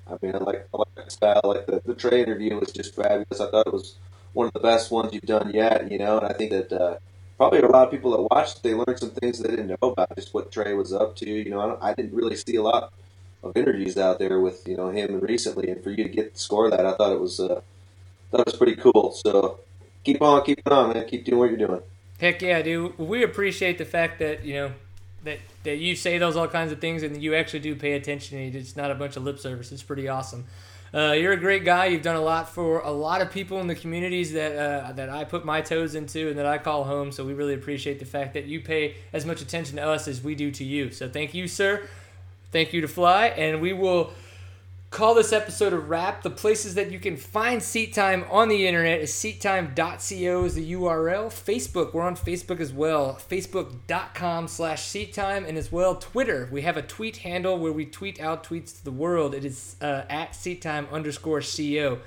I 0.06 0.16
mean, 0.22 0.34
I 0.34 0.38
like 0.38 0.68
I 0.72 0.78
like 0.78 0.94
the 1.04 1.10
style. 1.10 1.40
Like 1.44 1.66
the 1.66 1.82
the 1.84 1.94
Trey 1.94 2.22
interview 2.22 2.58
was 2.58 2.72
just 2.72 2.94
fabulous. 2.94 3.40
I 3.40 3.50
thought 3.50 3.66
it 3.66 3.72
was 3.72 3.96
one 4.32 4.46
of 4.46 4.52
the 4.52 4.60
best 4.60 4.90
ones 4.90 5.12
you've 5.12 5.22
done 5.24 5.52
yet. 5.54 5.90
You 5.90 5.98
know, 5.98 6.18
and 6.18 6.26
I 6.26 6.32
think 6.32 6.50
that 6.50 6.72
uh, 6.72 6.96
probably 7.36 7.60
a 7.60 7.66
lot 7.66 7.86
of 7.86 7.90
people 7.90 8.12
that 8.12 8.34
watched 8.34 8.62
they 8.62 8.74
learned 8.74 8.98
some 8.98 9.10
things 9.10 9.38
they 9.38 9.50
didn't 9.50 9.68
know 9.68 9.90
about 9.90 10.14
just 10.16 10.32
what 10.34 10.50
Trey 10.50 10.74
was 10.74 10.92
up 10.92 11.16
to. 11.16 11.30
You 11.30 11.50
know, 11.50 11.60
I, 11.60 11.90
I 11.90 11.94
didn't 11.94 12.14
really 12.14 12.36
see 12.36 12.56
a 12.56 12.62
lot 12.62 12.92
of 13.42 13.56
interviews 13.56 13.98
out 13.98 14.18
there 14.18 14.40
with 14.40 14.66
you 14.66 14.76
know 14.76 14.88
him 14.90 15.20
recently, 15.20 15.68
and 15.70 15.82
for 15.82 15.90
you 15.90 16.04
to 16.04 16.08
get 16.08 16.32
the 16.32 16.38
score 16.38 16.70
that, 16.70 16.86
I 16.86 16.94
thought 16.94 17.12
it 17.12 17.20
was 17.20 17.40
uh, 17.40 17.60
it 18.32 18.46
was 18.46 18.56
pretty 18.56 18.76
cool. 18.76 19.12
So 19.12 19.60
keep 20.04 20.22
on 20.22 20.44
keeping 20.44 20.72
on, 20.72 20.92
man. 20.92 21.06
Keep 21.08 21.24
doing 21.24 21.38
what 21.38 21.50
you're 21.50 21.66
doing. 21.66 21.82
Heck 22.20 22.42
yeah, 22.42 22.62
dude. 22.62 22.98
We 22.98 23.24
appreciate 23.24 23.78
the 23.78 23.84
fact 23.84 24.18
that 24.20 24.44
you 24.44 24.54
know 24.54 24.72
that 25.24 25.38
that 25.64 25.76
you 25.76 25.96
say 25.96 26.18
those 26.18 26.36
all 26.36 26.48
kinds 26.48 26.72
of 26.72 26.80
things 26.80 27.02
and 27.02 27.20
you 27.22 27.34
actually 27.34 27.60
do 27.60 27.74
pay 27.74 27.92
attention. 27.92 28.38
And 28.38 28.54
it's 28.54 28.76
not 28.76 28.90
a 28.90 28.94
bunch 28.94 29.16
of 29.16 29.24
lip 29.24 29.38
service. 29.38 29.72
It's 29.72 29.82
pretty 29.82 30.08
awesome. 30.08 30.44
Uh, 30.94 31.10
you're 31.10 31.32
a 31.32 31.36
great 31.36 31.64
guy. 31.64 31.86
You've 31.86 32.02
done 32.02 32.14
a 32.14 32.20
lot 32.20 32.48
for 32.48 32.78
a 32.78 32.90
lot 32.92 33.20
of 33.20 33.32
people 33.32 33.60
in 33.60 33.66
the 33.66 33.74
communities 33.74 34.32
that 34.34 34.56
uh, 34.56 34.92
that 34.92 35.10
I 35.10 35.24
put 35.24 35.44
my 35.44 35.60
toes 35.60 35.96
into 35.96 36.28
and 36.28 36.38
that 36.38 36.46
I 36.46 36.58
call 36.58 36.84
home. 36.84 37.10
So 37.10 37.24
we 37.24 37.34
really 37.34 37.54
appreciate 37.54 37.98
the 37.98 38.04
fact 38.04 38.34
that 38.34 38.44
you 38.44 38.60
pay 38.60 38.94
as 39.12 39.26
much 39.26 39.42
attention 39.42 39.76
to 39.76 39.82
us 39.82 40.06
as 40.06 40.22
we 40.22 40.36
do 40.36 40.52
to 40.52 40.62
you. 40.62 40.92
So 40.92 41.08
thank 41.08 41.34
you, 41.34 41.48
sir. 41.48 41.88
Thank 42.52 42.72
you 42.72 42.80
to 42.82 42.86
Fly, 42.86 43.26
and 43.26 43.60
we 43.60 43.72
will 43.72 44.12
call 44.94 45.12
this 45.12 45.32
episode 45.32 45.72
a 45.72 45.78
wrap. 45.78 46.22
The 46.22 46.30
places 46.30 46.76
that 46.76 46.92
you 46.92 47.00
can 47.00 47.16
find 47.16 47.60
Seat 47.60 47.92
Time 47.92 48.24
on 48.30 48.48
the 48.48 48.64
internet 48.64 49.00
is 49.00 49.10
seattime.co 49.10 50.44
is 50.44 50.54
the 50.54 50.72
URL. 50.72 51.26
Facebook, 51.26 51.92
we're 51.92 52.02
on 52.02 52.14
Facebook 52.14 52.60
as 52.60 52.72
well. 52.72 53.18
Facebook.com 53.28 54.46
slash 54.46 54.84
Seat 54.84 55.12
Time 55.12 55.44
and 55.46 55.58
as 55.58 55.72
well 55.72 55.96
Twitter. 55.96 56.48
We 56.52 56.62
have 56.62 56.76
a 56.76 56.82
tweet 56.82 57.18
handle 57.18 57.58
where 57.58 57.72
we 57.72 57.84
tweet 57.84 58.20
out 58.20 58.44
tweets 58.44 58.76
to 58.78 58.84
the 58.84 58.92
world. 58.92 59.34
It 59.34 59.44
is 59.44 59.74
uh, 59.80 60.04
at 60.08 60.36
Seat 60.36 60.62
Time 60.62 60.86
underscore 60.92 61.40
CO 61.40 61.98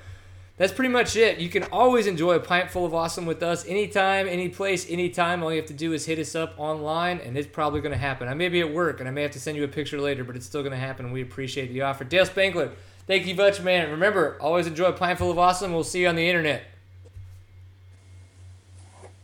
that's 0.58 0.72
pretty 0.72 0.92
much 0.92 1.14
it. 1.14 1.38
You 1.38 1.48
can 1.48 1.62
always 1.64 2.08
enjoy 2.08 2.34
a 2.34 2.40
pint 2.40 2.70
full 2.70 2.84
of 2.84 2.92
awesome 2.92 3.26
with 3.26 3.42
us 3.44 3.64
anytime, 3.66 4.26
any 4.26 4.48
place, 4.48 4.90
anytime. 4.90 5.42
All 5.42 5.52
you 5.52 5.60
have 5.60 5.68
to 5.68 5.72
do 5.72 5.92
is 5.92 6.04
hit 6.04 6.18
us 6.18 6.34
up 6.34 6.54
online, 6.58 7.20
and 7.20 7.38
it's 7.38 7.46
probably 7.46 7.80
going 7.80 7.92
to 7.92 7.98
happen. 7.98 8.26
I 8.26 8.34
may 8.34 8.48
be 8.48 8.60
at 8.60 8.74
work, 8.74 8.98
and 8.98 9.08
I 9.08 9.12
may 9.12 9.22
have 9.22 9.30
to 9.30 9.40
send 9.40 9.56
you 9.56 9.62
a 9.62 9.68
picture 9.68 10.00
later, 10.00 10.24
but 10.24 10.34
it's 10.34 10.46
still 10.46 10.62
going 10.62 10.72
to 10.72 10.78
happen, 10.78 11.12
we 11.12 11.22
appreciate 11.22 11.72
the 11.72 11.82
offer. 11.82 12.02
Dale 12.02 12.26
Spangler, 12.26 12.72
thank 13.06 13.26
you 13.26 13.36
much, 13.36 13.60
man. 13.60 13.88
Remember, 13.90 14.36
always 14.40 14.66
enjoy 14.66 14.86
a 14.86 14.92
pint 14.92 15.18
full 15.18 15.30
of 15.30 15.38
awesome. 15.38 15.72
We'll 15.72 15.84
see 15.84 16.02
you 16.02 16.08
on 16.08 16.16
the 16.16 16.28
internet. 16.28 16.64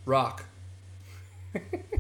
Rock. 0.07 0.45